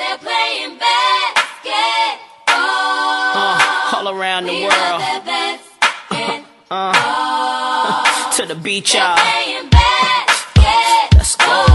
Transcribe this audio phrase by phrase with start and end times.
[0.00, 2.48] They're playing basketball.
[2.48, 4.72] Uh, all around the We world.
[4.72, 6.44] love their basketball.
[6.70, 9.16] Uh, to the beach, They're y'all.
[9.18, 11.08] playing basketball.
[11.18, 11.66] Let's go.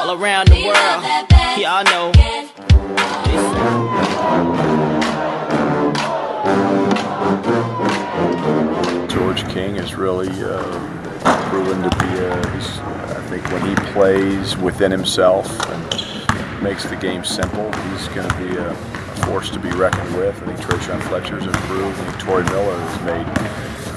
[0.00, 1.04] All around the We world.
[1.58, 2.12] Y'all know.
[9.08, 10.62] George King is really uh,
[11.48, 12.54] proven to be a.
[12.54, 16.01] He's, I think when he plays within himself and
[16.62, 18.74] makes the game simple, he's going to be a
[19.26, 20.40] force to be reckoned with.
[20.42, 21.98] I think Tre'Shaun Fletcher's improved.
[21.98, 23.26] I think Tory Miller has made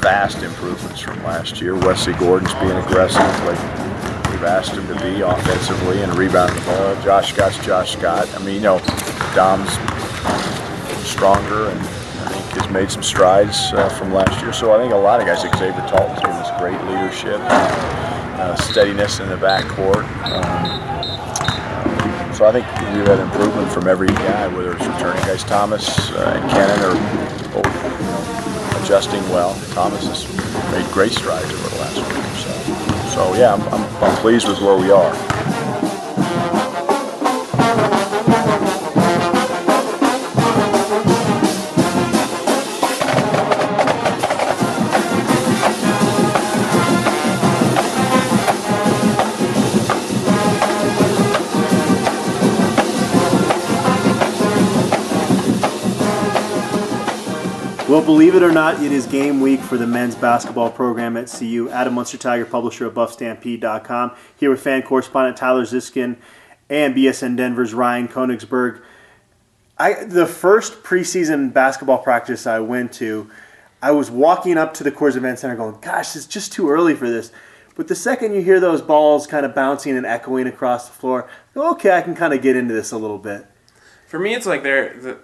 [0.02, 1.76] vast improvements from last year.
[1.76, 3.60] Wesley Gordon's being aggressive, like
[4.32, 7.04] we've asked him to be offensively and rebounding the ball.
[7.04, 8.28] Josh Scott's Josh Scott.
[8.36, 8.80] I mean, you know,
[9.36, 9.72] Dom's
[11.08, 14.54] stronger and I think has made some strides uh, from last year.
[14.54, 18.56] So I think a lot of guys, like Xavier Talton's given us great leadership, uh,
[18.56, 20.04] steadiness in the backcourt.
[20.26, 20.75] Um,
[22.36, 26.34] so I think we've had improvement from every guy, whether it's returning guys, Thomas uh,
[26.36, 29.56] and Cannon are both you know, adjusting well.
[29.72, 33.10] Thomas has made great strides over the last week or so.
[33.16, 35.35] So yeah, I'm, I'm, I'm pleased with where we are.
[57.96, 61.28] Well, believe it or not, it is game week for the men's basketball program at
[61.30, 61.70] CU.
[61.70, 66.18] Adam Munsterteiger, publisher of BuffStampede.com, here with fan correspondent Tyler Ziskin
[66.70, 68.82] and BSN Denver's Ryan Koenigsberg.
[69.78, 73.30] I the first preseason basketball practice I went to,
[73.82, 76.96] I was walking up to the Coors Event Center going, "Gosh, it's just too early
[76.96, 77.32] for this."
[77.78, 81.30] But the second you hear those balls kind of bouncing and echoing across the floor,
[81.56, 83.46] okay, I can kind of get into this a little bit.
[84.06, 84.94] For me, it's like there.
[85.00, 85.18] The,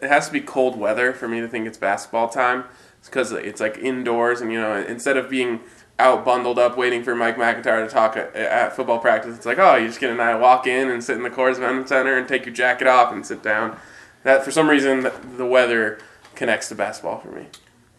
[0.00, 2.64] it has to be cold weather for me to think it's basketball time.
[2.98, 5.60] It's because it's like indoors, and you know, instead of being
[5.98, 9.58] out bundled up waiting for Mike McIntyre to talk at, at football practice, it's like,
[9.58, 11.56] oh, you just get a night walk in and sit in the Coors
[11.88, 13.78] Center and take your jacket off and sit down.
[14.22, 15.98] That for some reason the, the weather
[16.34, 17.46] connects to basketball for me.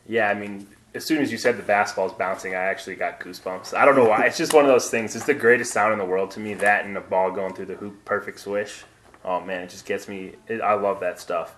[0.07, 3.73] Yeah, I mean, as soon as you said the basketball's bouncing, I actually got goosebumps.
[3.73, 4.25] I don't know why.
[4.25, 5.16] It's just one of those things.
[5.16, 6.53] It's the greatest sound in the world to me.
[6.53, 8.83] That and the ball going through the hoop, perfect swish.
[9.23, 10.33] Oh man, it just gets me.
[10.47, 11.55] It, I love that stuff.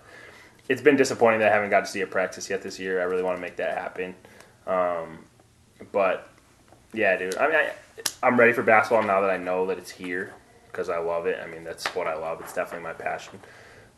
[0.70, 3.00] It's been disappointing that I haven't got to see a practice yet this year.
[3.00, 4.14] I really want to make that happen.
[4.68, 5.24] Um,
[5.90, 6.28] but
[6.92, 7.36] yeah, dude.
[7.36, 7.72] I mean, I,
[8.22, 10.32] I'm ready for basketball now that I know that it's here
[10.70, 11.40] because I love it.
[11.42, 12.40] I mean, that's what I love.
[12.40, 13.40] It's definitely my passion.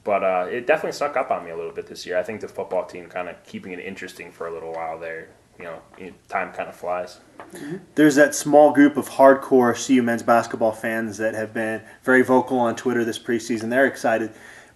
[0.02, 2.18] But uh, it definitely snuck up on me a little bit this year.
[2.18, 5.28] I think the football team kind of keeping it interesting for a little while there.
[5.58, 7.20] You know, time kind of flies.
[7.94, 12.58] there's that small group of hardcore CU men's basketball fans that have been very vocal
[12.58, 13.68] on Twitter this preseason.
[13.68, 14.32] They're excited.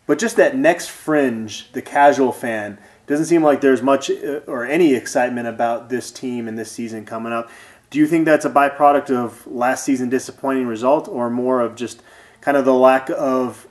[0.06, 4.64] But just that next fringe, the casual fan, doesn't seem like there's much uh, or
[4.64, 7.50] any excitement about this team and this season coming up.
[7.90, 12.02] Do you think that's a byproduct of last season disappointing result or more of just
[12.40, 13.66] kind of the lack of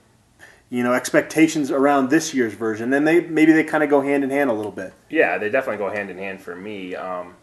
[0.69, 2.93] you know expectations around this year's version?
[2.93, 4.93] And they maybe they kind of go hand in hand a little bit.
[5.09, 6.95] Yeah, they definitely go hand in hand for me.
[6.95, 7.35] Um,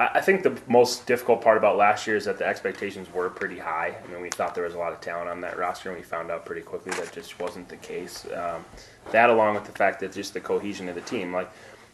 [0.00, 3.58] I, think the most difficult part about last year is that the expectations were pretty
[3.58, 3.94] high.
[4.02, 6.02] I mean, we thought there was a lot of talent on that roster, and we
[6.02, 8.26] found out pretty quickly that just wasn't the case.
[8.34, 8.64] Um,
[9.12, 11.50] that, along with the fact that just the cohesion of the team, like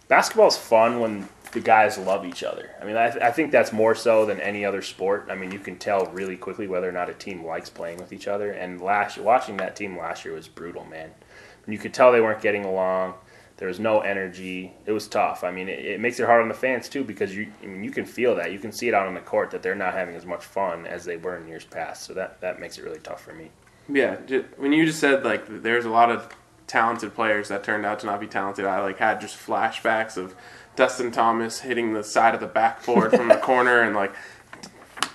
[0.07, 2.71] basketball is fun when the guys love each other.
[2.81, 5.27] I mean, I, th- I think that's more so than any other sport.
[5.31, 8.13] I mean, you can tell really quickly whether or not a team likes playing with
[8.13, 8.53] each other.
[8.53, 11.11] And last watching that team last year was brutal, man.
[11.65, 13.15] And you could tell they weren't getting along.
[13.59, 14.73] There was no energy.
[14.85, 15.43] It was tough.
[15.43, 17.83] I mean, it, it makes it hard on the fans too because you, I mean,
[17.83, 18.53] you can feel that.
[18.53, 20.87] You can see it out on the court that they're not having as much fun
[20.87, 22.05] as they were in years past.
[22.05, 23.51] So that that makes it really tough for me.
[23.89, 24.17] Yeah,
[24.57, 26.29] when you just said like there's a lot of
[26.67, 30.35] talented players that turned out to not be talented, I like had just flashbacks of
[30.75, 34.15] Dustin Thomas hitting the side of the backboard from the corner and like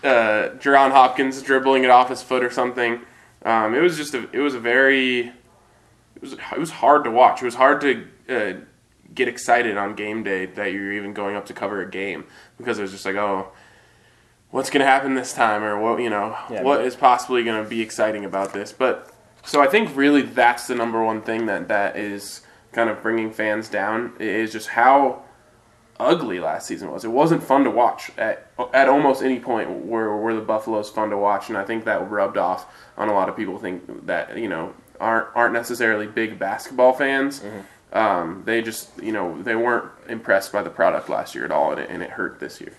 [0.03, 3.01] uh, Jaron Hopkins dribbling it off his foot or something.
[3.44, 5.27] Um, it was just a, it was a very
[6.16, 7.42] it was it was hard to watch.
[7.42, 8.54] It was hard to uh,
[9.13, 12.24] get excited on game day that you're even going up to cover a game
[12.57, 13.50] because it was just like oh
[14.51, 15.63] what's going to happen this time?
[15.63, 18.72] Or what you know Yeah, what but- is possibly going to be exciting about this?
[18.74, 19.07] But
[19.44, 22.42] so i think really that's the number one thing that that is
[22.74, 25.24] kind of bringing fans down is just how
[26.00, 27.04] ugly last season was.
[27.04, 31.10] It wasn't fun to watch at at almost any point where were the buffaloes fun
[31.10, 32.66] to watch and i think that rubbed off
[32.98, 37.42] on a lot of people think that you know aren't aren't necessarily big basketball fans
[37.94, 41.72] um, they just you know they weren't impressed by the product last year at all
[41.72, 42.74] and it, and it hurt this year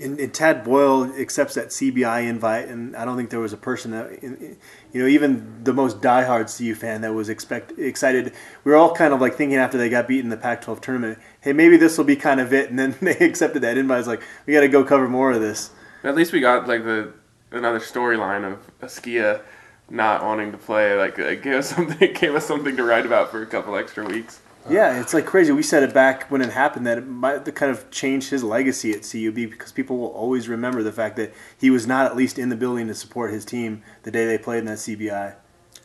[0.00, 3.56] And, and Tad Boyle accepts that CBI invite, and I don't think there was a
[3.56, 8.32] person that, you know, even the most diehard CU fan that was expect excited.
[8.62, 11.18] We were all kind of like thinking after they got beaten in the Pac-12 tournament,
[11.40, 12.70] hey, maybe this will be kind of it.
[12.70, 13.98] And then they accepted that invite.
[13.98, 15.70] It's like we got to go cover more of this.
[16.04, 17.12] At least we got like the
[17.50, 19.40] another storyline of a Askia
[19.90, 20.96] not wanting to play.
[20.96, 21.96] Like it gave us something.
[22.00, 24.40] It gave us something to write about for a couple extra weeks.
[24.68, 25.50] Yeah, it's like crazy.
[25.52, 28.92] We said it back when it happened that it might kind of change his legacy
[28.92, 32.38] at CUB because people will always remember the fact that he was not at least
[32.38, 35.36] in the building to support his team the day they played in that CBI.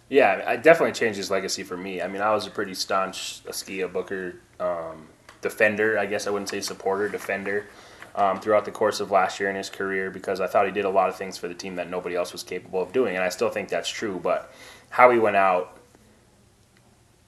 [0.09, 2.01] Yeah, I definitely changed his legacy for me.
[2.01, 5.07] I mean, I was a pretty staunch Askia Booker um,
[5.41, 5.97] defender.
[5.97, 7.67] I guess I wouldn't say supporter, defender
[8.15, 10.86] um, throughout the course of last year in his career because I thought he did
[10.86, 13.24] a lot of things for the team that nobody else was capable of doing, and
[13.24, 14.19] I still think that's true.
[14.21, 14.54] But
[14.89, 15.77] how he went out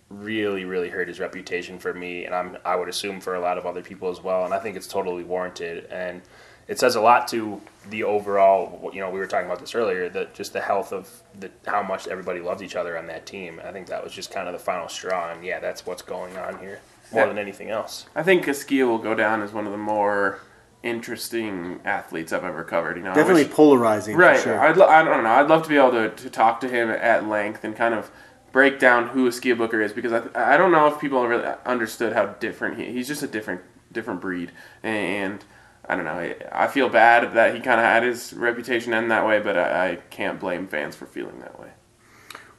[0.09, 3.57] really, really hurt his reputation for me, and I'm I would assume for a lot
[3.57, 4.45] of other people as well.
[4.45, 6.21] And I think it's totally warranted, and
[6.67, 8.91] it says a lot to the overall.
[8.93, 10.09] You know, we were talking about this earlier.
[10.09, 11.09] That just the health of
[11.39, 13.59] the how much everybody loves each other on that team.
[13.65, 16.37] I think that was just kind of the final straw, and yeah, that's what's going
[16.37, 16.79] on here
[17.11, 17.27] more Yeah.
[17.27, 18.05] than anything else.
[18.15, 20.39] I think Askia will go down as one of the more
[20.85, 22.97] interesting athletes I've ever covered.
[22.97, 24.37] You know, Definitely wish- polarizing, Right.
[24.37, 24.59] for sure.
[24.59, 25.29] I'd lo- I don't know.
[25.29, 28.11] I'd love to be able to, to talk to him at length and kind of
[28.51, 32.13] break down who Skia Booker is because I, I don't know if people really understood
[32.13, 32.91] how different he.
[32.91, 33.61] He's just a different
[33.91, 34.51] different breed,
[34.83, 35.43] and
[35.87, 36.11] I don't know.
[36.11, 39.57] I, I feel bad that he kind of had his reputation end that way, but
[39.57, 41.69] I, I can't blame fans for feeling that way.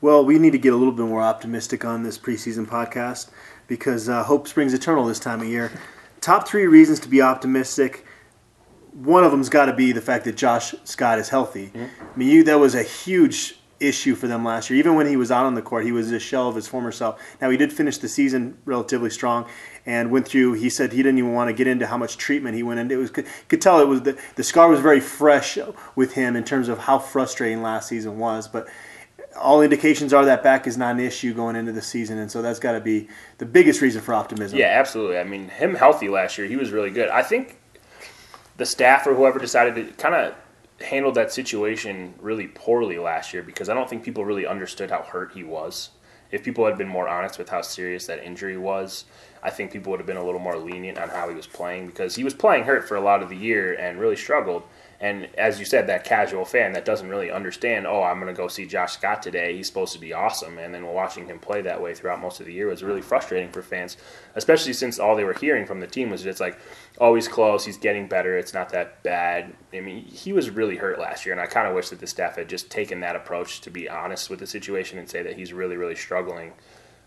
[0.00, 3.28] Well, we need to get a little bit more optimistic on this preseason podcast
[3.66, 5.72] because uh, hope springs eternal this time of year.
[6.22, 8.05] Top three reasons to be optimistic.
[8.96, 11.66] One of them's got to be the fact that Josh Scott is healthy.
[11.66, 12.04] Mm-hmm.
[12.14, 14.78] I mean, you that was a huge issue for them last year.
[14.78, 16.92] Even when he was out on the court, he was a shell of his former
[16.92, 17.20] self.
[17.40, 19.46] Now he did finish the season relatively strong
[19.84, 20.54] and went through.
[20.54, 22.94] He said he didn't even want to get into how much treatment he went into.
[22.94, 25.58] It was could, could tell it was the the scar was very fresh
[25.94, 28.66] with him in terms of how frustrating last season was, but
[29.36, 32.40] all indications are that back is not an issue going into the season, and so
[32.40, 34.58] that's got to be the biggest reason for optimism.
[34.58, 35.18] Yeah, absolutely.
[35.18, 37.10] I mean, him healthy last year, he was really good.
[37.10, 37.58] I think
[38.56, 40.34] the staff or whoever decided to kind of
[40.80, 45.02] handled that situation really poorly last year because I don't think people really understood how
[45.02, 45.90] hurt he was.
[46.30, 49.04] If people had been more honest with how serious that injury was,
[49.42, 51.86] I think people would have been a little more lenient on how he was playing
[51.86, 54.64] because he was playing hurt for a lot of the year and really struggled.
[54.98, 58.36] And as you said, that casual fan that doesn't really understand, oh, I'm going to
[58.36, 59.54] go see Josh Scott today.
[59.54, 60.56] He's supposed to be awesome.
[60.56, 63.50] And then watching him play that way throughout most of the year was really frustrating
[63.50, 63.98] for fans,
[64.36, 66.58] especially since all they were hearing from the team was just like,
[66.98, 67.64] oh, he's close.
[67.64, 68.38] He's getting better.
[68.38, 69.54] It's not that bad.
[69.74, 71.34] I mean, he was really hurt last year.
[71.34, 73.88] And I kind of wish that the staff had just taken that approach to be
[73.90, 76.52] honest with the situation and say that he's really, really struggling.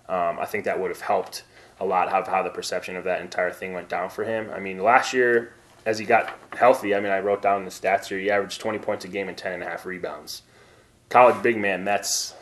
[0.07, 1.43] Um, I think that would have helped
[1.79, 4.51] a lot of how the perception of that entire thing went down for him.
[4.53, 5.53] I mean, last year,
[5.85, 8.19] as he got healthy, I mean, I wrote down the stats here.
[8.19, 10.43] He averaged 20 points a game and 10 and a half rebounds.
[11.09, 12.35] College big man, that's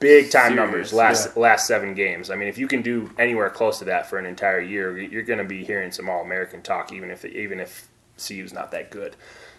[0.00, 2.30] big time Serious, numbers last last seven games.
[2.30, 5.22] I mean, if you can do anywhere close to that for an entire year, you're
[5.22, 8.90] going to be hearing some All American talk, even if even if CU's not that
[8.90, 9.16] good.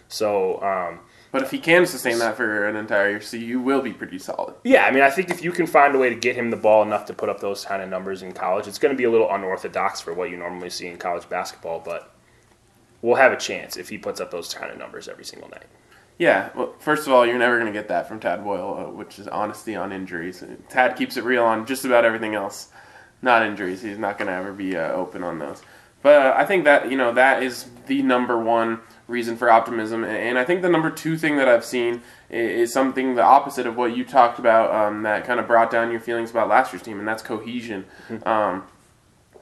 [0.08, 0.62] So.
[0.62, 1.00] Um,
[1.32, 4.54] But if he can sustain that for an entire year, you will be pretty solid.
[4.64, 6.56] yeah, I mean, I think if you can find a way to get him the
[6.56, 9.04] ball enough to put up those kind of numbers in college, it's going to be
[9.04, 12.15] a little unorthodox for what you normally see in college basketball, but
[13.02, 15.66] we'll have a chance if he puts up those kind of numbers every single night.
[16.18, 18.90] Yeah, well, first of all, you're never going to get that from Tad Boyle, uh,
[18.90, 20.42] which is honesty on injuries.
[20.70, 22.68] Tad keeps it real on just about everything else,
[23.20, 23.82] not injuries.
[23.82, 25.62] He's not going to ever be uh, open on those.
[26.02, 30.04] But uh, I think that you know that is the number one reason for optimism,
[30.04, 33.76] and I think the number two thing that I've seen is something the opposite of
[33.76, 36.82] what you talked about um, that kind of brought down your feelings about last year's
[36.82, 37.86] team, and that's cohesion.
[38.24, 38.64] Um,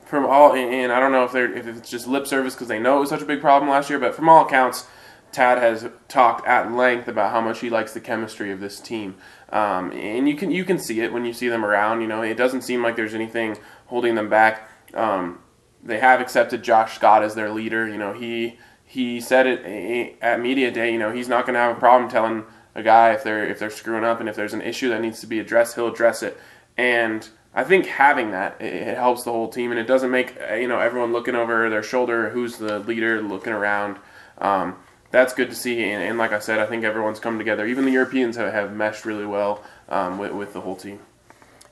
[0.04, 2.78] from all, and I don't know if they're if it's just lip service because they
[2.78, 4.86] know it was such a big problem last year, but from all accounts,
[5.32, 9.16] Tad has talked at length about how much he likes the chemistry of this team,
[9.50, 12.00] um, and you can you can see it when you see them around.
[12.00, 14.68] You know, it doesn't seem like there's anything holding them back.
[14.94, 15.40] Um,
[15.82, 17.88] they have accepted Josh Scott as their leader.
[17.88, 20.92] You know, he he said it at media day.
[20.92, 22.44] You know, he's not going to have a problem telling
[22.74, 25.20] a guy if they're if they're screwing up and if there's an issue that needs
[25.20, 26.38] to be addressed, he'll address it.
[26.76, 30.54] And I think having that it, helps the whole team, and it doesn't make uh,
[30.54, 33.98] you know everyone looking over their shoulder who's the leader, looking around.
[34.38, 34.76] Um,
[35.10, 37.66] that's good to see, and, and like I said, I think everyone's come together.
[37.66, 40.98] Even the Europeans have, have meshed really well um, with, with the whole team.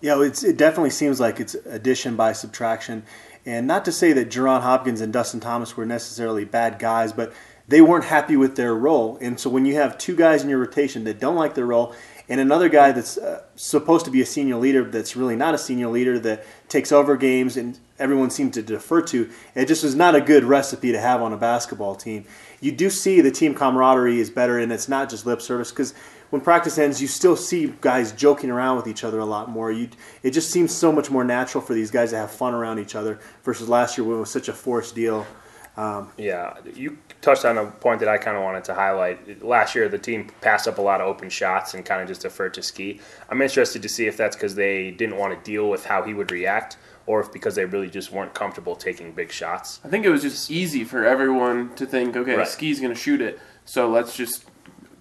[0.00, 3.02] Yeah, it definitely seems like it's addition by subtraction.
[3.44, 7.32] And not to say that Jaron Hopkins and Dustin Thomas were necessarily bad guys, but
[7.66, 9.18] they weren't happy with their role.
[9.20, 11.94] And so when you have two guys in your rotation that don't like their role,
[12.32, 15.58] and another guy that's uh, supposed to be a senior leader that's really not a
[15.58, 19.28] senior leader that takes over games and everyone seems to defer to.
[19.54, 22.24] It just was not a good recipe to have on a basketball team.
[22.62, 25.92] You do see the team camaraderie is better, and it's not just lip service because
[26.30, 29.70] when practice ends, you still see guys joking around with each other a lot more.
[29.70, 29.90] You,
[30.22, 32.94] it just seems so much more natural for these guys to have fun around each
[32.94, 35.26] other versus last year when it was such a forced deal.
[35.76, 39.42] Um, yeah, you touched on a point that I kind of wanted to highlight.
[39.42, 42.20] Last year, the team passed up a lot of open shots and kind of just
[42.22, 43.00] deferred to Ski.
[43.30, 46.12] I'm interested to see if that's because they didn't want to deal with how he
[46.12, 46.76] would react,
[47.06, 49.80] or if because they really just weren't comfortable taking big shots.
[49.82, 52.46] I think it was just easy for everyone to think, okay, Right.
[52.48, 54.44] Ski's going to shoot it, so let's just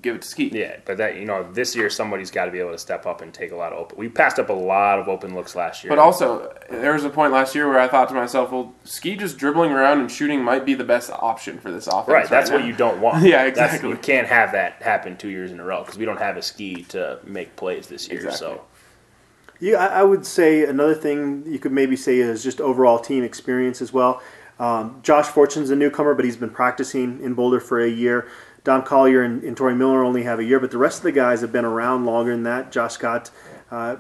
[0.02, 0.50] give it to Ski.
[0.54, 3.22] Yeah, but that you know, this year somebody's got to be able to step up
[3.22, 3.98] and take a lot of open.
[3.98, 5.90] We passed up a lot of open looks last year.
[5.90, 9.16] But also, there was a point last year where I thought to myself, well, Ski
[9.16, 12.08] just dribbling around and shooting might be the best option for this offense.
[12.08, 12.68] right, that's what now.
[12.68, 13.24] you don't want.
[13.26, 13.90] Yeah, That's- exactly.
[13.90, 16.42] you can't have that happen two years in a row because we don't have a
[16.42, 18.18] ski to make plays this year.
[18.18, 18.38] Exactly.
[18.40, 18.62] So
[19.60, 23.24] Yeah, I, I would say another thing you could maybe say is just overall team
[23.24, 24.22] experience as well.
[24.60, 28.28] Um, Josh Fortune's a newcomer, but he's been practicing in Boulder for a year.
[28.64, 31.42] Dom Collier and, and Miller only have a year, but the rest of the guys
[31.42, 32.72] have been around longer than that.
[32.72, 33.32] Josh Scott
[33.72, 33.98] uh,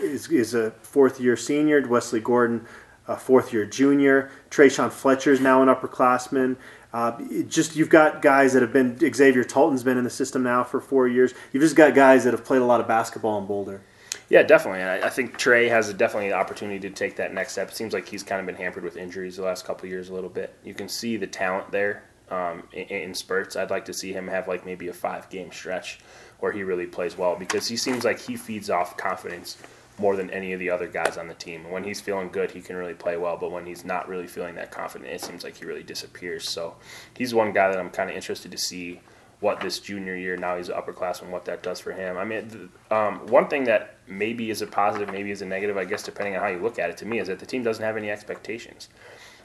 [0.00, 1.86] is, is a fourth year senior.
[1.86, 2.66] Wesley Gordon,
[3.06, 4.30] a fourth year junior.
[4.50, 6.56] Tre'Shaun Fletcher is now an upperclassman.
[6.92, 7.18] Uh,
[7.48, 8.98] just you've got guys that have been.
[8.98, 11.32] Xavier Talton's been in the system now for four years.
[11.52, 13.82] You've just got guys that have played a lot of basketball in Boulder.
[14.28, 14.80] Yeah, definitely.
[14.80, 17.68] And I, I think Trey has a, definitely the opportunity to take that next step.
[17.68, 20.14] It seems like he's kind of been hampered with injuries the last couple years a
[20.14, 20.54] little bit.
[20.64, 22.02] You can see the talent there
[22.32, 23.56] um, in, in spurts.
[23.56, 26.00] I'd like to see him have like maybe a five game stretch
[26.40, 29.58] where he really plays well because he seems like he feeds off confidence
[29.98, 31.70] more than any of the other guys on the team.
[31.70, 34.54] When he's feeling good, he can really play well, but when he's not really feeling
[34.54, 36.48] that confident, it seems like he really disappears.
[36.48, 36.74] So
[37.16, 39.00] he's one guy that I'm kind of interested to see
[39.40, 42.16] what this junior year now he's an upperclassman what that does for him.
[42.16, 45.84] I mean, um, one thing that maybe is a positive, maybe is a negative, I
[45.84, 46.96] guess depending on how you look at it.
[46.98, 48.88] To me, is that the team doesn't have any expectations.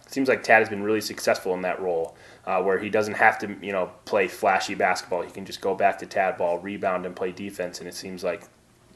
[0.07, 2.15] It seems like Tad has been really successful in that role,
[2.47, 5.21] uh, where he doesn't have to, you know, play flashy basketball.
[5.21, 7.79] He can just go back to Tad ball, rebound, and play defense.
[7.79, 8.43] And it seems like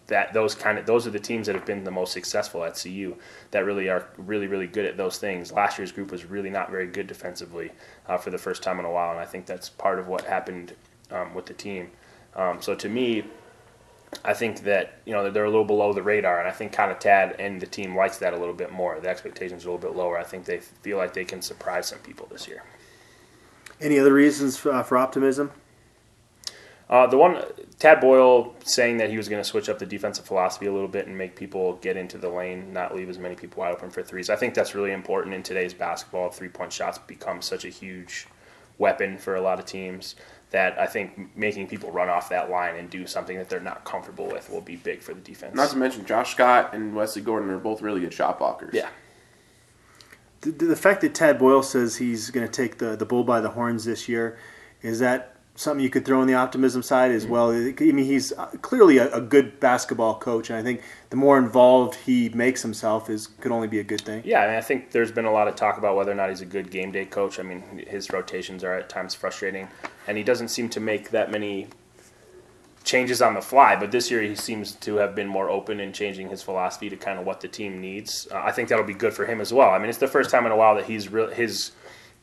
[0.07, 2.81] that those kind of those are the teams that have been the most successful at
[2.81, 3.15] CU
[3.51, 5.51] that really are really really good at those things.
[5.51, 7.71] Last year's group was really not very good defensively
[8.07, 10.21] uh, for the first time in a while, and I think that's part of what
[10.21, 10.73] happened
[11.11, 11.91] um, with the team.
[12.35, 13.25] Um, so to me,
[14.23, 16.89] I think that you know they're a little below the radar, and I think kind
[16.89, 18.97] of Tad and the team likes that a little bit more.
[19.01, 20.17] The expectations are a little bit lower.
[20.17, 22.63] I think they feel like they can surprise some people this year.
[23.81, 25.51] Any other reasons for, uh, for optimism?
[26.89, 27.41] Uh, the one
[27.79, 30.89] Tad Boyle saying that he was going to switch up the defensive philosophy a little
[30.89, 33.89] bit and make people get into the lane, not leave as many people wide open
[33.89, 34.29] for threes.
[34.29, 36.29] I think that's really important in today's basketball.
[36.29, 38.27] Three point shots become such a huge
[38.77, 40.15] weapon for a lot of teams
[40.49, 43.85] that I think making people run off that line and do something that they're not
[43.85, 45.55] comfortable with will be big for the defense.
[45.55, 48.73] Not to mention, Josh Scott and Wesley Gordon are both really good shot blockers.
[48.73, 48.89] yeah.
[50.41, 53.41] The, the fact that Tad Boyle says he's going to take the, the bull by
[53.41, 54.37] the horns this year,
[54.81, 57.51] is that something you could throw on the optimism side as well?
[57.51, 61.37] I mean, he's uh, clearly a, a good basketball coach, and I think the more
[61.37, 64.23] involved he makes himself is could only be a good thing.
[64.25, 66.29] Yeah, I, mean, I think there's been a lot of talk about whether or not
[66.29, 67.39] he's a good game day coach.
[67.39, 69.67] I mean, his rotations are at times frustrating,
[70.07, 71.67] and he doesn't seem to make that many
[72.83, 73.75] changes on the fly.
[73.75, 76.95] But this year, he seems to have been more open in changing his philosophy to
[76.95, 78.27] kind of what the team needs.
[78.31, 79.69] Uh, I think that'll be good for him as well.
[79.69, 81.71] I mean, it's the first time in a while that he's real his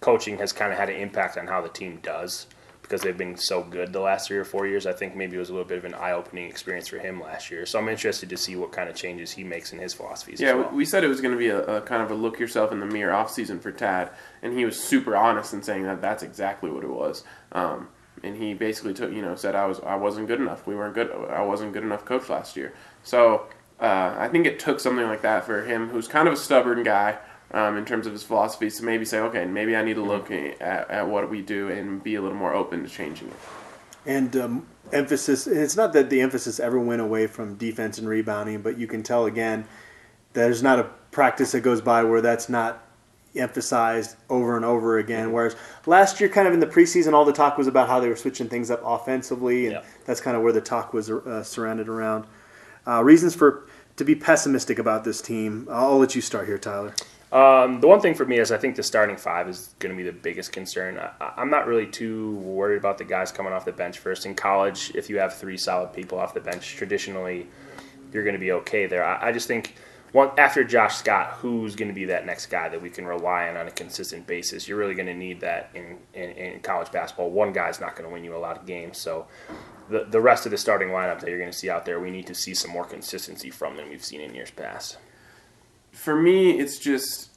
[0.00, 2.46] coaching has kind of had an impact on how the team does
[2.88, 4.86] because they've been so good the last three or four years.
[4.86, 7.50] I think maybe it was a little bit of an eye-opening experience for him last
[7.50, 7.66] year.
[7.66, 10.40] So I'm interested to see what kind of changes he makes in his philosophies.
[10.40, 10.70] Yeah, as well.
[10.70, 12.80] we said it was going to be a, a kind of a look yourself in
[12.80, 14.10] the mirror off season for Tad,
[14.42, 17.24] and he was super honest in saying that that's exactly what it was.
[17.52, 17.88] Um,
[18.22, 20.66] and he basically took, you know, said I was I wasn't good enough.
[20.66, 21.10] We weren't good.
[21.30, 22.72] I wasn't good enough coach last year.
[23.02, 23.46] So
[23.80, 26.82] uh, I think it took something like that for him, who's kind of a stubborn
[26.82, 27.18] guy
[27.52, 30.30] um, in terms of his philosophies, to maybe say, okay, maybe I need to look
[30.30, 33.36] at, at what we do and be a little more open to changing it.
[34.04, 38.62] And um, emphasis, it's not that the emphasis ever went away from defense and rebounding,
[38.62, 39.66] but you can tell again,
[40.32, 42.82] there's not a practice that goes by where that's not
[43.36, 45.32] emphasized over and over again.
[45.32, 45.56] Whereas
[45.86, 48.16] last year, kind of in the preseason, all the talk was about how they were
[48.16, 49.86] switching things up offensively, and Yep.
[50.06, 52.24] that's kind of where the talk was uh, surrounded around.
[52.86, 53.66] Uh, reasons for
[53.96, 55.66] to be pessimistic about this team.
[55.70, 56.94] I'll let you start here, Tyler.
[57.30, 59.96] Um, the one thing for me is I think the starting five is going to
[59.96, 60.98] be the biggest concern.
[60.98, 64.24] I, I'm not really too worried about the guys coming off the bench first.
[64.24, 67.46] In college, if you have three solid people off the bench, traditionally
[68.12, 69.04] you're going to be okay there.
[69.04, 69.74] I, I just think
[70.12, 73.48] one after Josh Scott, who's going to be that next guy that we can rely
[73.48, 74.66] on on a consistent basis?
[74.66, 77.30] You're really going to need that in, in, in college basketball.
[77.30, 79.26] One guy's not going to win you a lot of games, so
[79.90, 82.10] the the rest of the starting lineup that you're going to see out there, we
[82.10, 84.98] need to see some more consistency from than we've seen in years past.
[85.92, 87.30] For me, it's just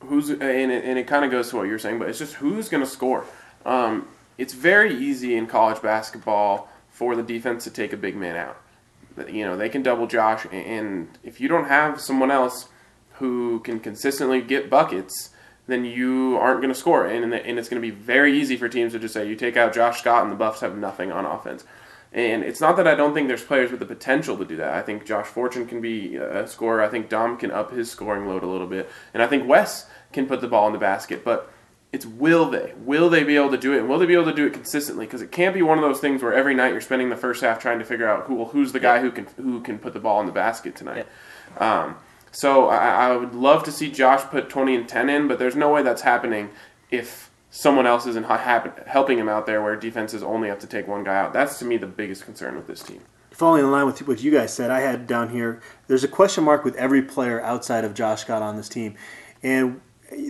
[0.00, 2.34] who's and it, and it kind of goes to what you're saying, but it's just
[2.34, 3.24] who's going to score.
[3.64, 8.36] Um, it's very easy in college basketball for the defense to take a big man
[8.36, 8.61] out.
[9.28, 12.68] You know, they can double Josh, and if you don't have someone else
[13.14, 15.30] who can consistently get buckets,
[15.66, 17.06] then you aren't going to score.
[17.06, 19.56] And, and it's going to be very easy for teams to just say, you take
[19.56, 21.64] out Josh Scott, and the Buffs have nothing on offense.
[22.12, 24.74] And it's not that I don't think there's players with the potential to do that.
[24.74, 26.82] I think Josh Fortune can be uh, a scorer.
[26.82, 28.90] I think Dom can up his scoring load a little bit.
[29.14, 31.24] And I think Wes can put the ball in the basket.
[31.24, 31.50] But
[31.92, 32.72] it's will they?
[32.78, 33.80] Will they be able to do it?
[33.80, 35.04] And will they be able to do it consistently?
[35.04, 37.42] Because it can't be one of those things where every night you're spending the first
[37.42, 39.92] half trying to figure out who well, who's the guy who can who can put
[39.92, 41.06] the ball in the basket tonight.
[41.58, 41.96] Um,
[42.30, 45.54] so I, I would love to see Josh put 20 and 10 in, but there's
[45.54, 46.48] no way that's happening
[46.90, 50.66] if someone else isn't ha- hap- helping him out there where defenses only have to
[50.66, 51.34] take one guy out.
[51.34, 53.02] That's to me the biggest concern with this team.
[53.32, 55.60] Following in line with what you guys said, I had down here.
[55.88, 58.94] There's a question mark with every player outside of Josh Scott on this team,
[59.42, 59.80] and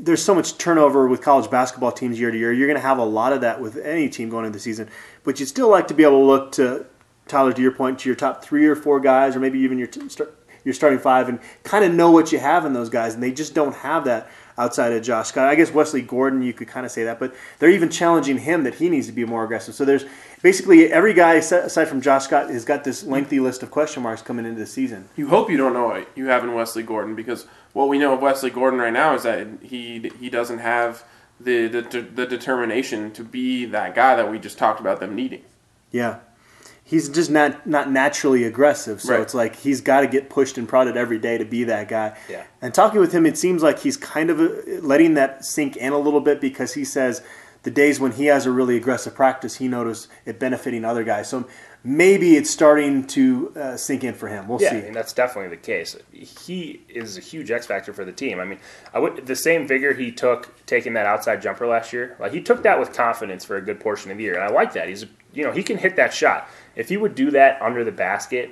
[0.01, 2.53] there's so much turnover with college basketball teams year to year.
[2.53, 4.89] You're going to have a lot of that with any team going into the season,
[5.25, 6.87] but you'd still like to be able to look to
[7.29, 9.89] Tyler, to your point, to your top three or four guys, or maybe even your
[10.65, 13.33] your starting five, and kind of know what you have in those guys, and they
[13.33, 15.49] just don't have that outside of Josh Scott.
[15.49, 18.65] I guess Wesley Gordon, you could kind of say that, but they're even challenging him
[18.65, 19.75] that he needs to be more aggressive.
[19.75, 20.05] So there's
[20.43, 24.23] basically every guy aside from Josh Scott has got this lengthy list of question marks
[24.23, 25.09] coming into the season.
[25.17, 28.12] You hope you don't know what you have in Wesley Gordon because what we know
[28.14, 31.05] of Wesley Gordon right now is that he he doesn't have
[31.41, 31.83] the the,
[32.14, 35.43] the determination to be that guy that we just talked about them needing.
[35.91, 36.19] Yeah.
[36.85, 39.23] He's just not not naturally aggressive, so Right.
[39.23, 42.17] it's like he's got to get pushed and prodded every day to be that guy.
[42.29, 42.43] Yeah.
[42.61, 44.50] And talking with him, it seems like he's kind of uh,
[44.83, 47.23] letting that sink in a little bit because he says
[47.62, 51.31] the days when he has a really aggressive practice, he noticed it benefiting other guys.
[51.31, 51.47] So
[51.85, 54.49] maybe it's starting to uh, sink in for him.
[54.49, 54.79] We'll Yeah, see.
[54.79, 55.97] I mean, that's definitely the case.
[56.12, 58.41] He is a huge X factor for the team.
[58.41, 58.59] I mean,
[58.95, 62.17] I would the same vigor he took taking that outside jumper last year.
[62.21, 64.49] Like he took that with confidence for a good portion of the year, and I
[64.49, 64.89] like that.
[64.89, 66.49] He's you know he can hit that shot.
[66.77, 68.51] If he would do that under the basket,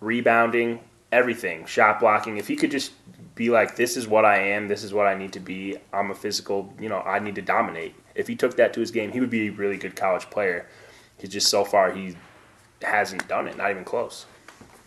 [0.00, 0.80] rebounding,
[1.12, 2.38] everything, shot blocking.
[2.38, 2.92] If he could just
[3.34, 5.76] be like, this is what I am, this is what I need to be.
[5.92, 7.94] I'm a physical, you know, I need to dominate.
[8.14, 10.66] If he took that to his game, he would be a really good college player.
[11.18, 12.16] He's just so far he
[12.82, 14.26] hasn't done it, not even close.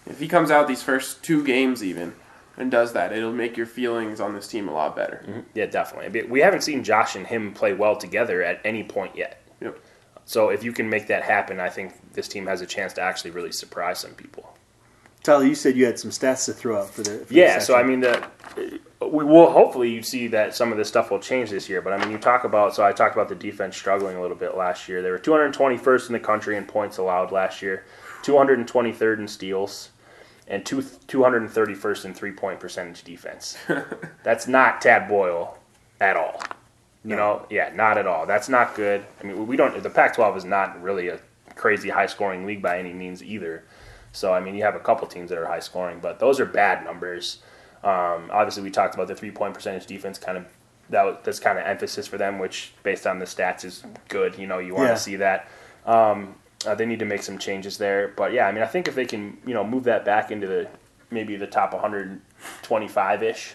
[0.06, 2.14] If he comes out these first two games even
[2.58, 5.24] and does that, it'll make your feelings on this team a lot better.
[5.28, 5.40] Mm-hmm.
[5.54, 6.24] Yeah, definitely.
[6.24, 9.42] We haven't seen Josh and him play well together at any point yet.
[9.62, 9.80] Yep.
[10.26, 13.02] So if you can make that happen, I think this team has a chance to
[13.02, 14.56] actually really surprise some people.
[15.24, 17.26] Tyler, you said you had some stats to throw out for the.
[17.26, 18.28] For Yeah, the so I mean, the
[19.02, 21.82] we will hopefully you see that some of this stuff will change this year.
[21.82, 24.36] But I mean, you talk about so I talked about the defense struggling a little
[24.36, 25.02] bit last year.
[25.02, 27.86] They were 221st in the country in points allowed last year,
[28.24, 29.90] 223rd in steals,
[30.48, 33.58] and two, 231st in three point percentage defense.
[34.24, 35.58] That's not Tad Boyle
[36.02, 36.42] at all.
[37.06, 38.26] You know, yeah, not at all.
[38.26, 39.06] That's not good.
[39.22, 39.82] I mean, we don't.
[39.82, 41.20] The Pac-12 is not really a
[41.56, 43.64] crazy high-scoring league by any means either.
[44.12, 46.84] So I mean, you have a couple teams that are high-scoring, but those are bad
[46.84, 47.40] numbers.
[47.84, 50.18] Um, obviously, we talked about the three-point percentage defense.
[50.18, 50.46] Kind of
[50.90, 54.38] that that's kind of emphasis for them, which based on the stats is good.
[54.38, 54.94] You know, you want Yeah.
[54.96, 55.48] to see that.
[55.86, 58.88] Um, uh, they need to make some changes there, but yeah, I mean, I think
[58.90, 60.68] if they can, you know, move that back into the
[61.10, 63.54] maybe the top 125 ish,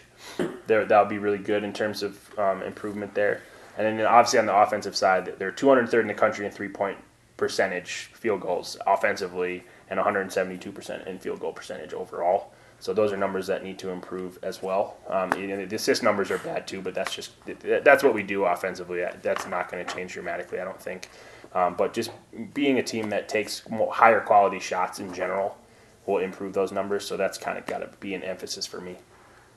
[0.67, 3.43] there that would be really good in terms of um, improvement there.
[3.77, 6.97] And then obviously on the offensive side, they're 203rd in the country in three point
[7.37, 12.53] percentage field goals offensively, and 172% in field goal percentage overall.
[12.85, 14.99] So those are numbers that need to improve as well.
[15.09, 17.31] Um, you know, the assist numbers are bad too, but that's just
[17.62, 19.03] that's what we do offensively.
[19.23, 21.09] That's not going to change dramatically, I don't think.
[21.55, 22.11] Um, but just
[22.53, 25.57] being a team that takes higher quality shots in general
[26.05, 27.07] will improve those numbers.
[27.07, 28.97] So that's kind of got to be an emphasis for me.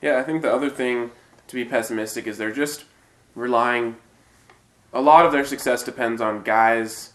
[0.00, 1.10] Yeah, I think the other thing
[1.48, 2.86] to be pessimistic is they're just
[3.34, 3.96] relying.
[4.94, 7.12] A lot of their success depends on guys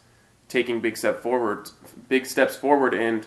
[0.47, 1.71] taking big step forward,
[2.07, 3.25] big steps forward, and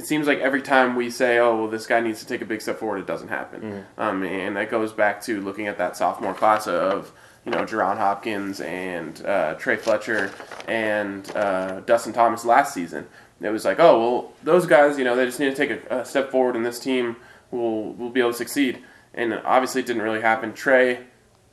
[0.00, 2.46] it seems like every time we say, "Oh, well, this guy needs to take a
[2.46, 3.84] big step forward," it doesn't happen.
[3.98, 7.12] Um, and that goes back to looking at that sophomore class of
[7.44, 10.32] you know Jaron Hopkins and uh, Trey Fletcher
[10.66, 13.06] and uh, Dustin Thomas last season.
[13.42, 16.00] It was like, oh well, those guys, you know, they just need to take a,
[16.00, 17.16] a step forward, and this team
[17.50, 18.82] will will be able to succeed.
[19.12, 20.54] And obviously, it didn't really happen.
[20.54, 21.00] Trey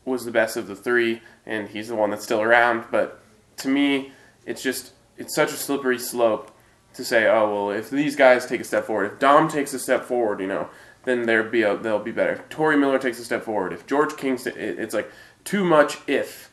[0.05, 2.85] was the best of the three, and he's the one that's still around.
[2.91, 3.19] But
[3.57, 4.13] to me,
[4.45, 6.51] it's just it's such a slippery slope
[6.93, 9.79] to say, oh well, if these guys take a step forward, if Dom takes a
[9.79, 10.69] step forward, you know,
[11.05, 12.33] then they'll be a, they'll be better.
[12.33, 15.09] If Tory Miller takes a step forward, if George Kingston, it, it's like
[15.43, 16.51] too much if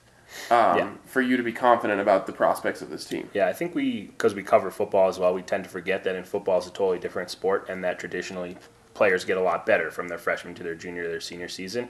[0.50, 0.90] um, Yeah.
[1.06, 3.28] for you to be confident about the prospects of this team.
[3.34, 6.14] Yeah, I think we because we cover football as well, we tend to forget that
[6.14, 8.56] in football is a totally different sport, and that traditionally
[8.94, 11.88] players get a lot better from their freshman to their junior to their senior season.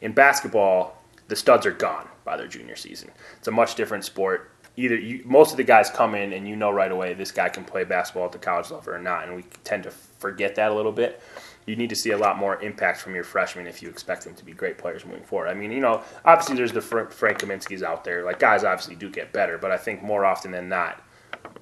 [0.00, 3.10] In basketball, the studs are gone by their junior season.
[3.38, 4.50] It's a much different sport.
[4.76, 7.48] Either you, most of the guys come in and you know right away this guy
[7.48, 10.70] can play basketball at the college level or not, and we tend to forget that
[10.70, 11.20] a little bit.
[11.66, 14.34] You need to see a lot more impact from your freshmen if you expect them
[14.34, 15.48] to be great players moving forward.
[15.48, 18.24] I mean, you know, obviously there's the Frank Kaminsky's out there.
[18.24, 21.02] Like guys obviously do get better, but I think more often than not,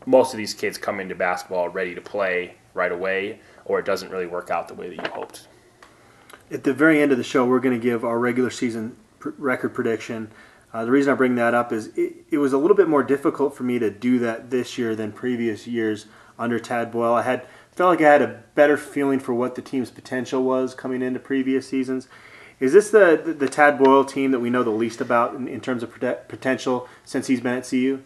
[0.07, 4.11] most of these kids come into basketball ready to play right away, or it doesn't
[4.11, 5.49] really work out the way that you hoped.
[6.51, 9.71] At the very end of the show, we're going to give our regular season record
[9.71, 10.31] prediction.
[10.75, 13.05] Uh, the reason I bring that up is it, it was a little bit more
[13.05, 16.07] difficult for me to do that this year than previous years
[16.37, 17.15] under Tad Boyle.
[17.15, 20.75] I had felt like I had a better feeling for what the team's potential was
[20.75, 22.09] coming into previous seasons.
[22.59, 25.47] Is this the, the, the Tad Boyle team that we know the least about in,
[25.47, 28.03] in terms of prote- potential since he's been at CU?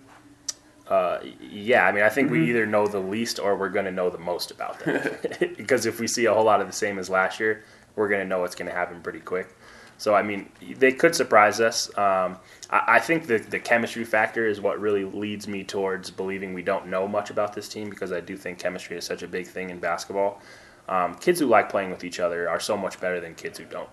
[0.87, 3.91] Uh, yeah, I mean, I think we either know the least or we're going to
[3.91, 5.17] know the most about them.
[5.57, 7.65] because if we see a whole lot of the same as last year,
[7.97, 9.55] we're going to know what's going to happen pretty quick.
[9.99, 11.89] So, I mean, they could surprise us.
[11.99, 12.39] Um,
[12.71, 16.63] I, I think the, the chemistry factor is what really leads me towards believing we
[16.63, 19.47] don't know much about this team because I do think chemistry is such a big
[19.47, 20.41] thing in basketball.
[20.89, 23.65] Um, kids who like playing with each other are so much better than kids who
[23.65, 23.91] don't.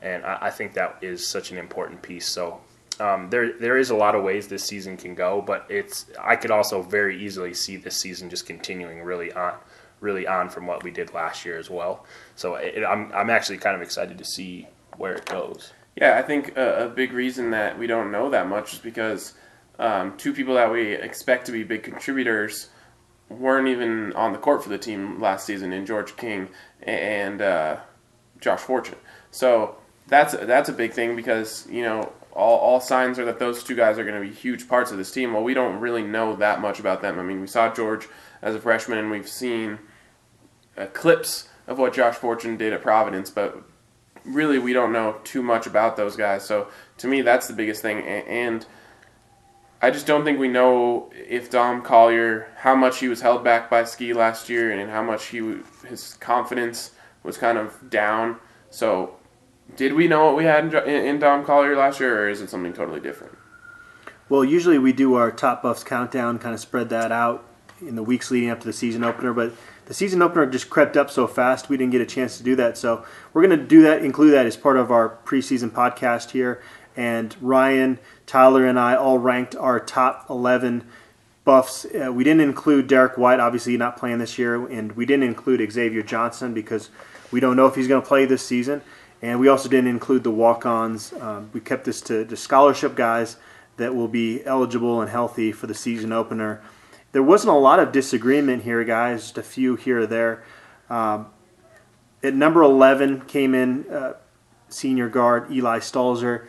[0.00, 2.26] And I, I think that is such an important piece.
[2.26, 2.60] So,
[3.00, 6.36] um, there there is a lot of ways this season can go, but it's I
[6.36, 9.54] could also very easily see this season just continuing really on
[10.00, 12.04] really on from what we did last year as well.
[12.36, 14.68] So it, I'm I'm actually kind of excited to see
[15.02, 15.72] where it goes.
[15.96, 19.32] Yeah, I think a, a big reason that we don't know that much is because
[19.80, 22.68] um, two people that we expect to be big contributors
[23.28, 26.50] weren't even on the court for the team last season in George King
[26.84, 27.80] and uh,
[28.40, 28.94] Josh Fortune.
[29.32, 29.74] So
[30.06, 33.74] that's that's a big thing because you know all, all signs are that those two
[33.74, 35.32] guys are going to be huge parts of this team.
[35.32, 37.18] Well, we don't really know that much about them.
[37.18, 38.06] I mean, we saw George
[38.40, 39.80] as a freshman, and we've seen
[40.78, 43.64] uh, clips of what Josh Fortune did at Providence, but
[44.24, 46.44] really we don't know too much about those guys.
[46.44, 47.98] So to me, that's the biggest thing.
[48.02, 48.64] And
[49.80, 53.68] I just don't think we know if Dom Collier how much he was held back
[53.68, 55.58] by ski last year and how much he
[55.88, 58.38] his confidence was kind of down.
[58.70, 59.16] So
[59.76, 62.72] did we know what we had in Dom Collier last year, or is it something
[62.72, 63.36] totally different?
[64.28, 67.44] Well, usually we do our top buffs countdown, kind of spread that out
[67.80, 69.52] in the weeks leading up to the season opener, but
[69.86, 72.56] the season opener just crept up so fast we didn't get a chance to do
[72.56, 72.78] that.
[72.78, 76.62] So we're going to do that, include that as part of our preseason podcast here.
[76.96, 80.84] And Ryan, Tyler, and I all ranked our top 11
[81.44, 81.86] buffs.
[81.86, 85.72] Uh, we didn't include Derrick White, obviously not playing this year, and we didn't include
[85.72, 86.90] Xavier Johnson because
[87.30, 88.82] we don't know if he's going to play this season.
[89.22, 91.12] And we also didn't include the walk-ons.
[91.14, 93.36] Um, we kept this to the scholarship guys
[93.76, 96.60] that will be eligible and healthy for the season opener.
[97.12, 99.22] There wasn't a lot of disagreement here, guys.
[99.22, 100.44] Just a few here or there.
[100.90, 101.26] Um,
[102.22, 104.14] at number 11 came in uh,
[104.68, 106.46] senior guard Eli Stalzer.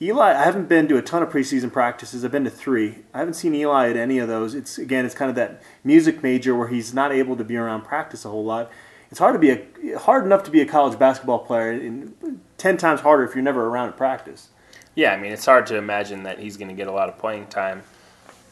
[0.00, 2.24] Eli, I haven't been to a ton of preseason practices.
[2.24, 3.04] I've been to three.
[3.14, 4.54] I haven't seen Eli at any of those.
[4.54, 7.82] It's again, it's kind of that music major where he's not able to be around
[7.82, 8.70] practice a whole lot.
[9.10, 12.76] It's hard to be a hard enough to be a college basketball player, and ten
[12.78, 14.48] times harder if you're never around at practice.
[14.96, 17.16] Yeah, I mean it's hard to imagine that he's going to get a lot of
[17.18, 17.84] playing time,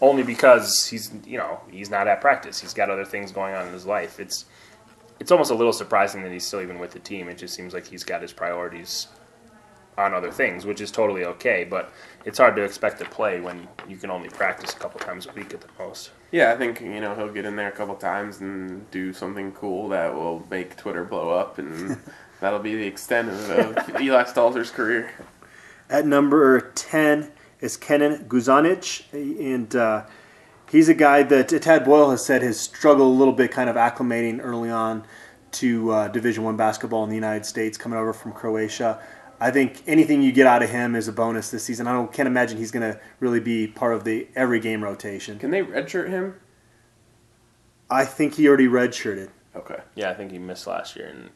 [0.01, 2.61] only because he's you know he's not at practice.
[2.61, 4.19] He's got other things going on in his life.
[4.19, 4.45] It's
[5.19, 7.29] it's almost a little surprising that he's still even with the team.
[7.29, 9.09] It just seems like he's got his priorities
[9.99, 11.65] on other things, which is totally okay.
[11.65, 11.93] But
[12.25, 15.33] it's hard to expect to play when you can only practice a couple times a
[15.33, 16.11] week at the most.
[16.33, 19.53] Yeah, I think you know he'll get in there a couple times and do something
[19.53, 21.99] cool that will make Twitter blow up, and
[22.41, 25.13] that'll be the extent of, of Eli Stalzer's career.
[25.91, 30.05] At number 10 is Kenan Guzonjic, and uh,
[30.71, 33.77] he's a guy that Tad Boyle has said has struggled a little bit kind of
[33.77, 35.05] acclimating early on
[35.53, 39.03] to uh, Division One basketball in the United States, coming over from Croatia.
[39.41, 41.87] I think anything you get out of him is a bonus this season.
[41.87, 45.39] I don't, can't imagine he's going to really be part of the every game rotation.
[45.39, 46.35] Can they redshirt him?
[47.89, 49.31] I think he already redshirted.
[49.57, 49.81] Okay.
[49.95, 51.31] Yeah, I think he missed last year, and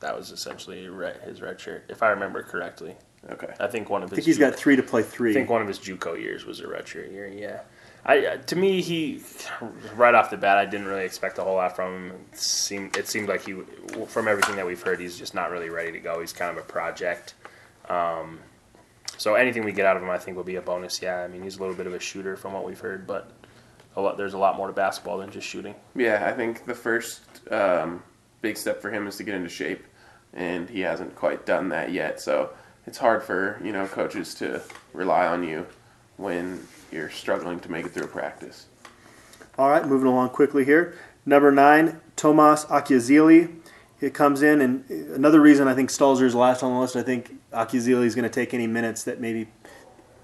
[0.00, 0.88] that was essentially
[1.24, 2.96] his red shirt, if I remember correctly.
[3.28, 3.52] Okay.
[3.60, 4.16] I think one of his.
[4.16, 5.30] I think he's ju- got three to play three.
[5.30, 7.28] I think one of his JUCO years was a redshirt year.
[7.28, 7.60] Yeah,
[8.04, 9.22] I uh, to me he
[9.94, 12.16] right off the bat I didn't really expect a whole lot from him.
[12.32, 13.52] It seemed it seemed like he
[14.08, 16.20] from everything that we've heard he's just not really ready to go.
[16.20, 17.34] He's kind of a project.
[17.88, 18.40] Um,
[19.18, 21.02] so anything we get out of him I think will be a bonus.
[21.02, 23.30] Yeah, I mean he's a little bit of a shooter from what we've heard, but
[23.96, 25.74] a lot, there's a lot more to basketball than just shooting.
[25.94, 28.02] Yeah, I think the first um,
[28.40, 29.84] big step for him is to get into shape,
[30.32, 32.20] and he hasn't quite done that yet.
[32.20, 32.50] So
[32.86, 34.62] it's hard for you know coaches to
[34.92, 35.66] rely on you
[36.16, 38.66] when you're struggling to make it through a practice.
[39.58, 40.96] All right, moving along quickly here.
[41.26, 43.56] Number nine, Tomas Akyazili.
[44.00, 46.96] It comes in, and another reason I think Stalzer is last on the list.
[46.96, 49.48] I think Akiazili is going to take any minutes that maybe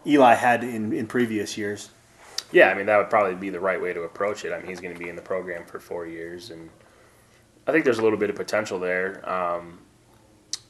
[0.07, 1.91] Eli had in, in previous years.
[2.53, 4.53] Yeah, I mean that would probably be the right way to approach it.
[4.53, 6.71] I mean he's going to be in the program for four years, and
[7.67, 9.29] I think there's a little bit of potential there.
[9.29, 9.81] Um,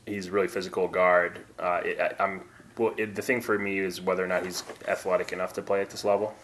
[0.07, 1.41] he's a really physical guard.
[1.59, 2.43] Uh, it, I, I'm
[2.79, 5.81] well, it, the thing for me is whether or not he's athletic enough to play
[5.81, 6.35] at this level.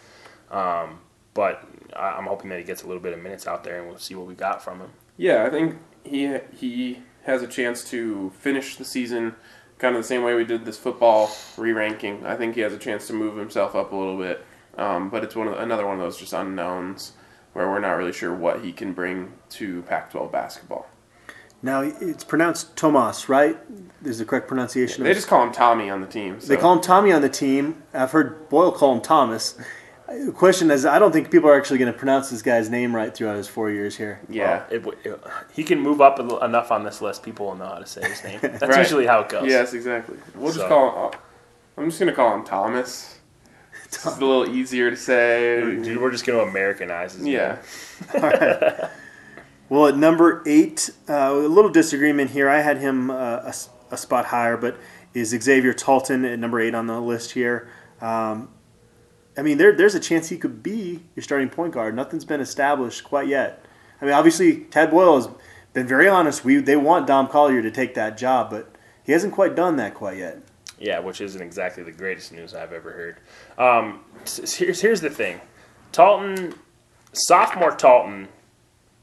[0.51, 0.99] Um,
[1.33, 3.87] but I, I'm hoping that he gets a little bit of minutes out there, and
[3.87, 4.89] we'll see what we got from him.
[5.17, 9.35] Yeah, I think he he has a chance to finish the season
[9.83, 12.25] kind of the same way we did this football re-ranking.
[12.25, 14.45] I think he has a chance to move himself up a little bit,
[14.77, 17.13] um, but it's one another one of those just unknowns
[17.51, 20.87] where we're not really sure what he can bring to Pac-12 basketball.
[21.63, 23.57] Now it's pronounced Tomas, right?
[24.03, 25.01] Is the correct pronunciation?
[25.01, 25.03] Of it?
[25.05, 26.39] They of just call him Tommy on the team.
[26.41, 26.47] So.
[26.47, 27.81] They call him Tommy on the team.
[27.93, 29.57] I've heard Boyle call him Thomas.
[30.09, 32.93] The question is, I don't think people are actually going to pronounce this guy's name
[32.93, 34.19] right throughout his four years here.
[34.29, 34.63] yeah.
[34.69, 35.23] Well, it, it,
[35.53, 37.23] he can move up enough on this list.
[37.23, 38.39] People will know how to say his name.
[38.41, 38.77] That's Right.
[38.79, 39.47] usually how it goes.
[39.49, 40.17] Yes, exactly.
[40.35, 41.13] We'll just call him.
[41.13, 41.17] Uh,
[41.81, 43.17] I'm just gonna call him Thomas.
[43.85, 45.61] It's a little easier to say.
[45.61, 47.57] Dude, we're just going to Americanize his Yeah.
[48.13, 48.21] name.
[49.69, 52.49] Well, at number eight, uh, a little disagreement here.
[52.49, 53.53] I had him uh, a,
[53.91, 54.77] a spot higher, but
[55.13, 57.69] is Xavier Talton at number eight on the list here?
[58.01, 58.49] Um,
[59.37, 61.95] I mean, there, there's a chance he could be your starting point guard.
[61.95, 63.65] Nothing's been established quite yet.
[64.01, 65.29] I mean, obviously, Tad Boyle has
[65.73, 66.43] been very honest.
[66.43, 69.93] We they want Dom Collier to take that job, but he hasn't quite done that
[69.93, 70.39] quite yet.
[70.77, 73.17] Yeah, which isn't exactly the greatest news I've ever heard.
[73.57, 75.39] Um, here's here's the thing,
[75.91, 76.53] Talton,
[77.13, 78.27] sophomore Talton,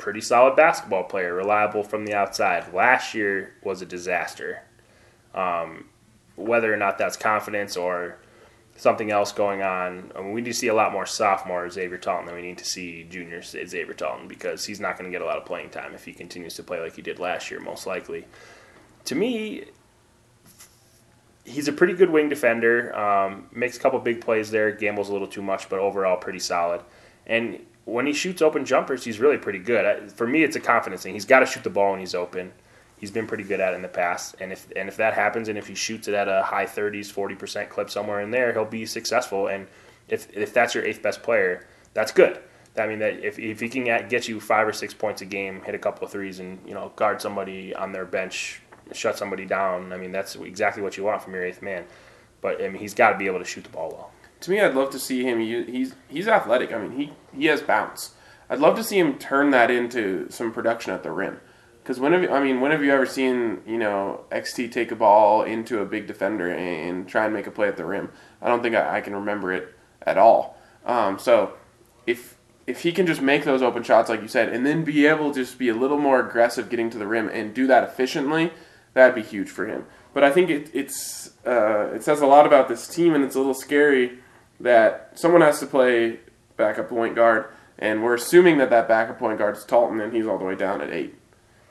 [0.01, 2.73] pretty solid basketball player, reliable from the outside.
[2.73, 4.63] Last year was a disaster.
[5.35, 5.91] Um,
[6.37, 8.17] whether or not that's confidence or
[8.77, 12.25] something else going on, I mean, we do see a lot more sophomore Xavier Talton
[12.25, 15.27] than we need to see junior Xavier Talton because he's not going to get a
[15.27, 17.87] lot of playing time if he continues to play like he did last year, most
[17.87, 18.25] likely.
[19.05, 19.65] To me,
[21.45, 22.97] he's a pretty good wing defender.
[22.99, 24.73] Um, makes a couple big plays there.
[24.73, 26.81] Gambles a little too much, but overall pretty solid.
[27.27, 30.13] And when he shoots open jumpers, he's really pretty good.
[30.13, 31.15] For me, it's a confidence thing.
[31.15, 32.53] He's got to shoot the ball when he's open.
[32.99, 35.49] He's been pretty good at it in the past, and if and if that happens,
[35.49, 38.53] and if he shoots it at a high 30s, 40 percent clip somewhere in there,
[38.53, 39.47] he'll be successful.
[39.47, 39.67] And
[40.09, 42.41] if if that's your eighth best player, that's good.
[42.79, 45.25] I mean that if, if he can get get you five or six points a
[45.25, 48.61] game, hit a couple of threes, and you know guard somebody on their bench,
[48.93, 49.95] shut somebody down.
[49.95, 51.85] I mean that's exactly what you want from your eighth man.
[52.43, 54.13] But I mean he's got to be able to shoot the ball well.
[54.41, 55.41] To me, I'd love to see him.
[55.41, 56.73] u- He's he's athletic.
[56.73, 58.15] I mean, he he has bounce.
[58.49, 61.41] I'd love to see him turn that into some production at the rim.
[61.83, 64.91] Because when have you, I mean, when have you ever seen you know XT take
[64.93, 68.11] a ball into a big defender and try and make a play at the rim?
[68.43, 70.57] I don't think I, I can remember it at all.
[70.87, 71.53] Um, so
[72.07, 75.07] if if he can just make those open shots like you said, and then be
[75.07, 77.85] able to just be a little more aggressive getting to the rim and do that
[77.85, 78.53] efficiently,
[78.95, 79.87] that'd be huge for him.
[80.13, 83.35] But I think it, it's uh, it says a lot about this team, and it's
[83.35, 84.19] a little scary
[84.61, 86.21] that someone has to play
[86.57, 87.47] backup point guard,
[87.79, 90.55] and we're assuming that that backup point guard is Talton, and he's all the way
[90.55, 91.15] down at eight.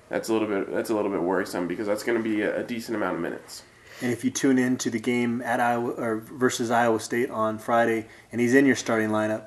[0.09, 2.61] That's a little bit that's a little bit worrisome because that's going to be a,
[2.61, 3.63] a decent amount of minutes.
[4.01, 7.59] And if you tune in to the game at Iowa or versus Iowa State on
[7.59, 9.45] Friday, and he's in your starting lineup,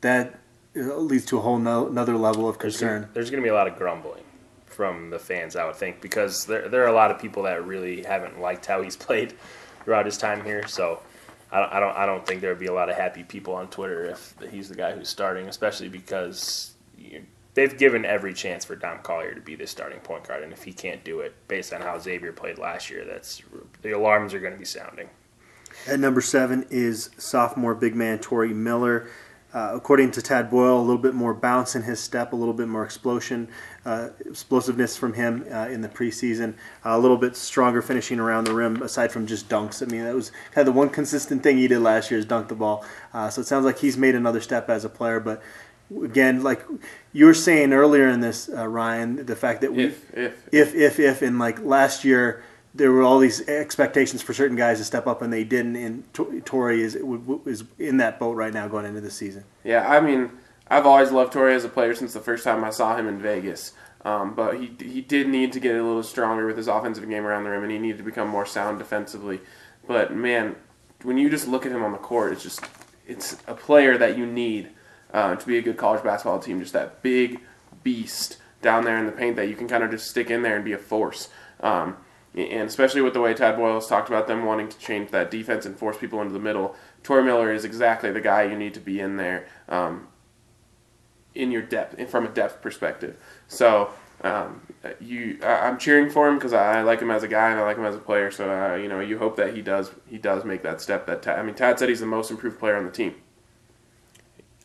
[0.00, 0.38] that
[0.76, 3.08] uh, leads to a whole no, another level of concern.
[3.12, 4.22] there's going to be a lot of grumbling
[4.66, 7.66] from the fans, I would think, because there there are a lot of people that
[7.66, 9.34] really haven't liked how he's played
[9.84, 10.66] throughout his time here.
[10.66, 11.02] So
[11.52, 13.54] I don't I don't, I don't think there would be a lot of happy people
[13.54, 16.74] on Twitter if he's the guy who's starting, especially because.
[16.96, 17.22] You,
[17.54, 20.62] They've given every chance for Dom Collier to be the starting point guard, and if
[20.62, 23.42] he can't do it, based on how Xavier played last year, that's
[23.82, 25.10] the alarms are going to be sounding.
[25.86, 29.08] At number seven is sophomore big man Tory Miller.
[29.52, 32.54] Uh, according to Tad Boyle, a little bit more bounce in his step, a little
[32.54, 33.48] bit more explosion,
[33.84, 38.54] uh, explosiveness from him uh, in the preseason, a little bit stronger finishing around the
[38.54, 39.82] rim aside from just dunks.
[39.82, 42.26] I mean, that was kind of the one consistent thing he did last year is
[42.26, 42.84] dunk the ball.
[43.12, 45.18] Uh, so it sounds like he's made another step as a player.
[45.18, 45.42] But
[46.04, 46.64] again, like
[47.12, 50.74] you were saying earlier in this, uh, Ryan, the fact that we If if if
[50.74, 54.84] if if in like last year there were all these expectations for certain guys to
[54.84, 56.96] step up and they didn't and Tor- Tory is
[57.46, 59.44] is in that boat right now going into the season.
[59.64, 60.30] Yeah, I mean,
[60.68, 63.18] I've always loved Tory as a player since the first time I saw him in
[63.18, 63.72] Vegas.
[64.02, 67.26] Um, but he he did need to get a little stronger with his offensive game
[67.26, 69.40] around the rim, and he needed to become more sound defensively.
[69.86, 70.56] But man,
[71.02, 72.64] when you just look at him on the court, it's just
[73.06, 74.70] it's a player that you need
[75.12, 76.60] uh, to be a good college basketball team.
[76.60, 77.40] Just that big
[77.82, 80.56] beast down there in the paint that you can kind of just stick in there
[80.56, 81.28] and be a force.
[81.60, 81.96] Um,
[82.34, 85.30] and especially with the way Tad Boyle has talked about them wanting to change that
[85.30, 88.74] defense and force people into the middle, Tory Miller is exactly the guy you need
[88.74, 90.06] to be in there um,
[91.34, 93.16] in your depth, from a depth perspective.
[93.48, 93.90] So
[94.22, 94.60] um,
[95.00, 97.64] you, I, I'm cheering for him because I, like him as a guy and I
[97.64, 98.30] like him as a player.
[98.30, 101.06] So uh, you know, you hope that he does he does make that step.
[101.06, 103.14] That Tad, I mean, Tad said he's the most improved player on the team.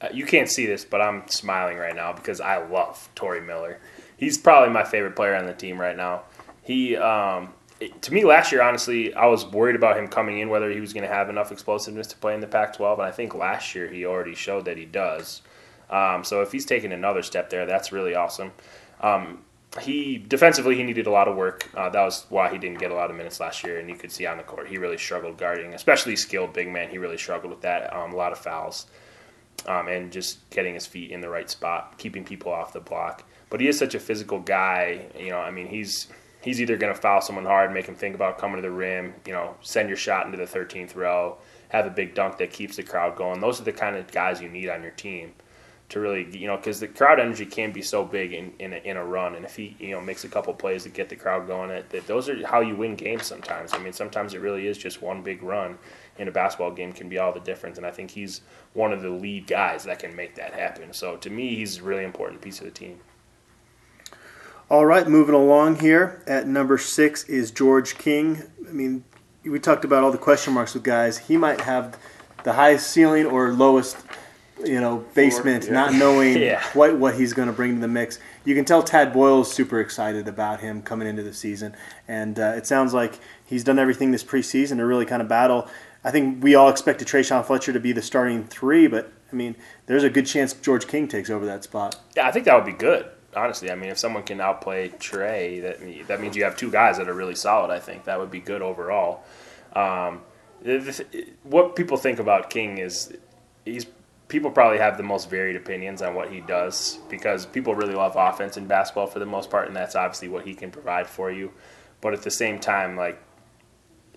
[0.02, 3.80] Uh, you can't see this, but I'm smiling right now because I love Tory Miller.
[4.18, 6.24] He's probably my favorite player on the team right now.
[6.66, 10.50] He, um, it- to me, last year, honestly, I was worried about him coming in,
[10.50, 13.12] whether he was going to have enough explosiveness to play in the Pac-12, and I
[13.12, 15.42] think last year he already showed that he does.
[15.90, 18.52] Um, so if he's taking another step there, that's really awesome.
[19.02, 19.44] Um,
[19.82, 21.70] he defensively he needed a lot of work.
[21.76, 23.96] Uh, that was why he didn't get a lot of minutes last year, and you
[23.96, 26.90] could see on the court he really struggled guarding, especially skilled big man.
[26.90, 27.94] He really struggled with that.
[27.94, 28.88] Um, a lot of fouls
[29.68, 33.24] um, and just getting his feet in the right spot, keeping people off the block.
[33.50, 35.08] But he is such a physical guy.
[35.18, 36.08] You know, I mean, he's
[36.46, 39.16] he's either going to foul someone hard, make him think about coming to the rim.
[39.26, 41.38] You know, send your shot into the 13th row,
[41.70, 43.42] have a big dunk that keeps the crowd going.
[43.42, 45.34] Those are the kind of guys you need on your team
[45.90, 48.78] to really, you know, because the crowd energy can be so big in in a,
[48.78, 51.16] in a run, and if he you know makes a couple plays to get the
[51.16, 53.26] crowd going, that, that those are how you win games.
[53.26, 55.78] Sometimes, I mean, sometimes it really is just one big run
[56.18, 58.42] in a basketball game can be all the difference, and I think he's
[58.74, 60.94] one of the lead guys that can make that happen.
[60.94, 63.00] So to me, he's a really important piece of the team.
[64.68, 68.42] All right, moving along here at number six is George King.
[68.68, 69.04] I mean,
[69.44, 71.20] we talked about all the question marks with guys.
[71.20, 71.98] He might have
[72.44, 73.96] the highest ceiling or lowest,
[74.64, 75.74] you know, basement, yeah.
[75.74, 76.64] not knowing Yeah.
[76.74, 78.18] what what he's going to bring to the mix.
[78.44, 81.76] You can tell Tad Boyle is super excited about him coming into the season,
[82.08, 85.68] and uh, it sounds like he's done everything this preseason to really kind of battle.
[86.04, 89.56] I think we all expected Tre'Shaun Fletcher to be the starting three, but I mean,
[89.86, 92.00] there's a good chance George King takes over that spot.
[92.18, 93.10] Yeah, I think that would be good.
[93.36, 96.98] Honestly, I mean, if someone can outplay Trey, that that means you have two guys
[96.98, 97.72] that are really solid.
[97.72, 99.24] I think that would be good overall.
[99.74, 100.22] Um,
[101.44, 103.16] what people think about King is
[103.66, 103.86] he's
[104.28, 108.16] people probably have the most varied opinions on what he does because people really love
[108.16, 111.32] offense in basketball for the most part, and that's obviously what he can provide for
[111.32, 111.52] you.
[112.02, 113.22] But at the same time, like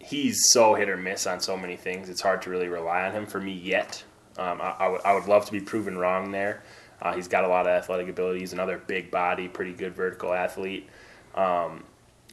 [0.00, 3.12] he's so hit or miss on so many things, it's hard to really rely on
[3.12, 4.02] him for me yet.
[4.38, 6.62] Um, I, I would I would love to be proven wrong there.
[7.00, 8.40] Uh, he's got a lot of athletic ability.
[8.40, 10.88] He's another big body, pretty good vertical athlete.
[11.34, 11.84] Um,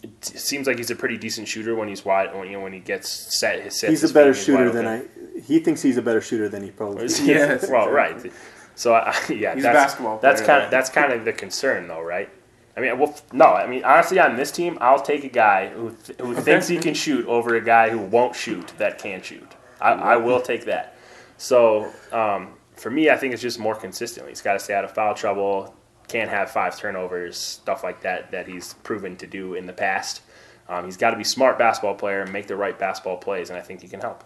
[0.03, 2.35] it seems like he's a pretty decent shooter when he's wide.
[2.35, 4.57] When, you know, when he gets set, his sets He's a better feet, he's wide
[4.57, 5.09] shooter than open.
[5.37, 5.39] I.
[5.41, 7.19] He thinks he's a better shooter than he probably is.
[7.25, 8.31] Yeah, well, right.
[8.75, 11.87] So I, yeah, He's a that's, basketball That's kind of that's kind of the concern,
[11.87, 12.29] though, right?
[12.77, 13.45] I mean, well, no.
[13.45, 16.77] I mean, honestly, on this team, I'll take a guy who th- who thinks he
[16.77, 19.49] can shoot over a guy who won't shoot that can shoot.
[19.79, 20.97] I, I will take that.
[21.37, 24.31] So um, for me, I think it's just more consistently.
[24.31, 25.75] He's got to stay out of foul trouble.
[26.07, 30.21] Can't have five turnovers, stuff like that that he's proven to do in the past.
[30.67, 33.57] Um, he's got to be smart basketball player and make the right basketball plays, and
[33.57, 34.23] I think he can help.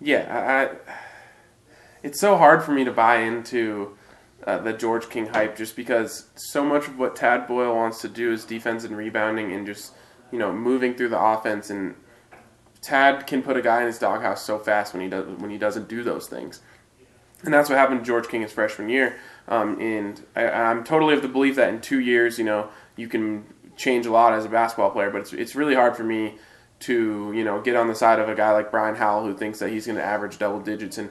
[0.00, 0.92] Yeah, I,
[2.02, 3.96] it's so hard for me to buy into
[4.46, 8.08] uh, the George King hype just because so much of what Tad Boyle wants to
[8.08, 9.92] do is defense and rebounding and just
[10.32, 11.94] you know moving through the offense and
[12.80, 15.58] Tad can put a guy in his doghouse so fast when he does when he
[15.58, 16.60] doesn't do those things.
[17.44, 19.16] And that's what happened to George King his freshman year.
[19.48, 23.08] Um, and I, I'm totally of the belief that in two years, you know, you
[23.08, 23.44] can
[23.76, 25.10] change a lot as a basketball player.
[25.10, 26.36] But it's, it's really hard for me
[26.80, 29.58] to, you know, get on the side of a guy like Brian Howell who thinks
[29.58, 30.98] that he's going to average double digits.
[30.98, 31.10] And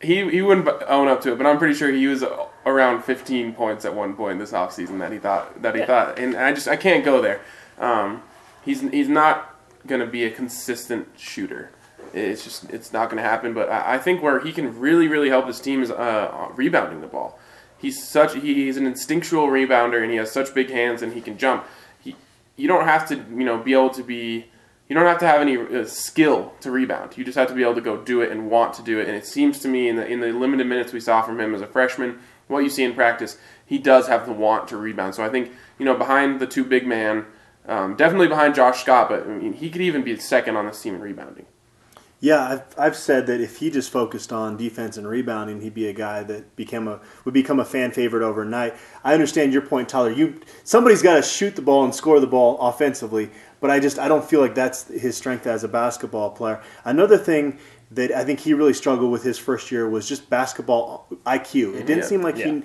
[0.00, 2.24] he, he wouldn't own up to it, but I'm pretty sure he was
[2.64, 5.86] around 15 points at one point this offseason that he thought that he Yeah.
[5.86, 6.18] thought.
[6.18, 7.40] And I just I can't go there.
[7.78, 8.22] Um,
[8.64, 11.70] he's he's not going to be a consistent shooter.
[12.14, 13.54] It's just it's not going to happen.
[13.54, 17.00] But I, I think where he can really really help his team is uh, rebounding
[17.00, 17.38] the ball.
[17.78, 21.20] He's such he, he's an instinctual rebounder and he has such big hands and he
[21.20, 21.64] can jump.
[22.02, 22.16] He
[22.56, 24.46] you don't have to you know be able to be
[24.88, 27.16] you don't have to have any uh, skill to rebound.
[27.16, 29.06] You just have to be able to go do it and want to do it.
[29.06, 31.54] And it seems to me in the in the limited minutes we saw from him
[31.54, 32.18] as a freshman,
[32.48, 35.14] what you see in practice, he does have the want to rebound.
[35.14, 37.26] So I think you know behind the two big man,
[37.66, 40.80] um, definitely behind Josh Scott, but I mean, he could even be second on this
[40.80, 41.46] team in rebounding.
[42.20, 45.86] Yeah, I've, I've said that if he just focused on defense and rebounding, he'd be
[45.86, 48.74] a guy that became a would become a fan favorite overnight.
[49.04, 50.10] I understand your point, Tyler.
[50.10, 54.00] You somebody's got to shoot the ball and score the ball offensively, but I just
[54.00, 56.60] I don't feel like that's his strength as a basketball player.
[56.84, 57.58] Another thing
[57.92, 61.74] that I think he really struggled with his first year was just basketball IQ.
[61.76, 62.04] It didn't Yeah.
[62.04, 62.46] seem like Yeah.
[62.46, 62.62] he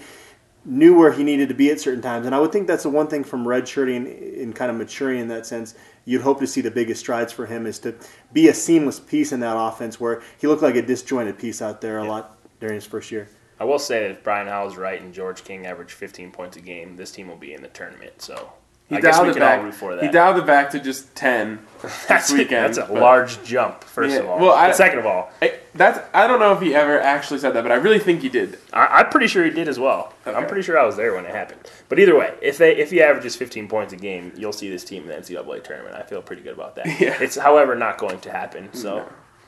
[0.66, 2.26] knew where he needed to be at certain times.
[2.26, 5.28] And I would think that's the one thing from redshirting and kind of maturing in
[5.28, 5.76] that sense.
[6.06, 7.96] You'd hope to see the biggest strides for him is to
[8.32, 11.82] be a seamless piece in that offense where he looked like a disjointed piece out
[11.82, 13.28] there a lot during his first year.
[13.60, 16.62] I will say that if Brian Howell's right and George King averaged 15 points a
[16.62, 18.22] game, this team will be in the tournament.
[18.22, 18.52] So
[18.94, 19.60] he I guess dialed we it can back.
[19.60, 21.60] all root for He dialed it back to just ten.
[22.08, 23.84] that's, a- weekend, that's a but- large jump.
[23.84, 26.62] First Yeah, of all, well, I- second of all, I, that's I don't know if
[26.62, 28.58] he ever actually said that, but I really think he did.
[28.72, 30.14] I, I'm pretty sure he did as well.
[30.26, 31.60] I'm pretty sure I was there when it happened.
[31.90, 34.84] But either way, if they if he averages 15 points a game, you'll see this
[34.86, 35.96] team in the NCAA tournament.
[35.96, 36.86] I feel pretty good about that.
[37.02, 37.18] Yeah.
[37.22, 38.74] It's however not going to happen.
[38.74, 39.06] So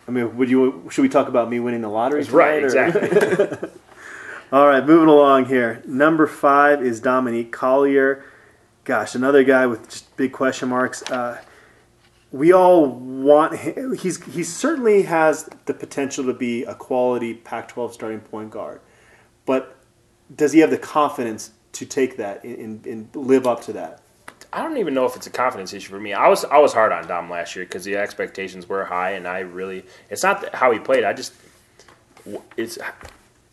[0.08, 0.88] I mean, would you?
[0.92, 2.22] Should we talk about me winning the lottery?
[2.22, 3.70] That's right, or- exactly.
[4.52, 5.82] All right, moving along here.
[5.88, 8.24] Number five is Dominique Collier.
[8.86, 11.02] Gosh, another guy with just big question marks.
[11.10, 11.42] Uh,
[12.32, 13.98] we all want him.
[13.98, 18.82] He's he certainly has the potential to be a quality Pac-12 starting point guard,
[19.48, 19.76] but
[20.36, 24.02] does he have the confidence to take that and, and live up to that?
[24.54, 26.14] I don't even know if it's a confidence issue for me.
[26.14, 29.28] I was I was hard on Dom last year because the expectations were high, and
[29.28, 31.04] I really it's not how he played.
[31.04, 31.34] I just
[32.56, 32.78] it's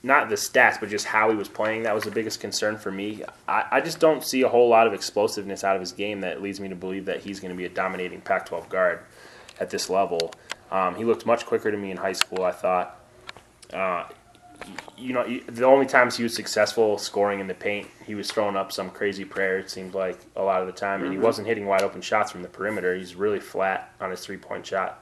[0.03, 1.85] not the stats, but just how he was playing.
[1.85, 3.23] That was the biggest concern for me.
[3.47, 6.43] I, I just don't see a whole lot of explosiveness out of his game that
[6.43, 9.01] leads me to believe that he's going to be a dominating Pac-12 guard
[9.61, 10.33] at this level.
[10.71, 12.45] Um, he looked much quicker to me in high school.
[12.45, 12.99] I thought.
[13.73, 14.05] Uh,
[14.97, 18.55] you know, the only times he was successful scoring in the paint, he was throwing
[18.55, 19.59] up some crazy prayer.
[19.59, 22.31] It seemed like a lot of the time, and he wasn't hitting wide open shots
[22.31, 22.95] from the perimeter.
[22.95, 25.02] He's really flat on his three point shot.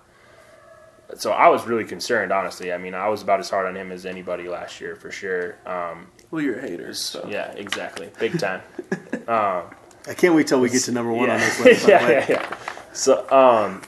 [1.16, 2.72] So I was really concerned, honestly.
[2.72, 5.56] I mean, I was about as hard on him as anybody last year for sure.
[5.66, 6.98] Um, Well, you're haters.
[7.00, 7.26] So.
[7.28, 8.62] yeah, exactly, big time.
[9.28, 11.34] I can't wait till we get to number one yeah.
[11.34, 11.88] on this list.
[11.88, 12.56] yeah, yeah, yeah.
[12.92, 13.82] So, um,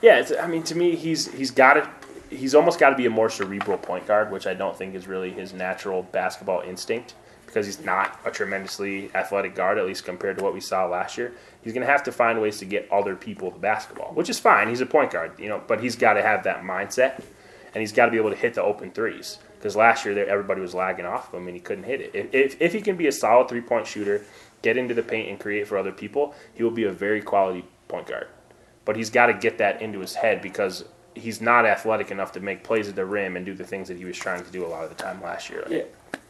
[0.00, 1.90] yeah, it's, I mean, to me, he's he's got to
[2.34, 5.06] he's almost got to be a more cerebral point guard, which I don't think is
[5.06, 7.14] really his natural basketball instinct
[7.54, 11.16] because he's not a tremendously athletic guard, at least compared to what we saw last
[11.16, 11.32] year.
[11.62, 14.40] He's going to have to find ways to get other people the basketball, which is
[14.40, 14.68] fine.
[14.68, 17.22] He's a point guard, you know, but he's got to have that mindset,
[17.72, 19.38] and he's got to be able to hit the open threes.
[19.56, 22.10] Because last year, everybody was lagging off of him, and he couldn't hit it.
[22.12, 24.24] If, if, if he can be a solid three point shooter,
[24.62, 27.64] get into the paint and create for other people, he will be a very quality
[27.86, 28.26] point guard.
[28.84, 30.84] But he's got to get that into his head because
[31.14, 33.96] he's not athletic enough to make plays at the rim and do the things that
[33.96, 35.64] he was trying to do a lot of the time last year.
[35.70, 35.82] Yeah,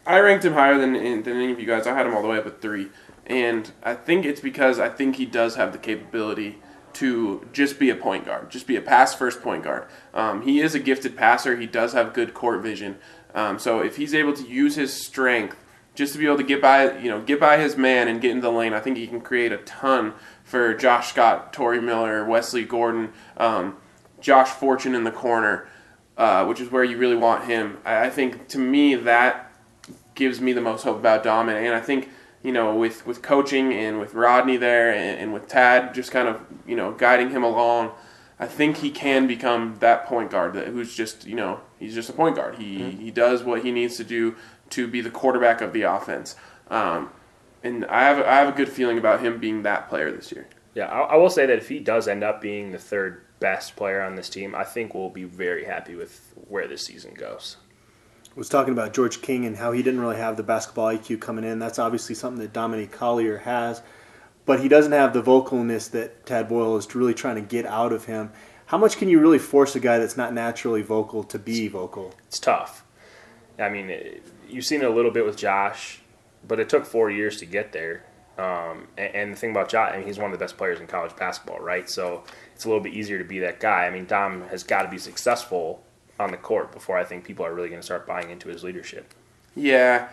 [0.06, 1.86] I ranked him higher than than any of you guys.
[1.86, 2.88] I had him all the way up at three,
[3.26, 6.58] and I think it's because I think he does have the capability
[6.94, 9.86] to just be a point guard, just be a pass first point guard.
[10.12, 11.56] Um, he is a gifted passer.
[11.56, 12.98] He does have good court vision.
[13.34, 15.56] Um, so if he's able to use his strength
[15.94, 18.30] just to be able to get by, you know, get by his man and get
[18.30, 22.24] into the lane, I think he can create a ton for Josh Scott, Tory Miller,
[22.24, 23.76] Wesley Gordon, um,
[24.20, 25.68] Josh Fortune in the corner,
[26.16, 27.78] uh, which is where you really want him.
[27.84, 29.43] I, I think to me that
[30.14, 32.10] gives me the most hope about Dom, and, and I think
[32.42, 36.28] you know with with coaching and with Rodney there and, and with Tad just kind
[36.28, 37.92] of you know guiding him along.
[38.38, 42.10] I think he can become that point guard that who's just you know he's just
[42.10, 42.56] a point guard.
[42.56, 44.36] He he does what he needs to do
[44.70, 46.36] to be the quarterback of the offense.
[46.68, 47.10] Um,
[47.62, 50.46] and I have I have a good feeling about him being that player this year.
[50.74, 53.76] Yeah, I, I will say that if he does end up being the third best
[53.76, 57.56] player on this team, I think we'll be very happy with where this season goes.
[58.34, 61.44] Was talking about George King and how he didn't really have the basketball IQ coming
[61.44, 61.58] in.
[61.58, 63.82] That's obviously something that Dominique Collier has,
[64.44, 67.92] but he doesn't have the vocalness that Tad Boyle is really trying to get out
[67.92, 68.32] of him.
[68.66, 72.14] How much can you really force a guy that's not naturally vocal to be vocal?
[72.26, 72.84] It's tough.
[73.58, 76.00] I mean, it, you've seen it a little bit with Josh,
[76.46, 78.04] but it took four years to get there.
[78.36, 80.80] Um, and, and the thing about Josh, I mean, he's one of the best players
[80.80, 81.88] in college basketball, right?
[81.88, 82.24] So
[82.54, 83.86] it's a little bit easier to be that guy.
[83.86, 85.84] I mean, Dom has got to be successful
[86.18, 88.62] on the court before I think people are really going to start buying into his
[88.62, 89.12] leadership.
[89.54, 90.08] Yeah,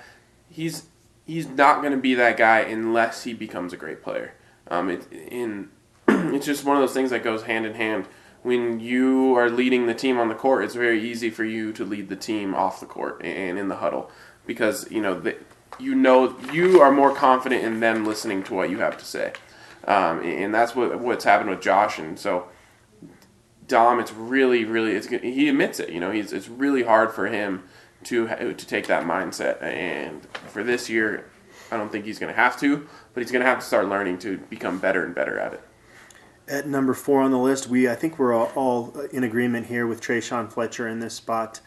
[0.50, 0.88] he's
[1.26, 4.34] he's not going to be that guy unless he becomes a great player.
[4.68, 5.70] Um, it, in
[6.08, 8.06] it's just one of those things that goes hand in hand.
[8.44, 11.86] When you are leading the team on the court, it's very easy for you to
[11.86, 14.10] lead the team off the court and in the huddle
[14.48, 15.38] because you know the,
[15.80, 19.34] you know you are more confident in them listening to what you have to say,
[19.86, 22.00] um, and that's what what's happened with Josh.
[22.00, 22.48] And so
[23.72, 25.90] Dom, it's really, really, it's he admits it.
[25.90, 27.64] You know, he's it's really hard for him
[28.04, 29.62] to to take that mindset.
[29.64, 31.32] And for this year,
[31.72, 33.88] I don't think he's going to have to, but he's going to have to start
[33.88, 35.62] learning to become better and better at it.
[36.48, 39.88] At number four on the list, we I think we're all, all in agreement here
[39.88, 41.62] with Tre'Shaun Fletcher in this spot.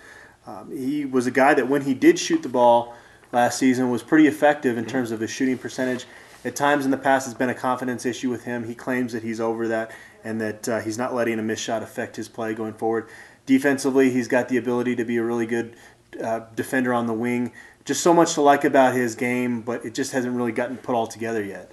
[0.47, 2.95] Um, he was a guy that when he did shoot the ball
[3.33, 6.05] last season was pretty effective in terms of his shooting percentage.
[6.45, 8.65] At times in the past, it's been a confidence issue with him.
[8.65, 9.91] He claims that he's over that
[10.25, 13.09] and that uh, he's not letting a missed shot affect his play going forward.
[13.47, 15.77] Defensively, he's got the ability to be a really good
[16.23, 17.53] uh, defender on the wing.
[17.85, 20.95] Just so much to like about his game, but it just hasn't really gotten put
[20.95, 21.71] all together yet.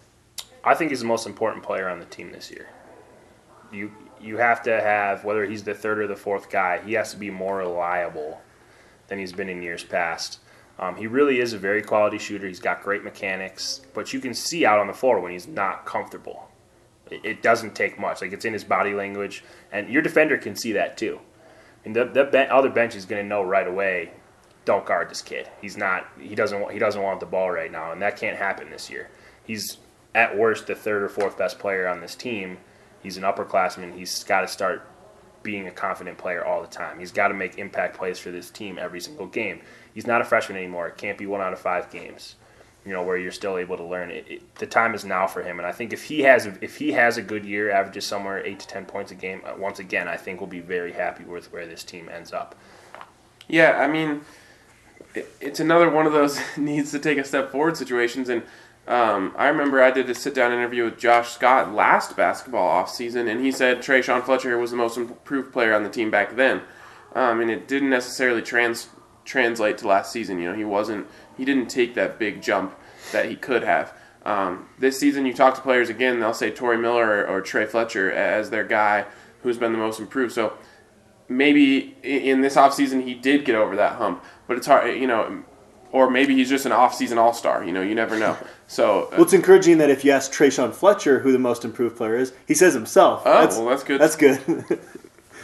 [0.64, 2.68] I think he's the most important player on the team this year.
[3.72, 7.12] You you have to have whether he's the third or the fourth guy, he has
[7.12, 8.42] to be more reliable
[9.08, 10.40] than he's been in years past.
[10.78, 12.48] Um, he really is a very quality shooter.
[12.48, 15.86] He's got great mechanics, but you can see out on the floor when he's not
[15.86, 16.51] comfortable.
[17.12, 18.22] It, doesn't take much.
[18.22, 21.20] Like it's in his body language, and your defender can see that too.
[21.84, 24.12] And the, the ben- other bench is going to know right away.
[24.64, 25.50] Don't guard this kid.
[25.62, 26.08] He's not.
[26.20, 26.60] He doesn't.
[26.60, 29.10] want- He doesn't want the ball right now, and that can't happen this year.
[29.44, 29.78] He's
[30.16, 32.58] at worst the third or fourth best player on this team.
[33.02, 33.96] He's an upperclassman.
[33.98, 34.88] He's got to start
[35.44, 37.00] being a confident player all the time.
[37.00, 39.62] He's got to make impact plays for this team every single game.
[39.94, 40.88] He's not a freshman anymore.
[40.90, 42.36] It can't be one out of five games.
[42.86, 44.10] You know where you're still able to learn.
[44.10, 46.78] It, it, the time is now for him, and I think if he has if
[46.78, 49.80] he has a good year, averages somewhere eight to ten points a game, uh, once
[49.80, 52.56] again, I think we'll be very happy with where this team ends up.
[53.48, 54.22] Yeah, I mean,
[55.14, 58.30] it, it's another one of those needs to take a step forward situations.
[58.30, 58.44] And
[58.88, 63.30] um, I remember I did a sit down interview with Josh Scott last basketball offseason,
[63.30, 66.62] and he said Tre'Shaun Fletcher was the most improved player on the team back then.
[67.14, 68.88] Um, and it didn't necessarily trans
[69.26, 70.40] translate to last season.
[70.40, 71.08] You know, he wasn't
[71.38, 72.76] he didn't take that big jump
[73.12, 73.94] that he could have.
[74.26, 77.66] Um, this season, you talk to players again, they'll say Tory Miller or, or Trey
[77.66, 79.06] Fletcher as their guy
[79.42, 80.32] who's been the most improved.
[80.34, 80.54] So
[81.28, 85.44] maybe in this offseason he did get over that hump, but it's hard, you know,
[85.92, 87.64] or maybe he's just an off-season all-star.
[87.66, 88.38] You know, you never know.
[88.68, 91.98] So, uh, Well, it's encouraging that if you ask Tre'Shaun Fletcher who the most improved
[91.98, 93.24] player is, he says himself.
[93.26, 94.00] Oh, well, that's good.
[94.00, 94.40] That's good.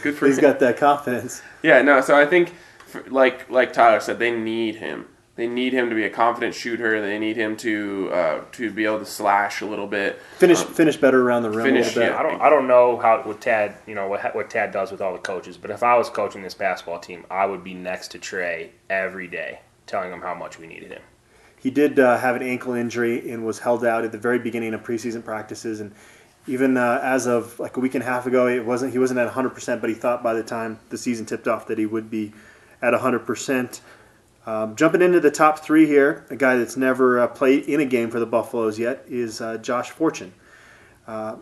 [0.02, 0.42] good for He's him.
[0.42, 1.42] got that confidence.
[1.62, 2.00] Yeah, no.
[2.00, 2.54] So I think,
[2.88, 5.06] for, like like Tyler said, they need him.
[5.36, 7.00] They need him to be a confident shooter.
[7.00, 10.20] They need him to uh, to be able to slash a little bit.
[10.38, 12.10] Finish finish better around the rim finish, a bit.
[12.10, 12.18] yeah.
[12.18, 15.00] I don't I don't know how what Tad you know what what Tad does with
[15.00, 18.08] all the coaches, but if I was coaching this basketball team, I would be next
[18.12, 21.02] to Trey every day, telling him how much we needed him.
[21.60, 24.74] He did uh, have an ankle injury and was held out at the very beginning
[24.74, 25.92] of preseason practices, and
[26.48, 29.20] even uh, as of like a week and a half ago, it wasn't he wasn't
[29.20, 31.86] at 100, percent but he thought by the time the season tipped off that he
[31.86, 32.32] would be
[32.82, 33.80] at 100 percent.
[34.46, 37.84] Um, jumping into the top three here, a guy that's never uh, played in a
[37.84, 40.32] game for the Buffaloes yet is uh, Josh Fortune.
[41.06, 41.36] Uh,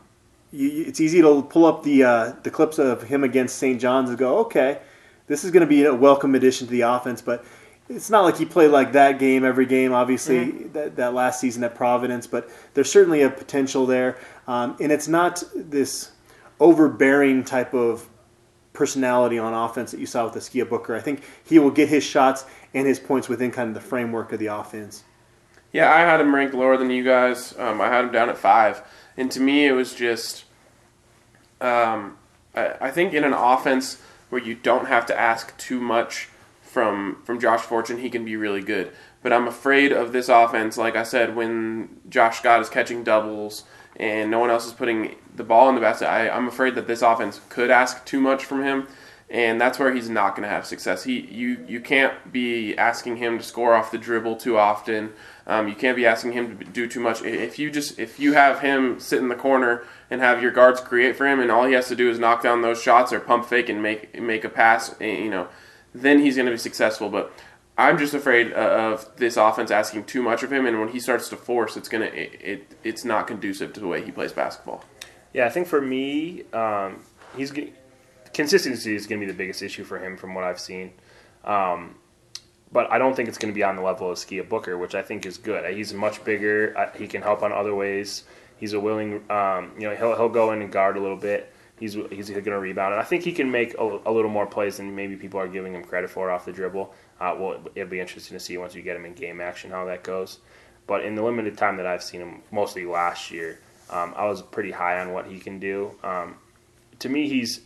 [0.51, 3.81] you, it's easy to pull up the uh, the clips of him against St.
[3.81, 4.81] John's and go, okay,
[5.29, 7.45] this is going to be a welcome addition to the offense, but
[7.89, 9.93] it's not like he played like that game every game.
[9.93, 14.19] Obviously, that, that last season at Providence, but there's certainly a potential there,
[14.49, 16.11] um, and it's not this
[16.59, 18.09] overbearing type of
[18.77, 20.95] personality on offense that you saw with Askia Booker.
[20.95, 24.33] I think he will get his shots and his points within kind of the framework
[24.33, 25.03] of the offense.
[25.73, 27.55] Yeah, I had him ranked lower than you guys.
[27.59, 28.83] Um, I had him down at five,
[29.17, 30.45] and to me, it was just.
[31.61, 32.19] Um,
[32.55, 36.29] I, I think in an offense where you don't have to ask too much
[36.63, 38.93] from from Josh Fortune, he can be really good.
[39.23, 40.77] But I'm afraid of this offense.
[40.77, 43.65] Like I said, when Josh Scott is catching doubles
[43.97, 46.87] and no one else is putting the ball in the basket, I, I'm afraid that
[46.87, 48.87] this offense could ask too much from him
[49.29, 51.03] and that's where he's not going to have success.
[51.03, 55.13] He you you can't be asking him to score off the dribble too often.
[55.49, 57.23] Um, you can't be asking him to do too much.
[57.23, 60.81] If you just if you have him sit in the corner and have your guards
[60.81, 63.19] create for him, and all he has to do is knock down those shots or
[63.19, 65.49] pump fake and make make a pass, eh, you know,
[65.93, 67.09] then he's going to be successful.
[67.09, 67.33] But
[67.79, 71.01] I'm just afraid uh, of this offense asking too much of him, and when he
[71.01, 74.33] starts to force, it's gonna it, it it's not conducive to the way he plays
[74.33, 74.83] basketball.
[75.35, 77.03] Yeah, I think for me, um,
[77.37, 77.53] he's
[78.37, 80.93] consistency is going to be the biggest issue for him from what I've seen.
[81.45, 81.97] Um,
[82.71, 84.95] but I don't think it's going to be on the level of Askia Booker, which
[84.95, 85.65] I think is good.
[85.75, 86.91] He's much bigger.
[86.97, 88.25] He can help on other ways.
[88.59, 91.53] He's a willing, um, you know, he'll he'll go in and guard a little bit.
[91.79, 94.47] He's he's going to rebound, and I think he can make a, a little more
[94.47, 96.95] plays than maybe people are giving him credit for off the dribble.
[97.21, 99.85] Uh, well, it'll be interesting to see once you get him in game action how
[99.87, 100.39] that goes.
[100.87, 103.59] But in the limited time that I've seen him, mostly last year,
[103.91, 105.93] um, I was pretty high on what he can do.
[106.03, 106.37] Um,
[107.01, 107.61] to me, he's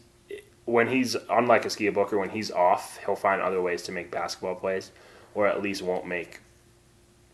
[0.64, 4.54] when he's unlike Askia Booker, when he's off, he'll find other ways to make basketball
[4.54, 4.90] plays,
[5.34, 6.40] or at least won't make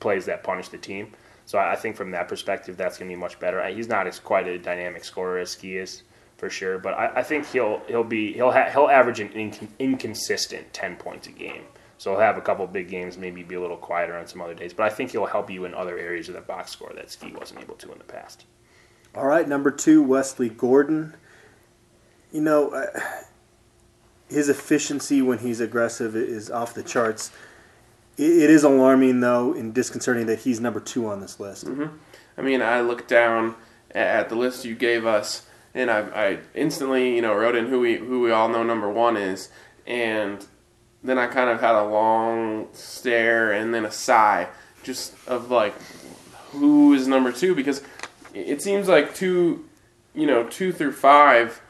[0.00, 1.12] plays that punish the team.
[1.44, 3.64] So I I think from that perspective, that's going to be much better.
[3.68, 6.02] He's not as quite a dynamic scorer as Ski is
[6.36, 9.68] for sure, but I, I think he'll he'll be he'll ha- he'll average an inc-
[9.78, 11.62] inconsistent ten points a game.
[11.98, 14.54] So he'll have a couple big games, maybe be a little quieter on some other
[14.54, 17.10] days, but I think he'll help you in other areas of the box score that
[17.10, 18.44] Ski wasn't able to in the past.
[19.14, 21.14] All right, number two, Wesley Gordon.
[22.32, 23.00] You know, uh,
[24.28, 27.30] his efficiency when he's aggressive is off the charts.
[28.18, 31.66] It, it is alarming, though, and disconcerting that he's number two on this list.
[32.36, 33.54] I mean, I looked down
[33.92, 37.80] at the list you gave us, and I, I instantly, you know, wrote in who
[37.80, 39.48] we who we all know number one is,
[39.86, 40.44] and
[41.06, 44.48] then I kind of had a long stare and then a sigh,
[44.82, 45.74] just of like,
[46.50, 47.54] who is number two?
[47.54, 47.82] Because
[48.34, 49.64] it seems like two,
[50.14, 51.60] you know, two through five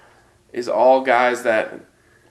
[0.52, 1.80] is all guys that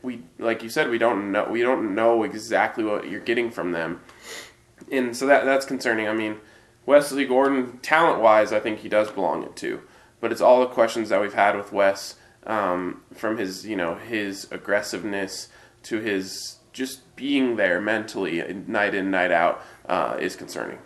[0.01, 1.47] we, like you said, we don't know.
[1.49, 4.01] We don't know exactly what you're getting from them.
[4.91, 6.07] and so that that's concerning.
[6.07, 6.37] I mean,
[6.85, 9.81] Wesley Gordon, talent wise, I think he does belong at two,
[10.21, 13.95] but it's all the questions that we've had with Wes, um, from his you know
[13.95, 15.49] his aggressiveness
[15.83, 20.77] to his just being there mentally night in night out uh, is concerning.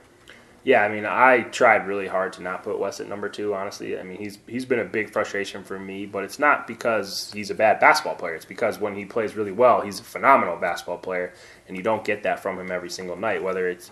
[0.63, 3.55] Yeah, I mean, I tried really hard to not put Wes at number two.
[3.55, 7.31] Honestly, I mean, he's he's been a big frustration for me, but it's not because
[7.33, 8.35] he's a bad basketball player.
[8.35, 11.33] It's because when he plays really well, he's a phenomenal basketball player,
[11.67, 13.41] and you don't get that from him every single night.
[13.41, 13.89] Whether it's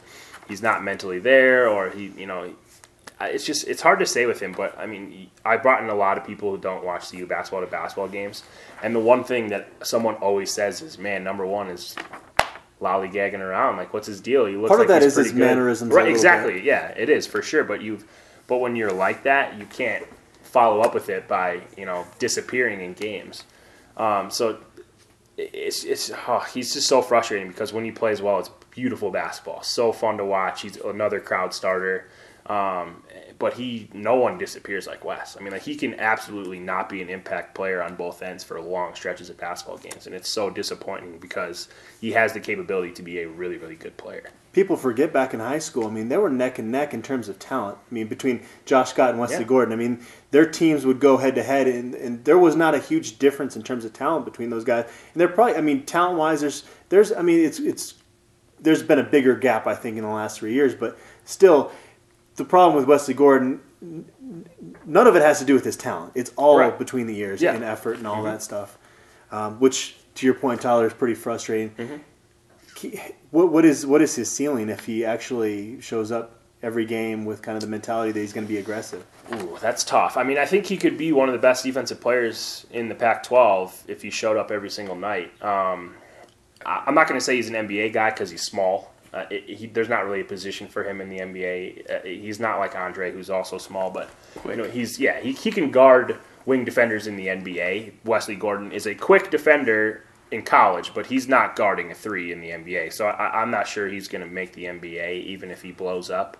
[0.47, 2.53] he's not mentally there or he, you know,
[3.21, 4.51] it's just it's hard to say with him.
[4.51, 7.61] But I mean, I brought in a lot of people who don't watch CU basketball
[7.61, 8.43] to basketball games,
[8.83, 11.95] and the one thing that someone always says is, "Man, number one is."
[12.79, 13.75] lollygagging around.
[13.77, 14.45] Like, what's his deal?
[14.45, 15.39] He looks Part of like that he's is his good.
[15.39, 16.61] mannerisms Right, exactly.
[16.63, 17.63] Yeah, it is for sure.
[17.63, 18.05] But you've,
[18.45, 20.05] but when you're like that, you can't
[20.43, 23.45] follow up with it by you know disappearing in games.
[23.97, 24.59] Um, so
[25.37, 29.63] it's it's oh, he's just so frustrating because when he plays well, it's beautiful basketball,
[29.63, 30.61] so fun to watch.
[30.61, 32.09] He's another crowd starter.
[32.47, 33.03] Um,
[33.39, 35.35] but he, no one disappears like Wes.
[35.37, 38.59] I mean, like he can absolutely not be an impact player on both ends for
[38.61, 41.67] long stretches of basketball games, and it's so disappointing because
[41.99, 44.29] he has the capability to be a really, really good player.
[44.53, 45.85] People forget back in high school.
[45.85, 47.77] I mean, they were neck and neck in terms of talent.
[47.91, 49.43] I mean, between Josh Scott and Wesley Yeah.
[49.43, 49.71] Gordon.
[49.73, 49.99] I mean,
[50.31, 53.55] their teams would go head to head, and and there was not a huge difference
[53.55, 54.85] in terms of talent between those guys.
[54.85, 57.95] And they're probably, I mean, talent wise, there's there's, I mean, it's it's
[58.59, 60.73] there's been a bigger gap, I think, in the last three years.
[60.73, 61.71] But still,
[62.37, 63.59] the problem with Wesley Gordon,
[64.85, 66.13] none of it has to do with his talent.
[66.15, 66.77] It's all Right.
[66.77, 67.53] between the years Yeah.
[67.53, 68.77] and effort and all that stuff.
[69.31, 71.71] Um, which, to your point, Tyler, is pretty frustrating.
[72.77, 72.99] He-
[73.31, 77.41] What, what is what is his ceiling if he actually shows up every game with
[77.41, 79.03] kind of the mentality that he's going to be aggressive?
[79.33, 80.15] Ooh, that's tough.
[80.15, 82.95] I mean, I think he could be one of the best defensive players in the
[82.95, 85.31] Pac-12 if he showed up every single night.
[85.43, 85.95] Um,
[86.65, 88.93] I'm not going to say he's an NBA guy because he's small.
[89.13, 91.89] Uh, it, he, there's not really a position for him in the NBA.
[91.89, 94.09] Uh, he's not like Andre, who's also small, but
[94.45, 97.93] you know, he's yeah, he, he can guard wing defenders in the NBA.
[98.05, 102.41] Wesley Gordon is a quick defender in college, but he's not guarding a three in
[102.41, 102.91] the NBA.
[102.93, 106.09] So I, I'm not sure he's going to make the NBA, even if he blows
[106.09, 106.37] up.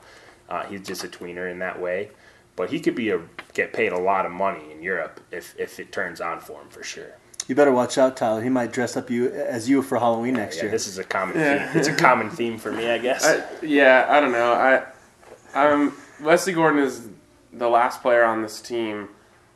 [0.50, 2.10] Uh, he's just a tweener in that way,
[2.56, 3.22] but he could be a
[3.54, 6.70] get paid a lot of money in Europe if if it turns on for him
[6.70, 7.16] for sure.
[7.48, 8.42] You better watch out, Tyler.
[8.42, 10.72] He might dress up you as you for Halloween next Yeah, year.
[10.72, 11.68] this is a common Yeah.
[11.70, 11.80] theme.
[11.80, 13.26] It's a common theme for me, I guess.
[13.26, 14.52] I, yeah, I don't know.
[14.54, 14.84] I,
[15.56, 17.08] um, Wesley Gordon is
[17.54, 19.10] the last player on this team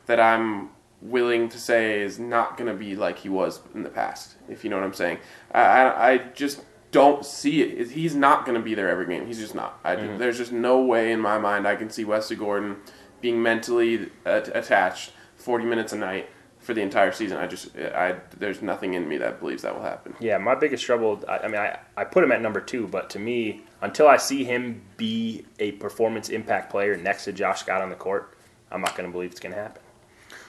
[0.06, 0.70] that I'm
[1.02, 4.36] willing to say is not going to be like he was in the past.
[4.48, 5.18] If you know what I'm saying,
[5.52, 6.62] I, I, I just
[6.92, 7.90] don't see it.
[7.90, 9.26] He's not going to be there every game.
[9.26, 9.78] He's just not.
[9.84, 12.76] I, There's just no way in my mind I can see Wesley Gordon
[13.20, 16.28] being mentally at- attached 40 minutes a night
[16.62, 17.36] for the entire season.
[17.36, 20.14] I just, I, there's nothing in me that believes that will happen.
[20.20, 21.22] Yeah, my biggest trouble.
[21.28, 24.16] I, I mean, I, I put him at number two, but to me, until I
[24.16, 28.36] see him be a performance impact player next to Josh Scott on the court,
[28.70, 29.82] I'm not going to believe it's going to happen.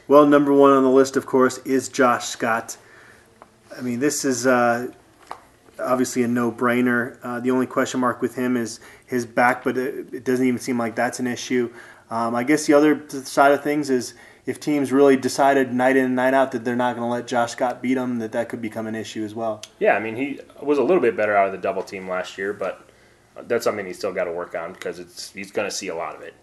[0.07, 2.77] Well, number one on the list, of course, is Josh Scott.
[3.75, 4.91] I mean, this is uh,
[5.79, 7.17] obviously a no-brainer.
[7.23, 10.59] Uh, the only question mark with him is his back, but it, it doesn't even
[10.59, 11.73] seem like that's an issue.
[12.11, 14.13] Um, I guess the other side of things is
[14.45, 17.27] if teams really decided night in and night out that they're not going to let
[17.27, 19.61] Josh Scott beat them, that that could become an issue as well.
[19.79, 22.37] Yeah, I mean, he was a little bit better out of the double team last
[22.37, 22.87] year, but
[23.43, 25.95] that's something he's still got to work on because it's he's going to see a
[25.95, 26.33] lot of it,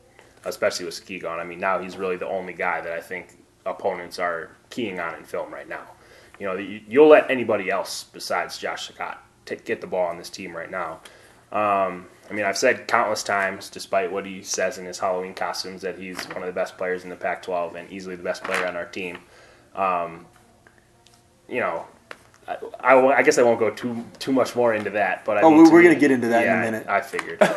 [0.44, 1.38] especially with Ski gone.
[1.38, 3.36] I mean, now he's really the only guy that I think
[3.66, 5.84] opponents are keying on in film right now.
[6.38, 9.22] You know, you, you'll let anybody else besides Josh Scott
[9.64, 11.00] get the ball on this team right now.
[11.52, 15.82] Um, I mean, I've said countless times, despite what he says in his Halloween costumes,
[15.82, 18.66] that he's one of the best players in the Pac-12 and easily the best player
[18.66, 19.18] on our team.
[19.74, 20.26] Um,
[21.48, 21.86] you know,
[22.46, 25.24] I, I, I guess I won't go too too much more into that.
[25.24, 26.86] But I Oh, we're- to gonna get into that in a minute.
[26.88, 27.42] I, I figured.
[27.42, 27.48] um,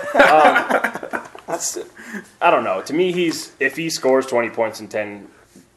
[1.48, 1.78] that's-
[2.42, 2.82] I don't know.
[2.84, 5.28] To me, he's if he scores twenty points and ten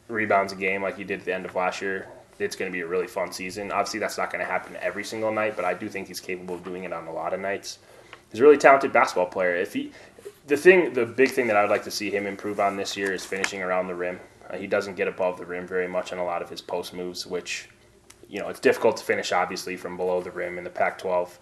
[0.09, 2.07] rebounds a game like he did at the end of last year,
[2.39, 3.73] it's going to be a really fun season.
[3.73, 6.55] Obviously, that's not going to happen every single night, but I do think he's capable
[6.55, 7.79] of doing it on a lot of nights.
[8.31, 9.57] He's a really talented basketball player.
[9.57, 9.93] If he,
[10.47, 12.97] the thing, the big thing that I would like to see him improve on this
[12.97, 14.21] year is finishing around the rim.
[14.49, 16.95] Uh, he doesn't get above the rim very much on a lot of his post
[16.95, 17.69] moves, which,
[18.29, 21.39] you know, it's difficult to finish obviously from below the rim in the Pac-12.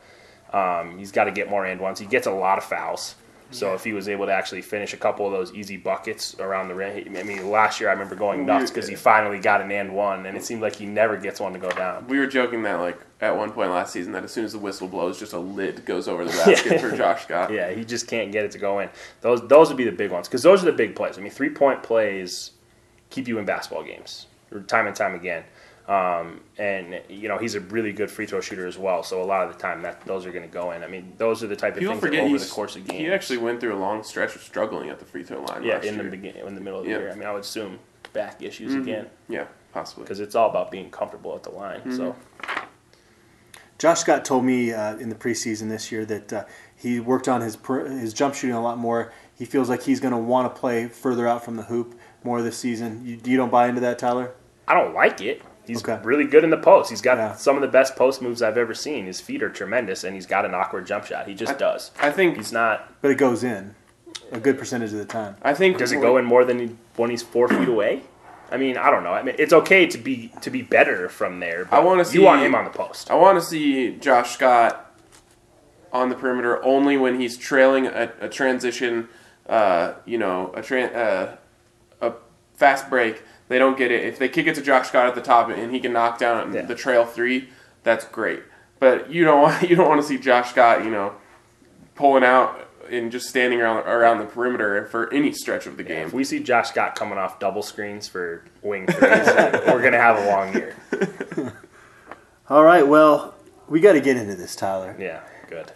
[0.53, 1.99] Um, he's got to get more and ones.
[1.99, 3.16] He gets a lot of fouls.
[3.51, 6.69] So if he was able to actually finish a couple of those easy buckets around
[6.69, 9.71] the rim, I mean, last year I remember going nuts because he finally got an
[9.71, 12.07] and one, and it seemed like he never gets one to go down.
[12.09, 14.59] We were joking that like at one point last season that as soon as the
[14.59, 17.53] whistle blows, just a lid goes over the basket for Josh Scott.
[17.53, 18.89] Yeah, he just can't get it to go in.
[19.21, 21.17] Those those would be the big ones because those are the big plays.
[21.17, 22.51] I mean, three point plays
[23.11, 24.27] keep you in basketball games
[24.63, 25.45] time and time again.
[25.87, 29.03] Um, and you know he's a really good free throw shooter as well.
[29.03, 30.82] So a lot of the time that those are going to go in.
[30.82, 32.87] I mean, those are the type of People things that forget over the course of
[32.87, 33.01] games.
[33.01, 35.62] he actually went through a long stretch of struggling at the free throw line.
[35.62, 36.99] yeah, last in the beginning, in the middle of the Yeah.
[37.01, 37.11] year.
[37.12, 37.78] I mean, I would assume
[38.14, 38.82] back issues Mm-hmm.
[38.82, 40.05] again Yeah, possibly.
[40.05, 41.93] because it's all about being comfortable at the line.
[41.93, 42.16] So
[43.78, 46.45] Josh Scott told me uh, in the preseason this year that uh,
[46.76, 49.12] he worked on his per- his jump shooting a lot more.
[49.37, 52.41] He feels like he's going to want to play further out from the hoop more
[52.41, 53.03] this season.
[53.05, 54.32] You, you don't buy into that, Tyler?
[54.68, 55.43] I don't like it.
[55.67, 55.99] He's Okay.
[56.05, 56.91] really good in the post.
[56.91, 57.35] He's got Yeah.
[57.35, 59.07] some of the best post moves I've ever seen.
[59.07, 61.27] His feet are tremendous, and he's got an awkward jump shot.
[61.27, 61.91] He just does.
[62.01, 62.93] I think He's not.
[63.01, 63.75] But it goes in
[64.33, 65.37] a good percentage of the time.
[65.43, 68.03] I think Does it go in more than he, when he's four feet away?
[68.53, 69.12] I mean, I don't know.
[69.12, 71.65] I mean, it's okay to be to be better from there.
[71.65, 73.11] But I wanna You see- want him on the post.
[73.11, 74.93] I want to see Josh Scott
[75.93, 79.09] on the perimeter only when he's trailing a, a transition,
[79.49, 81.27] uh, you know, a tran uh,
[82.01, 82.12] a
[82.57, 83.23] fast break.
[83.49, 84.05] They don't get it.
[84.05, 86.53] If they kick it to Josh Scott at the top and he can knock down
[86.53, 86.63] Yeah.
[86.63, 87.51] the trail three,
[87.83, 88.43] that's great.
[88.81, 91.15] But you don't want you don't want to see Josh Scott, you know,
[91.95, 96.07] pulling out and just standing around around the perimeter for any stretch of the game.
[96.07, 99.01] If we see Josh Scott coming off double screens for wing threes,
[99.67, 100.77] we're gonna have a long year.
[102.51, 103.35] All right, well,
[103.71, 104.95] we got to get into this, Tyler.
[104.99, 105.73] Yeah, good.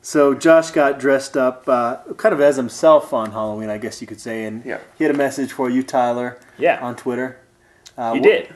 [0.00, 4.06] So Josh got dressed up uh, kind of as himself on Halloween, I guess you
[4.06, 4.78] could say, and Yeah.
[4.96, 6.78] he had a message for you, Tyler, Yeah.
[6.80, 7.38] on Twitter.
[7.96, 8.54] Uh, He wh- did.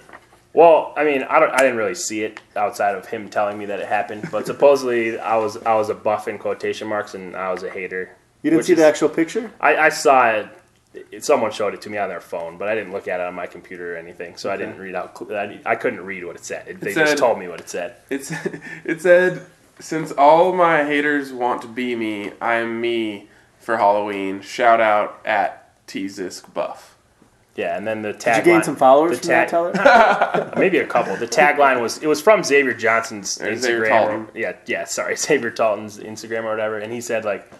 [0.54, 1.50] Well, I mean, I don't.
[1.50, 4.28] I didn't really see it outside of him telling me that it happened.
[4.30, 7.70] But supposedly, I was I was a buff in quotation marks, and I was a
[7.70, 8.10] hater.
[8.42, 9.50] You didn't which see is- the actual picture?
[9.60, 10.46] I, I saw it.
[11.10, 13.26] it- Someone showed it to me on their phone, but I didn't look at it
[13.26, 15.16] on my computer or anything, so I didn't read out.
[15.18, 16.68] cl- I, I couldn't read what it said.
[16.68, 17.94] It, they said- just told me what it said.
[18.10, 18.30] It's
[18.84, 19.40] it said
[19.82, 23.28] since all my haters want to be me, I'm me
[23.58, 24.40] for Halloween.
[24.40, 26.96] Shout out at T Zisk Buff.
[27.54, 28.34] Yeah, and then the tagline.
[28.36, 29.74] Did you gain some followers the from that,
[30.34, 31.14] tag- Maybe a couple.
[31.16, 33.58] The tagline was it was from Xavier Johnson's Or Instagram.
[33.60, 34.28] Xavier Talton.
[34.34, 34.84] Yeah, yeah.
[34.84, 37.50] Sorry, Xavier Talton's Instagram or whatever, and he said like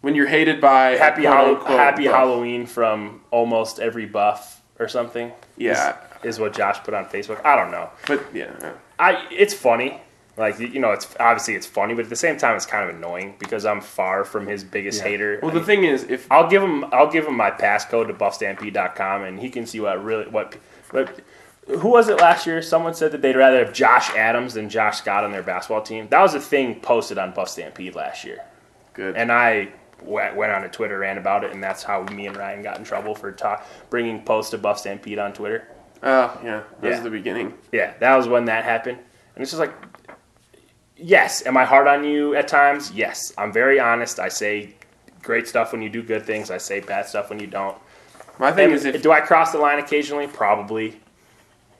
[0.00, 2.14] When you're hated by Happy quote, Hallow- unquote, Happy buff.
[2.16, 5.30] Halloween from almost every buff or something.
[5.56, 7.44] Yeah, is, is what Josh put on Facebook.
[7.44, 7.90] I don't know.
[8.08, 8.72] but yeah, yeah.
[8.98, 10.00] I it's funny.
[10.38, 12.94] Like you know, it's obviously it's funny, but at the same time, it's kind of
[12.96, 15.08] annoying because I'm far from his biggest Yeah.
[15.08, 15.38] hater.
[15.42, 18.06] Well, I the mean, thing is, if I'll give him I'll give him my passcode
[18.06, 20.56] to buffstampede.com and he can see what really what
[20.92, 21.20] what
[21.66, 22.62] who was it last year?
[22.62, 26.06] Someone said that they'd rather have Josh Adams than Josh Scott on their basketball team.
[26.08, 28.38] That was a thing posted on Buff Stampede last year,
[28.94, 29.68] good, and I
[30.00, 32.84] went, on a Twitter rant about it, and that's how me and Ryan got in
[32.84, 35.66] trouble for ta- bringing posts to Buff Stampede on Twitter.
[36.04, 36.90] oh yeah, that Yeah.
[36.90, 37.52] was the beginning.
[37.72, 38.98] Yeah, that was when that happened.
[39.34, 39.72] And it's just like,
[40.98, 42.90] yes, am I hard on you at times?
[42.92, 43.32] Yes.
[43.38, 44.18] I'm very honest.
[44.18, 44.74] I say
[45.22, 47.76] great stuff when you do good things, I say bad stuff when you don't.
[48.38, 50.26] My thing And is, if do I cross the line occasionally?
[50.26, 51.00] Probably.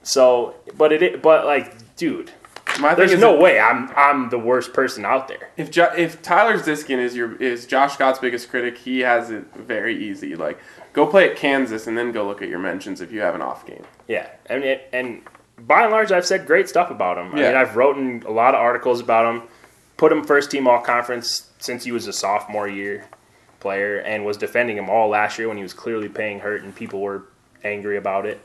[0.02, 2.32] So, but it, but like, dude,
[2.80, 5.50] my thing there's no if, way I'm I'm the worst person out there.
[5.56, 9.44] if jo- if Tyler Ziskin is your is Josh Scott's biggest critic, he has it
[9.54, 10.34] very easy.
[10.34, 10.58] Like,
[10.92, 13.42] go play at Kansas and then go look at your mentions if you have an
[13.42, 13.84] off game.
[14.08, 15.22] Yeah, and it, and
[15.58, 17.32] by and large, I've said great stuff about him.
[17.32, 19.42] I mean, I've written a lot of articles about him.
[19.96, 23.08] Put him first team all conference since he was a sophomore year
[23.60, 26.74] player, and was defending him all last year when he was clearly paying hurt, and
[26.74, 27.24] people were
[27.64, 28.40] angry about it.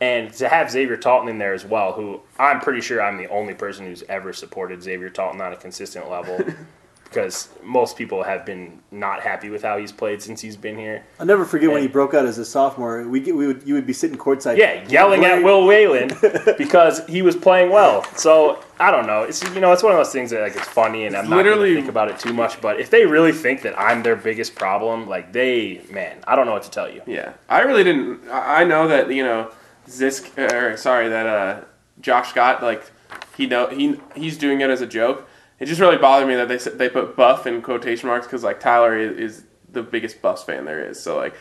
[0.00, 3.28] And to have Xavier Talton in there as well, who I'm pretty sure I'm the
[3.28, 6.38] only person who's ever supported Xavier Talton on a consistent level,
[7.14, 11.04] because most people have been not happy with how he's played since he's been here.
[11.20, 13.06] I'll never forget when he broke out as a sophomore.
[13.06, 14.56] We, get, we would you would be sitting courtside.
[14.56, 16.16] Yeah, yelling at Will Wayland
[16.58, 18.02] because he was playing well.
[18.16, 19.22] So I don't know.
[19.22, 21.36] It's you know it's one of those things that like it's funny and I'm not
[21.36, 22.60] Literally- gonna think about it too much.
[22.60, 26.46] But if they really think that I'm their biggest problem, like they man, I don't
[26.46, 27.02] know what to tell you.
[27.06, 28.28] Yeah, I really didn't.
[28.28, 29.50] I I know that you know
[29.88, 31.60] Zisk, or sorry, that uh,
[32.00, 32.90] Josh Scott, like
[33.36, 35.28] he know he he's doing it as a joke.
[35.60, 38.42] It just really bothered me that they said they put buff in quotation marks because
[38.42, 41.00] like Tyler is, is the biggest Buffs fan there is.
[41.00, 41.34] So like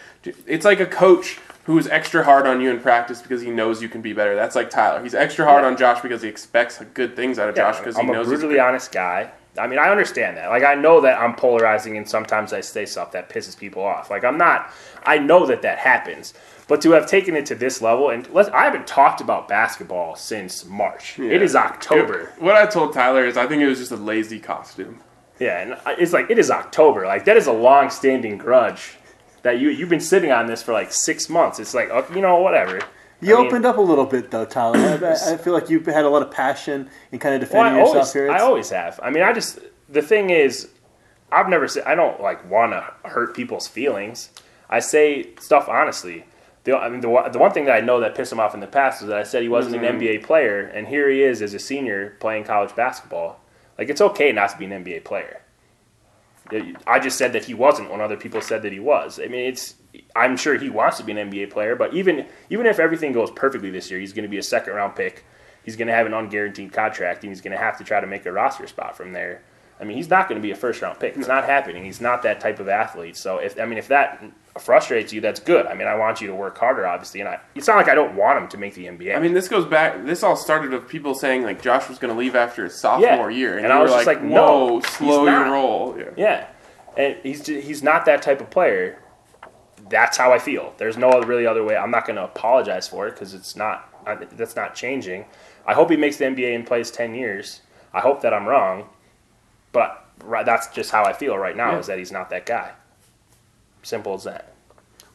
[0.45, 3.89] it's like a coach who's extra hard on you in practice because he knows you
[3.89, 4.35] can be better.
[4.35, 5.01] That's like Tyler.
[5.01, 8.01] He's extra hard on Josh because he expects good things out of Josh because he
[8.01, 9.31] I'm a knows he's brutally honest guy.
[9.57, 10.49] I mean, I understand that.
[10.49, 14.09] Like, I know that I'm polarizing, and sometimes I say stuff that pisses people off.
[14.09, 14.71] Like, I'm not.
[15.03, 16.33] I know that that happens,
[16.67, 20.15] but to have taken it to this level, and let's, I haven't talked about basketball
[20.15, 21.19] since March.
[21.19, 22.33] It is October.
[22.39, 25.01] What I told Tyler is I think it was just a lazy costume.
[25.39, 27.05] Yeah, and it's like it is October.
[27.05, 28.95] Like that is a long-standing grudge
[29.41, 31.59] that you you've been sitting on this for like six months.
[31.59, 32.79] It's like oh, you know whatever.
[33.19, 34.77] You I mean, opened up a little bit though, Tyler.
[34.79, 34.95] I,
[35.31, 37.79] I- I feel like you've had a lot of passion in kind of defending I
[37.79, 38.31] yourself always, here.
[38.31, 38.99] I always have.
[39.01, 39.59] I mean, I just
[39.89, 40.69] the thing is,
[41.31, 44.29] I've never said I don't like want to hurt people's feelings.
[44.69, 46.25] I say stuff honestly.
[46.65, 48.53] The, I mean, the, one- the one thing that I know that pissed him off
[48.53, 49.85] in the past is that I said he wasn't Mm-hmm.
[49.85, 53.41] an NBA player, and here he is as a senior playing college basketball.
[53.77, 55.41] Like, it's okay not to be an NBA player.
[56.85, 59.19] I just said that he wasn't when other people said that he was.
[59.19, 59.75] I mean, it's.
[60.15, 63.31] I'm sure he wants to be an NBA player, but even even if everything goes
[63.31, 65.25] perfectly this year, he's going to be a second round pick.
[65.63, 68.07] He's going to have an unguaranteed contract, and he's going to have to try to
[68.07, 69.41] make a roster spot from there.
[69.83, 71.17] I mean, he's not going to be a first round pick.
[71.17, 71.83] It's not happening.
[71.83, 73.17] He's not that type of athlete.
[73.17, 74.23] So if I mean, if that
[74.57, 75.65] frustrates you, that's good.
[75.65, 77.95] I mean, I want you to work harder, obviously, and I, it's not like I
[77.95, 79.13] don't want him to make the NBA.
[79.13, 80.05] I mean, this goes back.
[80.05, 83.29] This all started with people saying like Josh was going to leave after his sophomore
[83.29, 83.37] Yeah.
[83.37, 86.05] year, and, And I was like, like, no, "Whoa, he's slow your roll." Yeah.
[86.15, 86.47] Yeah,
[86.95, 88.99] and he's he's not that type of player.
[89.89, 90.73] That's how I feel.
[90.77, 91.75] There's no other, really other way.
[91.75, 93.89] I'm not going to apologize for it because it's not.
[94.07, 95.25] I, that's not changing.
[95.67, 97.61] I hope he makes the NBA and plays ten years.
[97.93, 98.89] I hope that I'm wrong,
[99.73, 101.71] but right, that's just how I feel right now.
[101.71, 101.79] Yeah.
[101.79, 102.71] Is that he's not that guy.
[103.81, 104.53] Simple as that.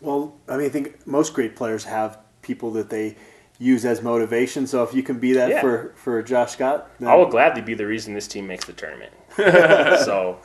[0.03, 3.17] Well, I mean, I think most great players have people that they
[3.59, 4.67] use as motivation.
[4.67, 5.61] So if you can be that Yeah.
[5.63, 8.73] for, for Josh Scott, then, I will gladly be the reason this team makes the
[8.75, 9.13] tournament.
[9.37, 10.39] so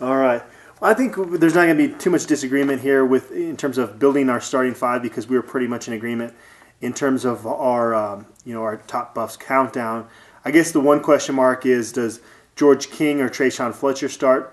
[0.00, 0.42] all right.
[0.80, 3.78] Well, I think there's not going to be too much disagreement here with in terms
[3.78, 6.34] of building our starting five because we were pretty much in agreement
[6.80, 10.06] in terms of our um, you know our top buffs countdown.
[10.44, 12.20] I guess the one question mark is does
[12.58, 14.52] George King or Tre'Shaun Fletcher start?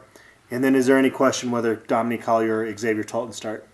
[0.51, 3.67] And then is there any question whether Dominique Collier or Xavier Talton start?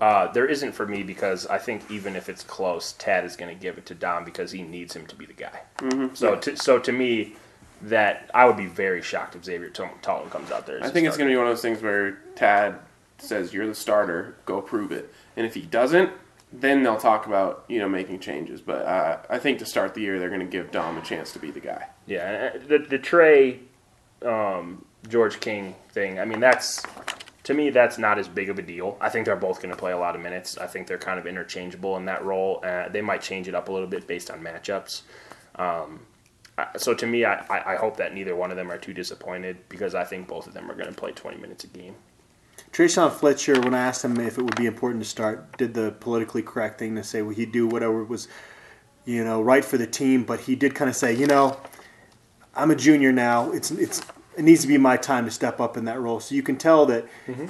[0.00, 3.54] Uh, there isn't for me because I think even if it's close, Tad is going
[3.54, 5.60] to give it to Dom because he needs him to be the guy.
[5.78, 6.14] Mm-hmm.
[6.14, 7.34] So, to, so to me,
[7.82, 10.78] that I would be very shocked if Xavier Talton comes out there.
[10.78, 12.78] as I a think it's going to be one of those things where Tad
[13.18, 16.10] says you're the starter, go prove it, and if he doesn't,
[16.52, 18.60] then they'll talk about you know making changes.
[18.60, 21.32] But uh, I think to start the year, they're going to give Dom a chance
[21.32, 21.88] to be the guy.
[22.06, 23.60] Yeah, uh, the the Trey
[24.24, 26.18] um, George King thing.
[26.18, 26.82] I mean, that's
[27.44, 28.96] to me that's not as big of a deal.
[29.00, 30.58] I think they're both going to play a lot of minutes.
[30.58, 32.60] I think they're kind of interchangeable in that role.
[32.62, 35.02] Uh, they might change it up a little bit based on matchups.
[35.56, 36.00] Um,
[36.76, 39.56] so to me, I, I I hope that neither one of them are too disappointed
[39.68, 41.94] because I think both of them are going to play 20 minutes a game.
[42.72, 45.92] Tre'Shaun Fletcher, when I asked him if it would be important to start, did the
[45.92, 48.28] politically correct thing to say well, he'd do whatever was,
[49.04, 50.24] you know, right for the team.
[50.24, 51.60] But he did kind of say, you know,
[52.54, 53.52] I'm a junior now.
[53.52, 54.00] It's it's
[54.36, 56.18] it needs to be my time to step up in that role.
[56.20, 57.04] So you can tell that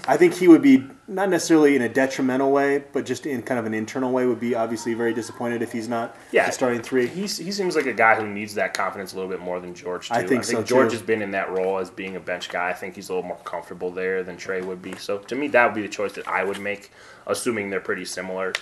[0.09, 3.61] I think he would be not necessarily in a detrimental way, but just in kind
[3.61, 6.51] of an internal way would be obviously very disappointed if he's not Yeah.
[6.51, 7.07] starting three.
[7.07, 9.75] He's, he seems like a guy who needs that confidence a little bit more than
[9.75, 10.09] George.
[10.09, 10.15] Too.
[10.15, 10.97] I think so, George too.
[10.97, 12.71] has been in that role as being a bench guy.
[12.71, 14.97] I think he's a little more comfortable there than Trey would be.
[14.97, 16.91] So to me, that would be the choice that I would make,
[17.27, 18.53] assuming they're pretty similar.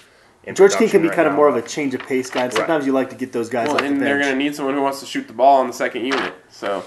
[0.45, 2.45] in George King can be right kind of more of a change of pace guy.
[2.45, 4.37] And sometimes you like to get those guys Well, off the and they're going to
[4.39, 6.35] need someone who wants to shoot the ball on the second unit.
[6.51, 6.83] So,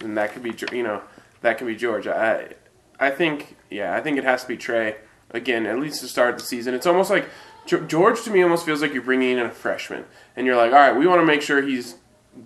[0.00, 1.02] and that could be you know
[1.40, 2.06] that could be George.
[2.06, 2.54] I
[2.98, 4.96] I think yeah, I think it has to be Trey
[5.30, 6.74] again at least to start the season.
[6.74, 7.28] It's almost like
[7.66, 10.04] George to me almost feels like you're bringing in a freshman,
[10.36, 11.96] and you're like, all right, we want to make sure he's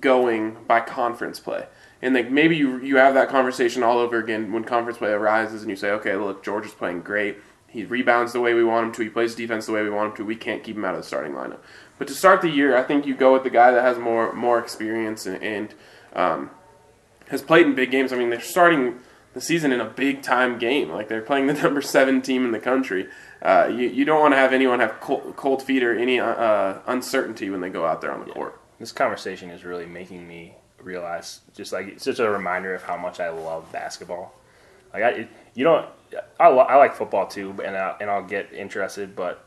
[0.00, 1.66] going by conference play.
[2.00, 5.62] And like maybe you you have that conversation all over again when conference play arises,
[5.62, 7.38] and you say, okay, look, George is playing great.
[7.68, 9.02] He rebounds the way we want him to.
[9.02, 10.24] He plays defense the way we want him to.
[10.24, 11.60] We can't keep him out of the starting lineup.
[11.98, 14.32] But to start the year, I think you go with the guy that has more
[14.32, 15.74] more experience and, and
[16.14, 16.50] um,
[17.28, 18.12] has played in big games.
[18.12, 18.98] I mean, they're starting
[19.34, 20.90] the season in a big time game.
[20.90, 23.08] Like they're playing the number seven team in the country.
[23.40, 26.78] Uh, you, you don't want to have anyone have cold, cold feet or any uh,
[26.86, 28.60] uncertainty when they go out there on the court.
[28.78, 32.96] This conversation is really making me realize, just like it's just a reminder of how
[32.96, 34.34] much I love basketball.
[34.92, 35.86] Like I, it, you know,
[36.38, 39.44] I, I like football too, and I, and I'll get interested, but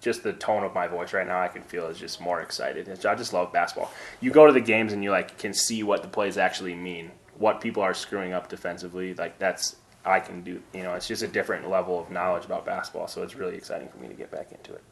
[0.00, 2.88] just the tone of my voice right now, I can feel is just more excited.
[3.04, 3.92] I just love basketball.
[4.20, 7.10] You go to the games and you like can see what the plays actually mean,
[7.36, 9.14] what people are screwing up defensively.
[9.14, 10.62] Like that's I can do.
[10.72, 13.08] You know, it's just a different level of knowledge about basketball.
[13.08, 14.82] So it's really exciting for me to get back into it.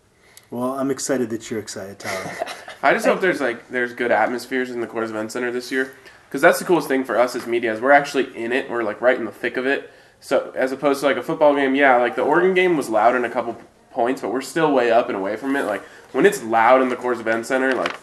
[0.50, 2.32] well, I'm excited that you're excited, Tyler.
[2.82, 5.92] I just hope there's like there's good atmospheres in the Coors Event Center this year
[6.28, 8.68] because that's the coolest thing for us as media is we're actually in it.
[8.68, 9.90] We're like right in the thick of it.
[10.18, 13.14] So as opposed to like a football game, yeah, like the Oregon game was loud
[13.14, 13.56] in a couple
[13.96, 15.62] points, but we're still way up and away from it.
[15.62, 15.82] Like
[16.12, 17.96] when it's loud in the Coors Event Center, like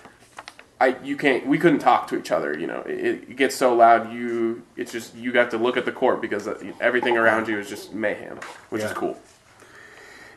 [0.81, 2.57] I you can't we couldn't talk to each other.
[2.59, 4.11] You know, it, it gets so loud.
[4.11, 7.59] You it's just you got to look at the court because uh, everything around you
[7.59, 8.39] is just mayhem,
[8.69, 9.17] which is cool.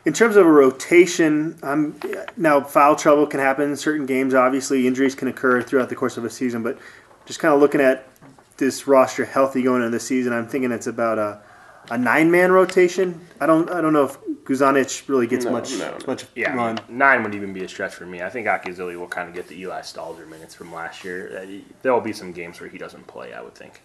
[0.05, 1.99] In terms of a rotation, I'm,
[2.37, 4.33] now foul trouble can happen in certain games.
[4.33, 6.63] Obviously, injuries can occur throughout the course of a season.
[6.63, 6.77] But
[7.25, 8.07] just kind of looking at
[8.55, 11.41] this roster healthy going into the season, I'm thinking it's about a,
[11.89, 13.19] a nine man rotation.
[13.39, 15.97] I don't I don't know if Guzonjic really gets No, much no, no.
[16.07, 16.79] much Yeah, run.
[16.89, 18.21] nine would even be a stretch for me.
[18.21, 21.37] I think Akyazili will kind of get the Eli Stalzer minutes from last year.
[21.41, 21.45] Uh,
[21.81, 23.33] There will be some games where he doesn't play.
[23.33, 23.81] I would think.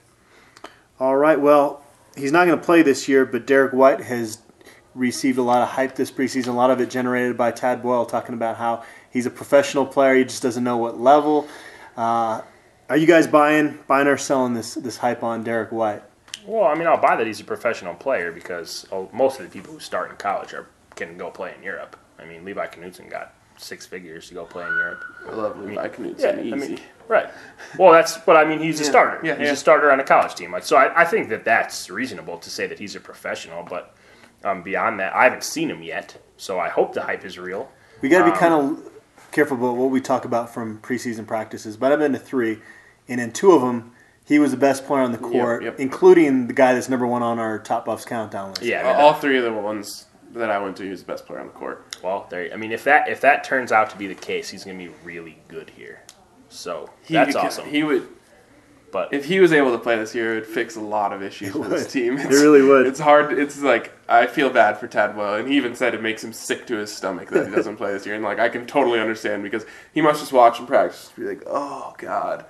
[1.00, 1.84] All right, well,
[2.16, 4.38] he's not going to play this year, but Derrick White has
[4.94, 6.48] received a lot of hype this preseason.
[6.48, 10.14] A lot of it generated by Tad Boyle talking about how he's a professional player.
[10.14, 11.48] He just doesn't know what level.
[11.96, 12.42] Uh,
[12.88, 16.02] are you guys buying, buying or selling this this hype on Derrick White?
[16.46, 19.52] Well, I mean, I'll buy that he's a professional player because uh, most of the
[19.52, 20.66] people who start in college are
[20.96, 21.96] can go play in Europe.
[22.18, 25.04] I mean, Levi Knutson got six figures to go play in Europe.
[25.28, 26.20] I love Levi Knutson.
[26.20, 26.52] Yeah, easy.
[26.52, 27.30] I mean, right.
[27.78, 29.24] Well, that's, but I mean, he's a starter.
[29.24, 29.52] yeah, he's yeah.
[29.52, 30.52] a starter on a college team.
[30.52, 33.62] Like, so I, I think that that's reasonable to say that he's a professional.
[33.62, 33.94] But
[34.44, 37.70] um, beyond that, I haven't seen him yet, so I hope the hype is real.
[38.00, 38.92] We got to Um, be kind of
[39.30, 41.76] careful about what we talk about from preseason practices.
[41.76, 42.58] But I've been to three,
[43.08, 43.91] and in two of them,
[44.32, 45.78] he was the best player on the court, yep.
[45.78, 48.62] including the guy that's number one on our top buffs countdown list.
[48.62, 51.26] Yeah, I all three of the ones that I went to, he was the best
[51.26, 51.98] player on the court.
[52.02, 52.50] Well, there.
[52.50, 54.86] I mean, if that if that turns out to be the case, he's going to
[54.86, 56.00] be really good here.
[56.48, 57.68] So He that's awesome.
[57.68, 58.08] He would,
[58.90, 61.22] but if he was able to play this year, it would fix a lot of
[61.22, 61.78] issues with would.
[61.78, 62.16] his team.
[62.18, 62.86] It really would.
[62.86, 63.38] It's hard.
[63.38, 66.32] It's like I feel bad for Tad Boyle, and he even said it makes him
[66.32, 68.14] sick to his stomach that he doesn't play this year.
[68.14, 71.34] And like I can totally understand because he must just watch and practice, and be
[71.34, 72.46] like, oh god, it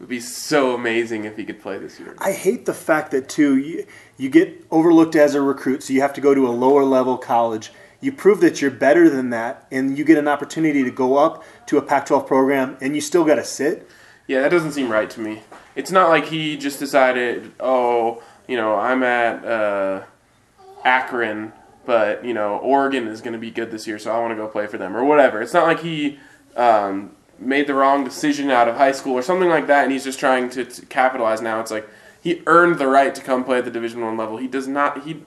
[0.00, 2.16] would be so amazing if he could play this year.
[2.18, 3.86] I hate the fact that too you,
[4.16, 7.18] you get overlooked as a recruit, so you have to go to a lower level
[7.18, 7.70] college.
[8.00, 11.44] You prove that you're better than that, and you get an opportunity to go up
[11.66, 13.88] to a Pac-12 program, and you still got to sit.
[14.26, 15.42] Yeah, that doesn't seem right to me.
[15.76, 20.02] It's not like he just decided, oh, you know, I'm at uh,
[20.82, 21.52] Akron,
[21.84, 24.36] but you know, Oregon is going to be good this year, so I want to
[24.36, 25.42] go play for them or whatever.
[25.42, 26.18] It's not like he
[26.56, 30.04] um, made the wrong decision out of high school or something like that, and he's
[30.04, 31.60] just trying to, to capitalize now.
[31.60, 31.88] It's like
[32.20, 34.36] he earned the right to come play at the Division One level.
[34.36, 35.04] He does not.
[35.04, 35.22] He.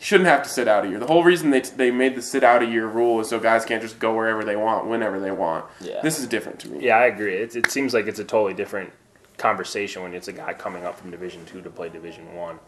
[0.00, 1.00] He shouldn't have to sit out a year.
[1.00, 3.64] The whole reason they, they made the sit out a year rule is so guys
[3.64, 5.64] can't just go wherever they want, whenever they want.
[5.80, 6.00] Yeah.
[6.02, 6.84] This is different to me.
[6.86, 7.34] yeah, I agree.
[7.34, 8.92] It, it seems like it's a totally different
[9.38, 12.60] conversation when it's a guy coming up from Division Two to play Division One.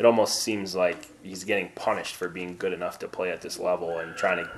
[0.00, 3.60] It almost seems like he's getting punished for being good enough to play at this
[3.60, 4.50] level and trying to,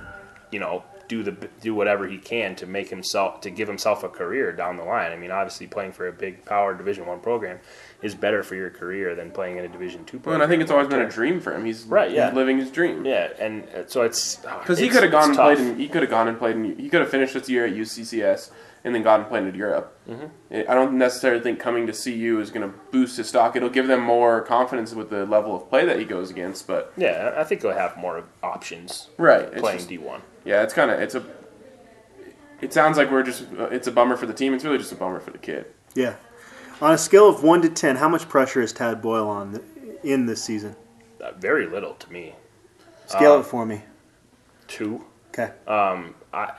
[0.51, 1.31] you know, do the
[1.61, 5.11] do whatever he can to make himself to give himself a career down the line.
[5.11, 7.59] I mean, obviously playing for a big power Division One program
[8.01, 10.25] is better for your career than playing in a Division Two program.
[10.25, 11.65] Well, and I think it's always been a dream for him.
[11.65, 12.27] He's Right, yeah.
[12.27, 13.05] he's living his dream.
[13.05, 15.79] Yeah, and uh, so it's Because he could have gone and played in.
[15.79, 16.77] He could have gone and played in.
[16.77, 18.51] He could have finished this year at UCCS
[18.83, 19.97] and then gone and played in Europe.
[20.07, 20.69] Mm-hmm.
[20.69, 23.55] I don't necessarily think coming to CU is going to boost his stock.
[23.55, 26.67] It'll give them more confidence with the level of play that he goes against.
[26.67, 30.21] But Yeah, I think he'll have more options right, playing D one.
[30.47, 31.23] Yeah, it's kind of it's a.
[32.61, 33.43] It sounds like we're just.
[33.59, 34.53] uh, It's a bummer for the team.
[34.53, 35.65] It's really just a bummer for the kid.
[35.93, 36.15] Yeah.
[36.81, 39.63] On a scale of one to ten, how much pressure is Tad Boyle on th-
[40.03, 40.75] in this season?
[41.21, 42.35] Uh, very little to me.
[43.07, 43.81] Scale Uh, it for me.
[44.67, 45.03] Two.
[45.29, 45.51] Okay.
[45.67, 46.51] I,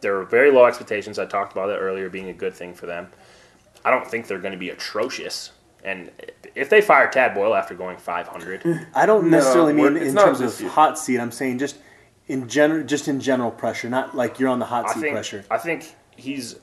[0.00, 1.18] there are very low expectations.
[1.18, 3.08] I talked about that earlier being a good thing for them.
[3.84, 5.52] I don't think they're going to be atrocious.
[5.84, 6.10] And
[6.54, 10.40] if they fire Tad Boyle after going 500, I don't No, necessarily mean in terms
[10.40, 11.18] of hot seat.
[11.20, 11.76] I'm saying just
[12.32, 15.12] in general, just in general pressure, not like you're on the hot I seat think
[15.12, 15.44] pressure.
[15.50, 16.56] I think he's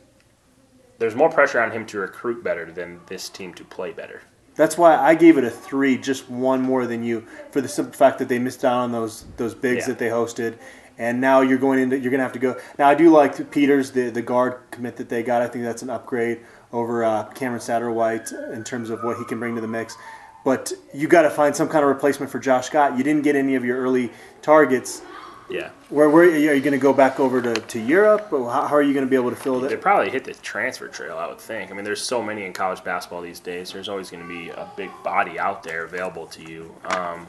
[0.98, 4.22] there's more pressure on him to recruit better than this team to play better.
[4.56, 7.94] That's why I gave it a three, just one more than you, for the simple
[7.94, 9.90] fact that they missed out on those those bigs Yeah.
[9.94, 10.56] that they hosted,
[10.98, 12.58] and now you're going into you're gonna have to go.
[12.80, 15.44] Now I do like Peters, the the guard commit that they got.
[15.44, 16.40] I think that's an upgrade
[16.74, 19.96] over uh, Cameron Satterwhite in terms of what he can bring to the mix.
[20.44, 22.98] But you got to find some kind of replacement for Josh Scott.
[22.98, 24.12] You didn't get any of your early
[24.42, 25.02] targets.
[25.50, 25.72] Yeah.
[25.90, 28.28] Where, where are you going to go back over to, to Europe?
[28.30, 29.70] How, how are you going to be able to fill it?
[29.70, 31.72] They probably hit the transfer trail, I would think.
[31.72, 33.72] I mean, there's so many in college basketball these days.
[33.74, 36.76] There's always going to be a big body out there available to you.
[36.86, 37.28] Um,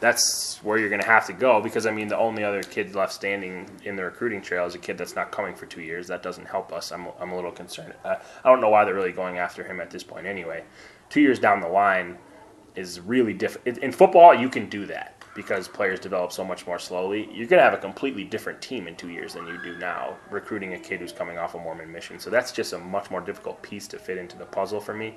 [0.00, 2.94] that's where you're going to have to go because, I mean, the only other kid
[2.94, 6.06] left standing in the recruiting trail is a kid that's not coming for two years.
[6.06, 6.92] That doesn't help us.
[6.92, 7.94] I'm, I'm a little concerned.
[8.04, 10.64] I, I don't know why they're really going after him at this point anyway.
[11.08, 12.18] Two years down the line
[12.76, 13.78] is really different.
[13.78, 17.28] In football, you can do that because players develop so much more slowly.
[17.32, 20.16] You're going to have a completely different team in two years than you do now,
[20.32, 22.18] recruiting a kid who's coming off a Mormon mission.
[22.18, 25.14] So that's just a much more difficult piece to fit into the puzzle for me.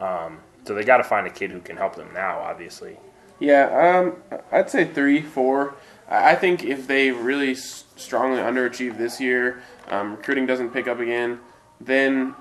[0.00, 2.96] Um, so they got to find a kid who can help them now, obviously.
[3.38, 5.76] Yeah, um, I'd say three, four.
[6.08, 10.98] I I think if they really strongly underachieve this year, um, recruiting doesn't pick up
[10.98, 11.38] again,
[11.80, 12.34] then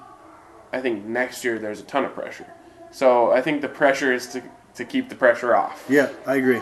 [0.72, 2.47] I think next year there's a ton of pressure.
[2.89, 4.41] So I think the pressure is to,
[4.76, 5.86] to keep the pressure off.
[5.88, 6.61] Yeah, I agree.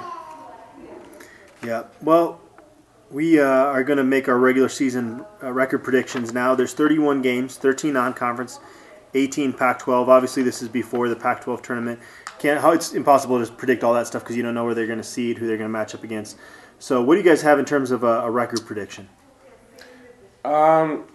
[1.64, 1.84] Yeah.
[2.02, 2.42] Well,
[3.12, 6.56] we uh, are going to make our regular season uh, record predictions now.
[6.56, 8.60] There's 31 games, 13 non-conference,
[9.14, 10.08] 18 Pac-12.
[10.08, 12.00] Obviously, this is before the Pac-12 tournament.
[12.40, 14.88] Can't how it's impossible to predict all that stuff because you don't know where they're
[14.88, 16.38] going to seed, who they're going to match up against.
[16.80, 19.08] So, what do you guys have in terms of a, a record prediction?
[20.44, 21.06] Um,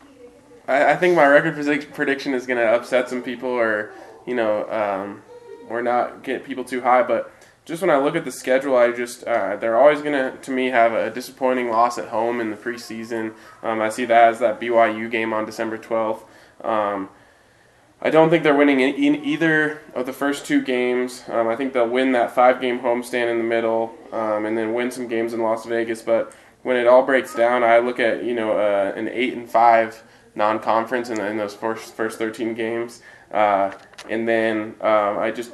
[0.68, 3.92] I, I think my record predict- prediction is going to upset some people, or
[4.24, 5.22] you know, um,
[5.68, 7.02] or not get people too high.
[7.02, 7.32] But
[7.66, 10.68] just when I look at the schedule, I just uh, they're always gonna to me
[10.68, 13.34] have a disappointing loss at home in the preseason.
[13.62, 16.24] Um, I see that as that BYU game on December twelfth.
[16.62, 17.10] Um,
[18.00, 21.24] I don't think they're winning in, either of the first two games.
[21.28, 24.72] Um, I think they'll win that five game homestand in the middle, um, and then
[24.72, 26.02] win some games in Las Vegas.
[26.02, 29.50] But when it all breaks down, I look at you know uh, an eight and
[29.50, 30.04] five
[30.36, 33.02] non conference in, in those first first thirteen games,
[33.32, 33.72] uh,
[34.08, 35.50] and then um, I just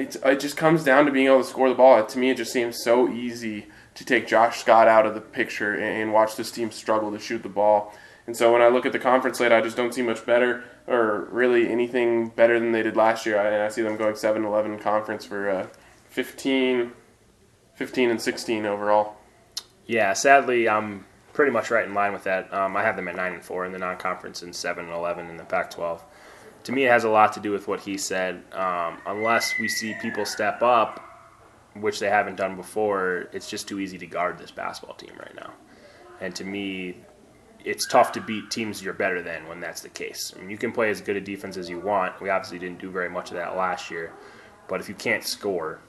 [0.00, 2.04] it's, it just comes down to being able to score the ball.
[2.04, 5.74] To me, it just seems so easy to take Josh Scott out of the picture
[5.74, 7.92] and, watch this team struggle to shoot the ball.
[8.26, 10.64] And so when I look at the conference slate, I just don't see much better
[10.86, 13.38] or really anything better than they did last year.
[13.38, 15.66] And I see them going 7 11 conference for uh,
[16.08, 16.92] 15,
[17.74, 19.16] 15 and 16 overall.
[19.86, 22.52] Yeah, sadly, I'm pretty much right in line with that.
[22.54, 25.28] Um, I have them at nine and four in the non-conference and seven and eleven
[25.28, 26.00] in the Pac-12.
[26.64, 28.42] To me, it has a lot to do with what he said.
[28.52, 31.04] Um, unless we see people step up,
[31.74, 35.34] which they haven't done before, it's just too easy to guard this basketball team right
[35.34, 35.52] now.
[36.20, 36.96] And to me,
[37.64, 40.32] it's tough to beat teams you're better than when that's the case.
[40.36, 42.20] I mean, you can play as good a defense as you want.
[42.20, 44.12] We obviously didn't do very much of that last year,
[44.68, 45.80] but if you can't score,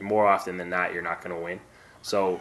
[0.00, 1.60] more often than not, you're not going to win.
[2.02, 2.40] So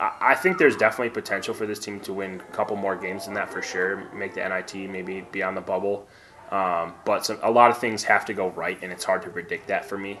[0.00, 3.34] I think there's definitely potential for this team to win a couple more games than
[3.34, 4.10] that for sure.
[4.12, 6.08] Make the NIT, maybe be on the bubble.
[6.50, 9.30] Um, but some, a lot of things have to go right, and it's hard to
[9.30, 10.20] predict that for me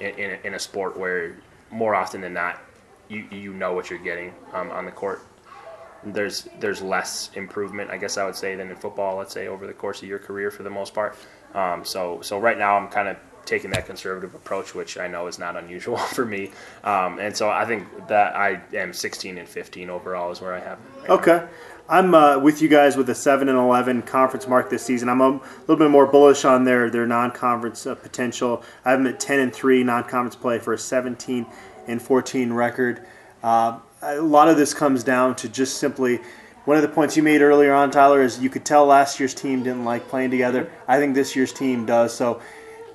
[0.00, 1.36] in, in, a, in a sport where
[1.70, 2.60] more often than not,
[3.08, 5.22] you, you know what you're getting um, on the court.
[6.04, 9.16] There's there's less improvement, I guess I would say, than in football.
[9.16, 11.16] Let's say over the course of your career, for the most part.
[11.54, 15.26] Um, so so right now, I'm kind of taking that conservative approach, which I know
[15.26, 16.50] is not unusual for me.
[16.84, 20.60] Um, and so I think that I am 16 and 15 overall is where I
[20.60, 20.78] have.
[21.00, 21.10] right.
[21.10, 21.46] Okay.
[21.92, 25.10] I'm uh, with you guys with a 7 and 11 conference mark this season.
[25.10, 28.62] I'm a little bit more bullish on their their non-conference uh, potential.
[28.82, 31.44] I have them at 10 and 3 non-conference play for a 17
[31.88, 33.06] and 14 record.
[33.42, 36.20] Uh, a lot of this comes down to just simply
[36.64, 39.34] one of the points you made earlier on, Tyler, is you could tell last year's
[39.34, 40.72] team didn't like playing together.
[40.88, 42.14] I think this year's team does.
[42.14, 42.40] So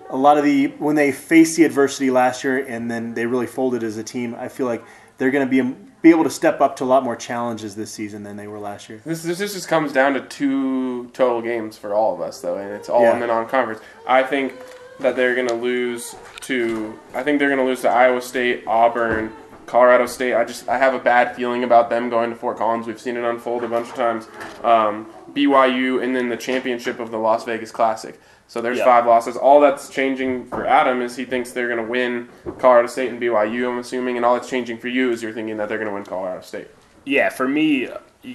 [0.10, 3.46] a lot of the when they faced the adversity last year and then they really
[3.46, 4.84] folded as a team, I feel like
[5.20, 5.76] they're going to be
[6.08, 8.60] be able to step up to a lot more challenges this season than they were
[8.60, 9.02] last year.
[9.06, 12.72] This, this just comes down to two total games for all of us, though, and
[12.72, 13.14] it's all Yeah.
[13.16, 13.82] in the non-conference.
[14.08, 14.54] I think
[15.02, 16.98] that they're going to lose to.
[17.14, 19.32] I think they're going to lose to Iowa State, Auburn,
[19.66, 20.34] Colorado State.
[20.34, 22.88] I just I have a bad feeling about them going to Fort Collins.
[22.88, 24.28] We've seen it unfold a bunch of times.
[24.64, 28.18] Um, BYU, and then the championship of the Las Vegas Classic.
[28.48, 28.86] So there's Yeah.
[28.86, 29.36] five losses.
[29.36, 32.30] All that's changing for Adam is he thinks they're going to win
[32.60, 33.70] Colorado State and BYU.
[33.70, 35.94] I'm assuming, and all that's changing for you is you're thinking that they're going to
[35.94, 36.70] win Colorado State.
[37.04, 37.90] Yeah, for me,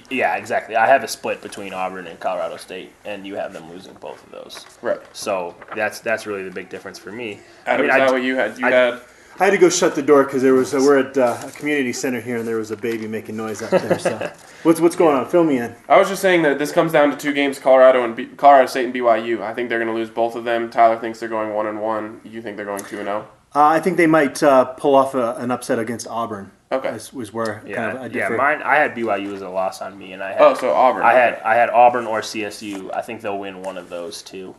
[0.09, 0.75] yeah, exactly.
[0.75, 4.23] I have a split between Auburn and Colorado State, and you have them losing both
[4.23, 4.65] of those.
[4.81, 4.99] Right.
[5.13, 7.39] So that's that's really the big difference for me.
[7.65, 8.57] Adam, I mean, is that what you had?
[8.59, 9.01] You I- had.
[9.39, 11.51] I had to go shut the door because there was a, we're at uh, a
[11.51, 13.97] community center here and there was a baby making noise out there.
[13.97, 14.31] So
[14.63, 15.27] what's what's going on?
[15.27, 15.75] Fill me in.
[15.89, 18.67] I was just saying that this comes down to two games: Colorado and B- Colorado
[18.67, 19.41] State and BYU.
[19.41, 20.69] I think they're going to lose both of them.
[20.69, 22.21] Tyler thinks they're going one and one.
[22.23, 23.27] You think they're going two and zero?
[23.55, 26.51] Uh, I think they might uh, pull off a, an upset against Auburn.
[26.71, 26.89] Okay.
[26.89, 28.29] Is, was where Yeah, kind of I yeah.
[28.29, 31.03] Mine, I had BYU as a loss on me, and I had Oh, so Auburn.
[31.03, 31.39] I had.
[31.41, 32.91] I had Auburn or CSU.
[32.95, 34.55] I think they'll win one of those two,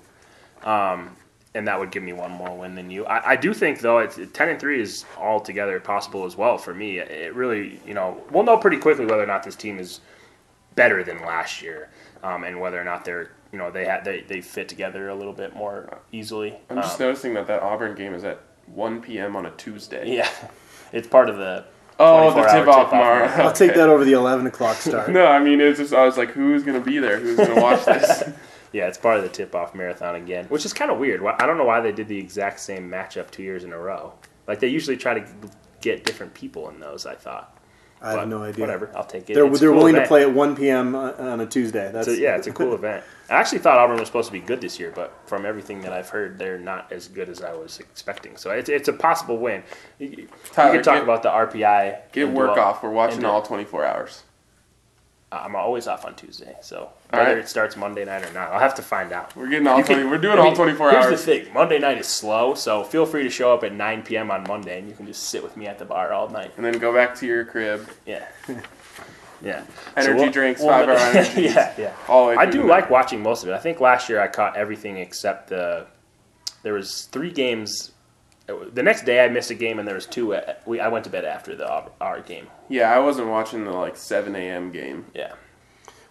[0.63, 1.17] um,
[1.55, 3.07] and that would give me one more win than you.
[3.07, 6.75] I, I do think though, it's ten and three is altogether possible as well for
[6.75, 6.99] me.
[6.99, 10.01] It really, you know, we'll know pretty quickly whether or not this team is
[10.75, 11.91] better than last year,
[12.23, 15.15] um, and whether or not they're you know they had they, they fit together a
[15.15, 16.57] little bit more easily.
[16.71, 19.37] I'm just Um, noticing that that Auburn game is at 1 p.m.
[19.37, 20.17] on a Tuesday.
[20.17, 20.29] yeah,
[20.93, 21.65] it's part of the
[21.97, 23.25] Oh, the tip off tip-off tomorrow.
[23.27, 25.09] I'll take that over the eleven o'clock start.
[25.13, 27.21] No, I mean it's just I was like, who's going to be there?
[27.21, 28.25] Who's going to watch this?
[28.75, 31.25] Yeah, it's part of the tip-off marathon again, which is kind of weird.
[31.25, 34.13] I don't know why they did the exact same matchup two years in a row.
[34.49, 35.25] Like they usually try to
[35.81, 37.07] get different people in those.
[37.07, 37.57] I thought.
[38.03, 38.61] I have But no idea.
[38.61, 39.35] Whatever, I'll take it.
[39.35, 40.95] They're, they're cool willing to play at 1 p.m.
[40.95, 41.91] on uh, on a Tuesday.
[41.93, 43.03] That's It's a- yeah, it's a cool event.
[43.31, 45.93] I actually thought Auburn was supposed to be good this year, but from everything that
[45.95, 48.37] I've heard, they're not as good as I was expecting.
[48.37, 49.63] So it's, it's a possible win.
[49.99, 52.13] You, you can talk get- about the RPI.
[52.13, 52.83] Get work all- off.
[52.83, 54.25] We're watching all 24 hours.
[55.43, 57.39] I'm always off on Tuesday, so All whether right.
[57.39, 59.35] it starts Monday night or not, I'll have to find out.
[59.37, 60.11] We're getting all You can- 20.
[60.11, 61.09] We're doing I mean, all 24 here's hours.
[61.25, 64.03] Here's the thing: Monday night is slow, so feel free to show up at 9
[64.03, 64.31] p.m.
[64.31, 66.53] on Monday, and you can just sit with me at the bar all night.
[66.57, 67.89] And then go back to your crib.
[68.07, 68.27] Yeah,
[69.43, 69.65] yeah.
[69.97, 71.37] Energy drinks, five-hour energies.
[71.55, 71.93] yeah, yeah.
[72.09, 73.53] All I do like watching most of it.
[73.53, 75.87] I think last year I caught everything except the.
[76.63, 77.93] There was three games.
[78.47, 80.37] The next day I missed a game, and there was two.
[80.67, 82.49] We I went to bed after the our, our game.
[82.69, 84.71] Yeah, I wasn't watching the like 7 a.m.
[84.71, 85.07] game.
[85.15, 85.33] Yeah.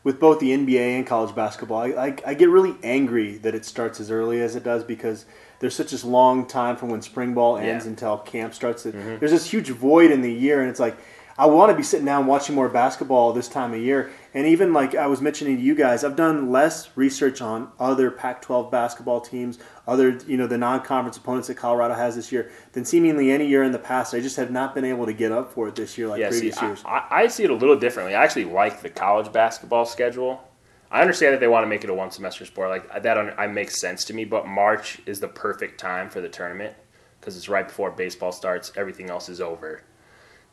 [0.03, 3.63] with both the NBA and college basketball, I, I, I get really angry that it
[3.65, 5.25] starts as early as it does because
[5.59, 7.77] there's such this long time from when spring ball ends Yeah.
[7.79, 7.87] Mm-hmm.
[7.89, 8.83] until camp starts.
[8.83, 10.97] There's this huge void in the year, and it's like
[11.35, 14.11] I want to be sitting down watching more basketball this time of year.
[14.35, 18.11] And even like I was mentioning to you guys, I've done less research on other
[18.11, 19.57] Pac-12 basketball teams,
[19.87, 23.63] other you know the non-conference opponents that Colorado has this year than seemingly any year
[23.63, 24.13] in the past.
[24.13, 26.29] I just have not been able to get up for it this year like Yeah,
[26.29, 26.83] previous I, years.
[26.85, 28.13] I, I see it a little differently.
[28.13, 30.47] I actually like the college basketball schedule.
[30.91, 32.69] I understand that they want to make it a one semester sport.
[32.69, 34.25] Like uh, that, I makes sense to me.
[34.25, 36.75] But March is the perfect time for the tournament
[37.19, 38.71] because it's right before baseball starts.
[38.75, 39.81] Everything else is over.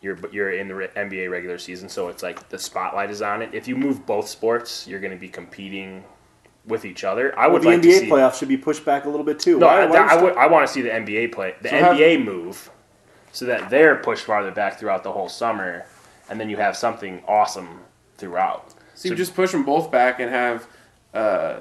[0.02, 3.42] You're you're in the re- NBA regular season, so it's like the spotlight is on
[3.42, 3.50] it.
[3.54, 6.04] If you move both sports, you're going to be competing
[6.66, 7.38] with each other.
[7.38, 7.98] I Well, would the like NBA to see.
[8.00, 9.58] The NBA playoffs should be pushed back a little bit too.
[9.58, 11.76] No, Why- I, why I, would, I want to see the NBA play, the So
[11.76, 12.70] have- NBA move,
[13.32, 15.84] so that they're pushed farther back throughout the whole summer,
[16.30, 17.80] and then you have something awesome
[18.16, 18.74] throughout.
[18.94, 20.66] So you just push them both back and have,
[21.14, 21.60] uh,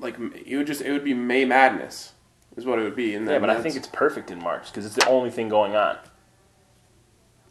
[0.00, 2.12] like it would just it would be May Madness,
[2.56, 3.14] is what it would be.
[3.14, 5.74] And Yeah, but I think it's perfect in March because it's the only thing going
[5.76, 5.96] on.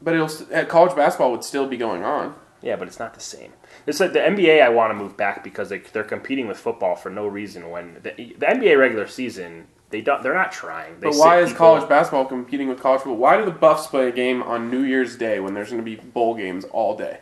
[0.01, 2.35] But it'll st- uh, college basketball would still be going on.
[2.61, 3.53] Yeah, but it's not the same.
[3.85, 4.61] It's like the NBA.
[4.63, 7.69] I want to move back because they they're competing with football for no reason.
[7.69, 10.23] When the, the NBA regular season, they don't.
[10.23, 10.99] They're not trying.
[10.99, 13.17] They But why is people- college basketball competing with college football?
[13.17, 15.85] Why do the Buffs play a game on New Year's Day when there's going to
[15.85, 17.19] be bowl games all day?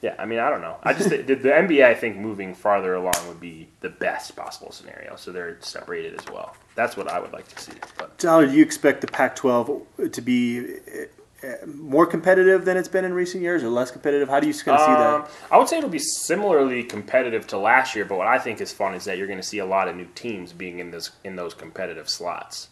[0.00, 0.76] Yeah, I mean, I don't know.
[0.84, 1.84] I just the, the NBA.
[1.84, 5.16] I think moving farther along would be the best possible scenario.
[5.16, 6.56] So they're separated as well.
[6.76, 7.72] That's what I would like to see.
[7.98, 11.04] But Tyler, do you expect the Pac-12 to be uh,
[11.66, 14.28] more competitive than it's been in recent years, or less competitive?
[14.28, 15.30] How do you kind of see Um, that?
[15.50, 18.72] I would say it'll be similarly competitive to last year, but what I think is
[18.72, 21.10] fun is that you're going to see a lot of new teams being in this
[21.24, 22.68] in those competitive slots.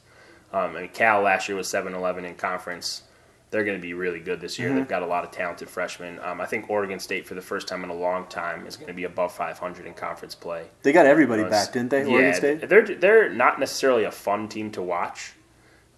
[0.52, 3.02] Um, I mean, Cal last year was 7-11 in conference.
[3.51, 4.62] They're going to be really good this Mm-hmm.
[4.62, 4.74] year.
[4.74, 6.18] They've got a lot of talented freshmen.
[6.22, 8.88] Um, I think Oregon State, for the first time in a long time, is going
[8.88, 10.64] to be above 500 in conference play.
[10.82, 12.02] They got everybody back, didn't they?
[12.02, 12.68] Yeah, Oregon State.
[12.68, 15.34] they're they're not necessarily a fun team to watch.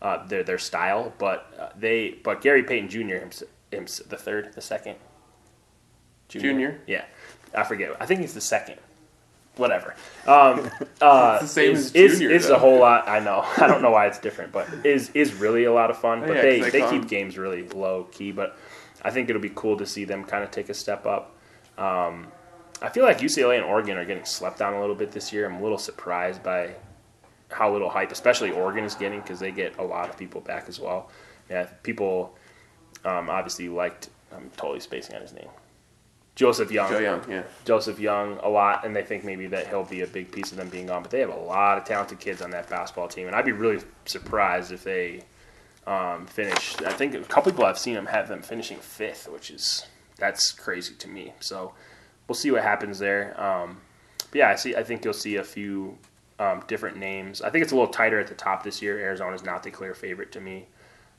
[0.01, 3.17] Uh, their their style, but uh, they but Gary Payton Jr.
[3.17, 4.97] Himself, himself, the third, the second,
[6.29, 6.81] Junior?
[6.87, 7.05] Yeah,
[7.55, 7.97] I forget.
[8.01, 8.77] I think he's the second.
[9.57, 9.97] Whatever.
[10.27, 10.71] Um,
[11.01, 12.55] uh, It's the same is, as junior, is though.
[12.55, 13.09] a whole lot.
[13.09, 13.41] I know.
[13.57, 16.21] I don't know why it's different, but is is really a lot of fun.
[16.21, 18.31] But Oh, yeah, they they they keep games really low key.
[18.31, 18.57] But
[19.03, 21.35] I think it'll be cool to see them kind of take a step up.
[21.77, 22.29] Um,
[22.81, 25.45] I feel like UCLA and Oregon are getting slept on a little bit this year.
[25.45, 26.75] I'm a little surprised by
[27.51, 30.69] how little hype, especially Oregon is getting because they get a lot of people back
[30.69, 31.11] as well.
[31.51, 32.37] Yeah, people
[33.05, 34.11] um, obviously liked.
[34.33, 35.49] I'm totally spacing on his name.
[36.35, 36.89] Joseph Young.
[36.89, 37.43] Joe Young, yeah.
[37.65, 40.57] Joseph Young a lot, and they think maybe that he'll be a big piece of
[40.57, 41.03] them being gone.
[41.03, 43.53] But they have a lot of talented kids on that basketball team, and I'd be
[43.53, 45.25] really surprised if they
[45.87, 46.77] um, finish.
[46.83, 49.87] I think a couple people I've seen them have them finishing fifth, which is
[50.19, 51.33] that's crazy to me.
[51.41, 51.73] So
[52.29, 53.41] we'll see what happens there.
[53.41, 53.81] Um,
[54.31, 54.77] but yeah, I see.
[54.77, 55.99] I think you'll see a few
[56.39, 57.43] um, different names.
[57.43, 58.99] I think it's a little tighter at the top this year.
[58.99, 60.67] Arizona's not the clear favorite to me.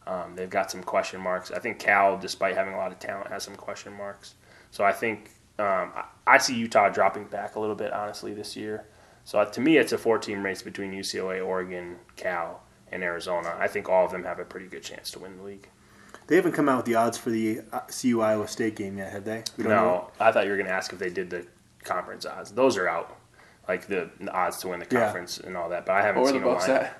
[0.07, 1.51] Um, they've got some question marks.
[1.51, 4.35] I think Cal, despite having a lot of talent, has some question marks.
[4.71, 5.91] So I think um,
[6.25, 8.85] I, see Utah dropping back a little bit, honestly, this year.
[9.25, 13.55] So to me, it's a four-team race between UCLA, Oregon, Cal, and Arizona.
[13.59, 15.67] I think all of them have a pretty good chance to win the league.
[16.27, 19.11] They haven't come out with the odds for the uh, CU Iowa State game yet,
[19.11, 19.43] have they?
[19.57, 19.83] We don't know.
[19.83, 21.45] No, I thought you were going to ask if they did the
[21.83, 22.51] conference odds.
[22.51, 23.18] Those are out,
[23.69, 25.03] like the, the odds to win the Yeah.
[25.05, 25.85] conference and all that.
[25.85, 26.77] But I haven't What seen the a Bucks line.
[26.77, 26.97] at?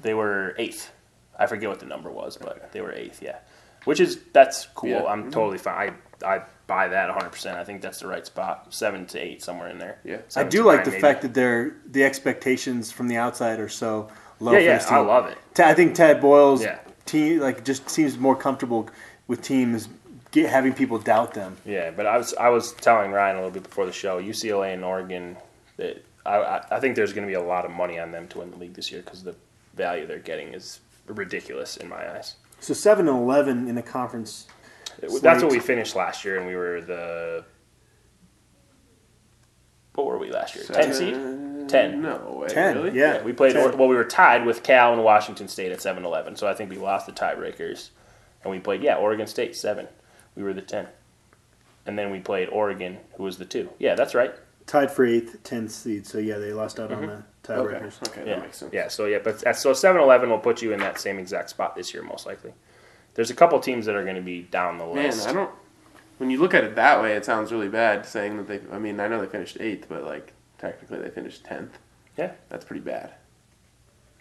[0.00, 0.90] They were eighth.
[1.38, 3.22] I forget what the number was, but they were eighth.
[3.22, 3.36] Yeah,
[3.84, 4.90] which is that's cool.
[4.90, 5.04] Yeah.
[5.04, 5.30] I'm mm-hmm.
[5.30, 5.94] totally fine.
[6.24, 7.30] I I buy that 100.
[7.30, 8.66] percent I think that's the right spot.
[8.70, 9.98] Seven to eight, somewhere in there.
[10.04, 10.18] Yeah.
[10.34, 11.00] I do like nine, the maybe.
[11.02, 14.08] fact that they're the expectations from the outside are so
[14.40, 14.52] low.
[14.52, 15.38] Yeah, for yeah, this I love it.
[15.60, 16.78] I think Tad Boyle's Yeah.
[17.04, 18.88] team like just seems more comfortable
[19.28, 19.88] with teams
[20.32, 21.56] get, having people doubt them.
[21.64, 24.20] Yeah, but I was I was telling Ryan a little bit before the show.
[24.20, 25.36] UCLA and Oregon,
[25.76, 28.26] that I I, I think there's going to be a lot of money on them
[28.28, 29.36] to win the league this year because the
[29.74, 32.36] value they're getting is ridiculous in my eyes.
[32.60, 34.48] So seven and eleven in the conference.
[35.00, 37.44] That's what we finished last year, and we were the.
[39.94, 40.64] What were we last year?
[40.64, 41.14] Ten seed.
[41.68, 42.02] Ten.
[42.02, 42.48] No way.
[42.48, 42.98] 10, Really?
[42.98, 43.22] yeah.
[43.22, 43.52] We played.
[43.52, 43.76] 10.
[43.78, 46.76] Well, we were tied with Cal and Washington State at 7-11, so I think we
[46.76, 47.90] lost the tiebreakers,
[48.42, 49.86] and we played yeah Oregon State seven.
[50.34, 50.88] We were the ten,
[51.86, 53.68] and then we played Oregon, who was the two.
[53.78, 54.32] Yeah, that's right.
[54.66, 56.06] Tied for eighth, 10th seed.
[56.06, 57.24] So yeah, they lost out on the Okay.
[57.78, 58.08] tiebreakers.
[58.08, 58.72] Okay, yeah, that makes sense.
[58.72, 58.88] yeah.
[58.88, 62.02] So yeah, but so 7-Eleven will put you in that same exact spot this year,
[62.04, 62.52] most likely.
[63.14, 65.26] There's a couple teams that are going to be down the list.
[65.26, 65.28] Man.
[65.36, 65.50] I don't.
[66.18, 68.60] When you look at it that way, it sounds really bad saying that they.
[68.72, 71.78] I mean, I know they finished eighth, but like technically they finished tenth.
[72.16, 72.30] Yeah.
[72.48, 73.12] That's pretty bad.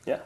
[0.07, 0.21] Yeah,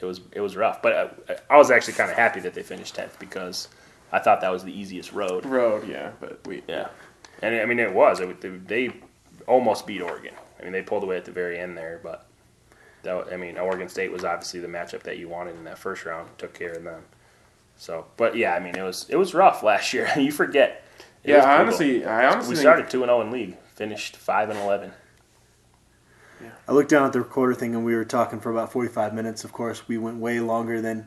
[0.00, 1.08] it was it was rough, but uh,
[1.50, 3.66] I, I was actually kind of happy that they finished tenth because
[4.12, 5.46] I thought that was the easiest road.
[5.46, 6.62] Road, yeah, but we.
[6.68, 6.88] Yeah,
[7.40, 8.20] And I mean, it was.
[8.20, 8.48] It, they,
[8.88, 8.94] they
[9.46, 10.34] almost beat Oregon.
[10.60, 12.26] I mean, they pulled away at the very end there, but
[13.02, 16.04] that, I mean, Oregon State was obviously the matchup that you wanted in that first
[16.04, 16.28] round.
[16.38, 17.02] Took care of them.
[17.76, 20.08] So, but yeah, I mean, it was it was rough last year.
[20.16, 20.84] you forget.
[21.24, 21.66] It Yeah, was I brutal.
[21.66, 24.92] honestly, I honestly we started two and zero in league, finished five and eleven.
[26.68, 29.44] I looked down at the recorder thing and we were talking for about 45 minutes.
[29.44, 31.06] Of course, we went way longer than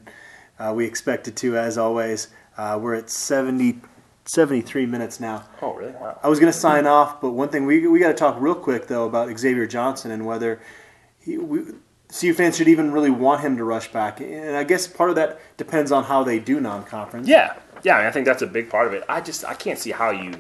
[0.57, 2.29] uh, we expected to, as always.
[2.57, 3.79] Uh, we're at 70,
[4.25, 5.43] 73 minutes now.
[5.61, 5.91] Oh, really?
[5.91, 6.19] Wow.
[6.23, 8.55] I was going to sign off, but one thing we, we got to talk real
[8.55, 10.61] quick, though, about Xavier Johnson and whether
[11.19, 11.63] he, we,
[12.17, 14.21] CU fans should even really want him to rush back.
[14.21, 17.27] And I guess part of that depends on how they do non conference.
[17.27, 17.95] Yeah, yeah.
[17.95, 19.03] I, mean, I think that's a big part of it.
[19.09, 20.33] I just I can't see how you.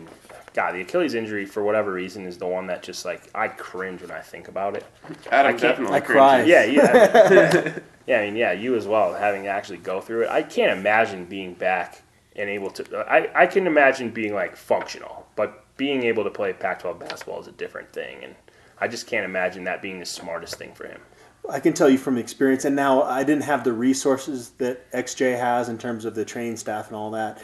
[0.53, 4.01] God, the Achilles injury for whatever reason is the one that just like I cringe
[4.01, 4.85] when I think about it.
[5.29, 6.15] Adam can't- definitely I cringes.
[6.15, 6.47] cried.
[6.47, 7.79] Yeah, yeah.
[8.07, 10.29] yeah, I mean, yeah, you as well, having to actually go through it.
[10.29, 12.03] I can't imagine being back
[12.35, 12.97] and able to.
[13.09, 17.41] I, I can imagine being like functional, but being able to play Pac 12 basketball
[17.41, 18.23] is a different thing.
[18.23, 18.35] And
[18.79, 21.01] I just can't imagine that being the smartest thing for him.
[21.49, 25.37] I can tell you from experience, and now I didn't have the resources that XJ
[25.37, 27.41] has in terms of the training staff and all that.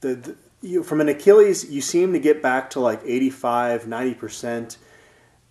[0.00, 4.14] The, the you, from an Achilles, you seem to get back to like 85, 90
[4.14, 4.78] percent.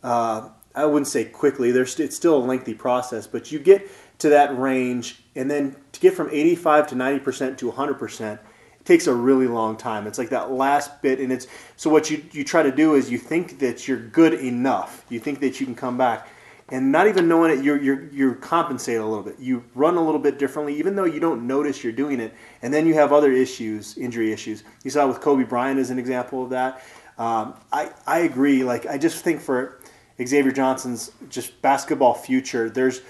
[0.02, 1.72] Uh, I wouldn't say quickly.
[1.72, 3.90] There's it's still a lengthy process, but you get
[4.20, 8.40] to that range, and then to get from 85 to 90 percent to 100 percent,
[8.40, 8.46] it
[8.86, 10.08] takes a really long time.
[10.08, 13.10] It's like that last bit, and it's so what you you try to do is
[13.10, 15.06] you think that you're good enough.
[15.10, 16.28] You think that you can come back,
[16.70, 19.40] and not even knowing it, you're you're you're compensated a little bit.
[19.40, 22.74] You run a little bit differently, even though you don't notice you're doing it, and
[22.74, 24.64] then you have other issues, injury issues.
[24.84, 26.84] You saw with Kobe Bryant as an example of that.
[27.18, 28.64] Um, I I agree.
[28.64, 29.80] Like I just think for
[30.26, 33.02] Xavier Johnson's just basketball future, there's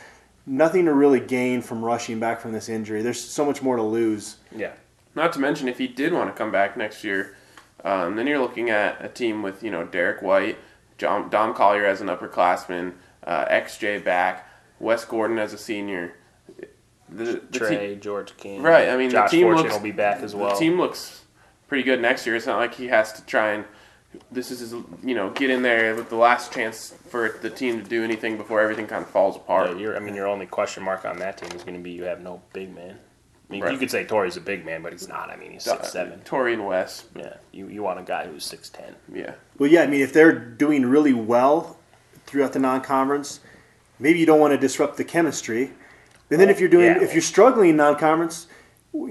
[0.46, 3.02] nothing to really gain from rushing back from this injury.
[3.02, 4.38] There's so much more to lose.
[4.56, 4.74] Yeah.
[5.16, 7.36] Not to mention, if he did want to come back next year,
[7.84, 10.58] um, then you're looking at a team with you know Derrick White,
[10.98, 12.94] John, Dom Collier as an upperclassman,
[13.24, 14.48] uh, XJ back,
[14.80, 16.14] Wes Gordon as a senior.
[17.10, 18.62] The, the te- Trey, George King.
[18.62, 20.52] Right, I mean, the team Fortune looks- will be back as well.
[20.54, 21.26] The team looks
[21.68, 22.36] pretty good next year.
[22.36, 23.66] It's not like he has to try and
[24.30, 24.74] this is his,
[25.04, 28.36] you know get in there with the last chance for the team to do anything
[28.36, 29.78] before everything kind of falls apart.
[29.78, 32.04] Yeah, I mean, your only question mark on that team is going to be you
[32.04, 32.98] have no big man.
[33.52, 33.74] I mean, Right.
[33.74, 35.30] you could say Tory's a big man, but he's not.
[35.30, 36.22] I mean, he's six seven.
[36.22, 38.96] Tory and Wes, Yeah, you, you want a guy who's six ten.
[39.14, 39.34] yeah.
[39.58, 41.78] Well, yeah, I mean, if they're doing really well
[42.26, 43.42] throughout the non-conference,
[44.00, 45.72] maybe you don't want to disrupt the chemistry.
[46.30, 47.02] And then if you're doing, Yeah.
[47.04, 48.48] if you're struggling in non-conference,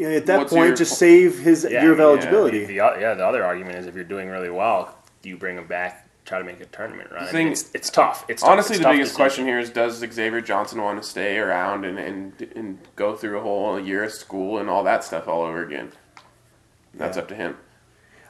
[0.02, 2.64] at that What's point, your- just save his Yeah, year of I mean, eligibility.
[2.64, 5.66] The, yeah, the other argument is if you're doing really well, do you bring him
[5.66, 7.20] back, try to make a tournament run?
[7.22, 8.24] I mean, thing- it's, it's tough.
[8.28, 8.50] It's tough.
[8.52, 11.84] Honestly, It's the tough biggest question here is: Does Xavier Johnson want to stay around
[11.84, 15.42] and, and and go through a whole year of school and all that stuff all
[15.42, 15.92] over again?
[16.94, 17.22] That's Yeah.
[17.22, 17.56] up to him.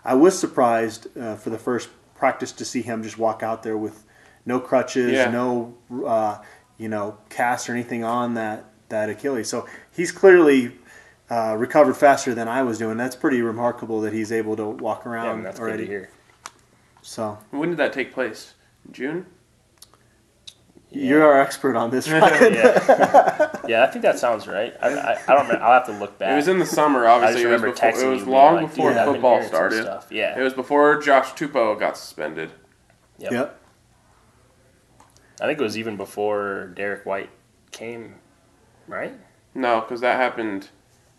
[0.05, 3.77] I was surprised uh, for the first practice to see him just walk out there
[3.77, 4.05] with
[4.47, 5.31] no crutches, Yeah.
[5.31, 5.75] no,
[6.07, 6.39] uh,
[6.79, 9.49] you know, cast or anything on that that Achilles.
[9.49, 10.73] So he's clearly.
[11.33, 12.97] Uh, recovered faster than I was doing.
[12.97, 15.85] That's pretty remarkable that he's able to walk around mean, that's already.
[15.85, 16.11] good to hear.
[17.03, 18.55] So When did that take place?
[18.91, 19.27] June.
[20.91, 22.55] you're our expert on this, Ryan.
[22.55, 24.75] yeah, yeah, I think that sounds right.
[24.83, 25.47] I, I, I don't.
[25.47, 26.33] Remember, I'll have to look back.
[26.33, 27.43] It was in the summer, I obviously.
[27.43, 27.91] just It was remember before.
[27.93, 29.83] texting It was long like, before "Dude, football started.
[29.83, 30.39] stuff." Yeah.
[30.39, 32.51] It was before Josh Tupou got suspended.
[33.19, 33.33] Yep.
[33.33, 33.61] Yep.
[35.41, 37.31] I think it was even before Derrick White
[37.71, 38.17] came,
[38.89, 39.13] right?
[39.55, 40.69] No, because that happened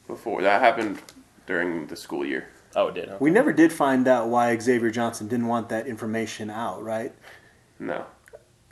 [0.07, 0.41] before.
[0.41, 1.01] That happened
[1.47, 2.49] during the school year.
[2.75, 3.09] Oh, it did.
[3.09, 3.17] Huh?
[3.19, 7.13] We never did find out why Xavier Johnson didn't want that information out, right?
[7.79, 8.05] No.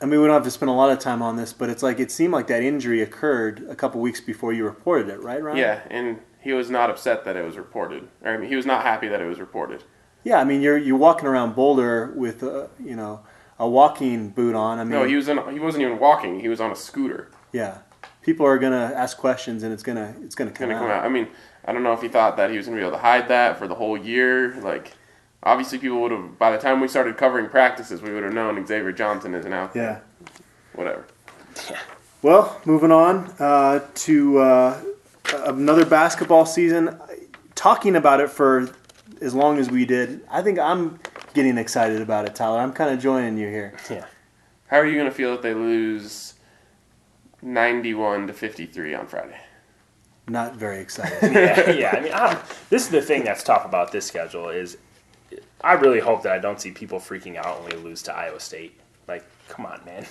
[0.02, 1.82] I mean, we don't have to spend a lot of time on this, but it's
[1.82, 5.42] like it seemed like that injury occurred a couple weeks before you reported it, right,
[5.42, 5.58] Ryan?
[5.58, 8.08] Yeah, and he was not upset that it was reported.
[8.22, 9.84] Or, I mean, he was not happy that it was reported.
[10.24, 13.20] Yeah, I mean, you're you're walking around Boulder with a, you know
[13.58, 14.78] a walking boot on.
[14.78, 15.36] I mean, No, he was in.
[15.52, 16.40] He wasn't even walking.
[16.40, 17.30] He was on a scooter.
[17.52, 17.78] yeah,
[18.22, 20.82] people are gonna ask questions, and it's gonna it's gonna come, Gonna out.
[20.82, 21.04] come out.
[21.04, 21.28] I mean,
[21.64, 23.58] I don't know if he thought that he was gonna be able to hide that
[23.58, 24.54] for the whole year.
[24.60, 24.92] Like,
[25.42, 26.38] obviously, people would have.
[26.38, 29.74] By the time we started covering practices, we would have known Xavier Johnson isn't out.
[29.74, 30.02] there.
[30.24, 30.28] Yeah.
[30.74, 31.04] Whatever.
[32.22, 34.80] Well, moving on uh, to uh,
[35.46, 36.98] another basketball season.
[37.54, 38.70] Talking about it for
[39.20, 40.98] as long as we did, I think I'm
[41.34, 42.58] getting excited about it, Tyler.
[42.58, 43.74] I'm kind of joining you here.
[43.90, 44.04] Yeah.
[44.68, 46.34] How are you gonna feel if they lose
[47.42, 49.40] ninety-one to fifty-three on Friday?
[50.28, 51.18] Not very excited.
[51.34, 51.94] yeah, yeah.
[51.96, 54.76] I mean, I don't, this is the thing that's tough about this schedule is
[55.60, 58.40] I really hope that I don't see people freaking out when we lose to Iowa
[58.40, 58.78] State.
[59.08, 60.06] Like, come on, man.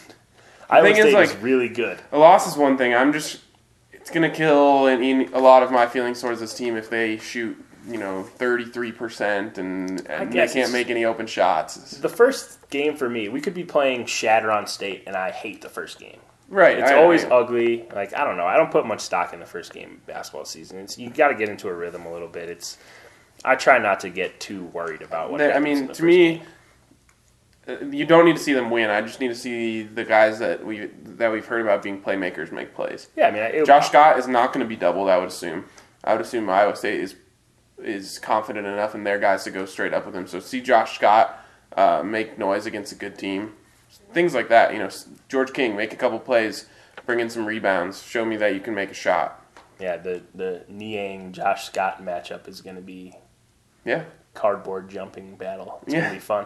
[0.70, 2.00] Iowa thing is, State was like- really good.
[2.12, 2.94] A loss is one thing.
[2.94, 3.42] I'm just.
[3.92, 7.18] It's gonna kill and eat a lot of my feelings towards this team if they
[7.18, 7.58] shoot
[7.88, 11.98] you know, 33% and, and they can't make any open shots.
[11.98, 15.70] The first game for me, we could be playing Chadron State, and I hate the
[15.70, 16.20] first game.
[16.50, 16.80] Right.
[16.80, 17.88] It's I- always I- ugly.
[17.94, 18.46] Like I don't know.
[18.46, 20.80] I don't put much stock in the first game of basketball season.
[20.80, 22.50] It's you got to get into a rhythm a little bit.
[22.50, 22.78] It's
[23.46, 25.42] I try not to get too worried about what.
[25.42, 26.42] I mean, to me,
[27.68, 27.82] game.
[27.82, 28.90] uh, you don't need to see them win.
[28.90, 32.52] I just need to see the guys that we that we've heard about being playmakers
[32.52, 33.08] make plays.
[33.16, 33.28] yeah.
[33.28, 35.08] I mean, it, Josh Scott is not going to be doubled.
[35.10, 35.66] I would assume.
[36.04, 37.16] I would assume Iowa State is
[37.82, 40.28] is confident enough in their guys to go straight up with him.
[40.28, 41.46] So see Josh Scott
[41.78, 43.54] uh, make noise against a good team,
[44.14, 44.74] things like that.
[44.74, 44.90] You know,
[45.28, 46.66] George King make a couple plays,
[47.06, 49.46] bring in some rebounds, show me that you can make a shot.
[49.80, 53.14] Yeah, the the Niang Josh Scott matchup is going to be
[53.86, 54.04] Yeah,
[54.34, 55.80] cardboard jumping battle.
[55.84, 56.02] It's Yeah.
[56.02, 56.46] going to be fun.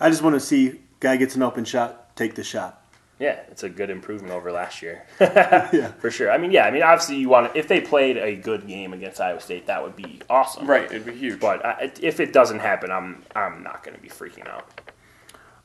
[0.00, 2.84] I just want to see guy gets an open shot, take the shot.
[3.18, 5.04] Yeah, it's a good improvement over last year.
[5.20, 5.88] Yeah.
[5.98, 6.30] For sure.
[6.30, 8.92] I mean, yeah, I mean, obviously, you want to, if they played a good game
[8.92, 10.68] against Iowa State, that would be awesome.
[10.68, 10.84] right.
[10.84, 11.40] It'd be huge.
[11.40, 14.80] But I, if it doesn't happen, I'm I'm not going to be freaking out.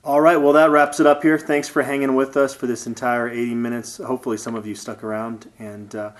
[0.04, 1.38] All right, well, that wraps it up here.
[1.38, 3.96] Thanks for hanging with us for this entire 80 minutes.
[3.96, 6.10] Hopefully, some of you stuck around, and uh,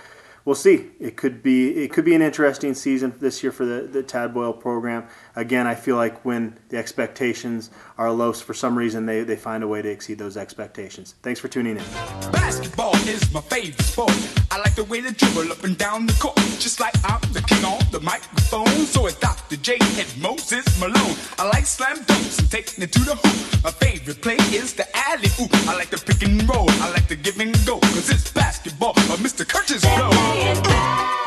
[0.43, 0.89] we'll see.
[0.99, 4.33] It could be it could be an interesting season this year for the, the Tad
[4.33, 9.23] Boyle program again, I feel like when the expectations are low, for some reason they,
[9.23, 11.15] they find a way to exceed those expectations.
[11.21, 11.83] Thanks for tuning in.
[12.31, 14.13] Basketball is my favorite sport.
[14.51, 17.41] I like the way they dribble up and down the court, just like I'm the
[17.41, 18.67] king on the microphone.
[18.85, 19.57] So it's Dr.
[19.57, 21.15] J and Moses Malone.
[21.37, 23.63] I like slam dunks and taking it to the hoop.
[23.63, 25.53] My favorite play is the alley oop.
[25.67, 26.69] I like the pick and roll.
[26.69, 28.93] I like the give and go, cause it's basketball.
[28.93, 29.45] But Mr.
[29.45, 31.24] Kurtis Blow.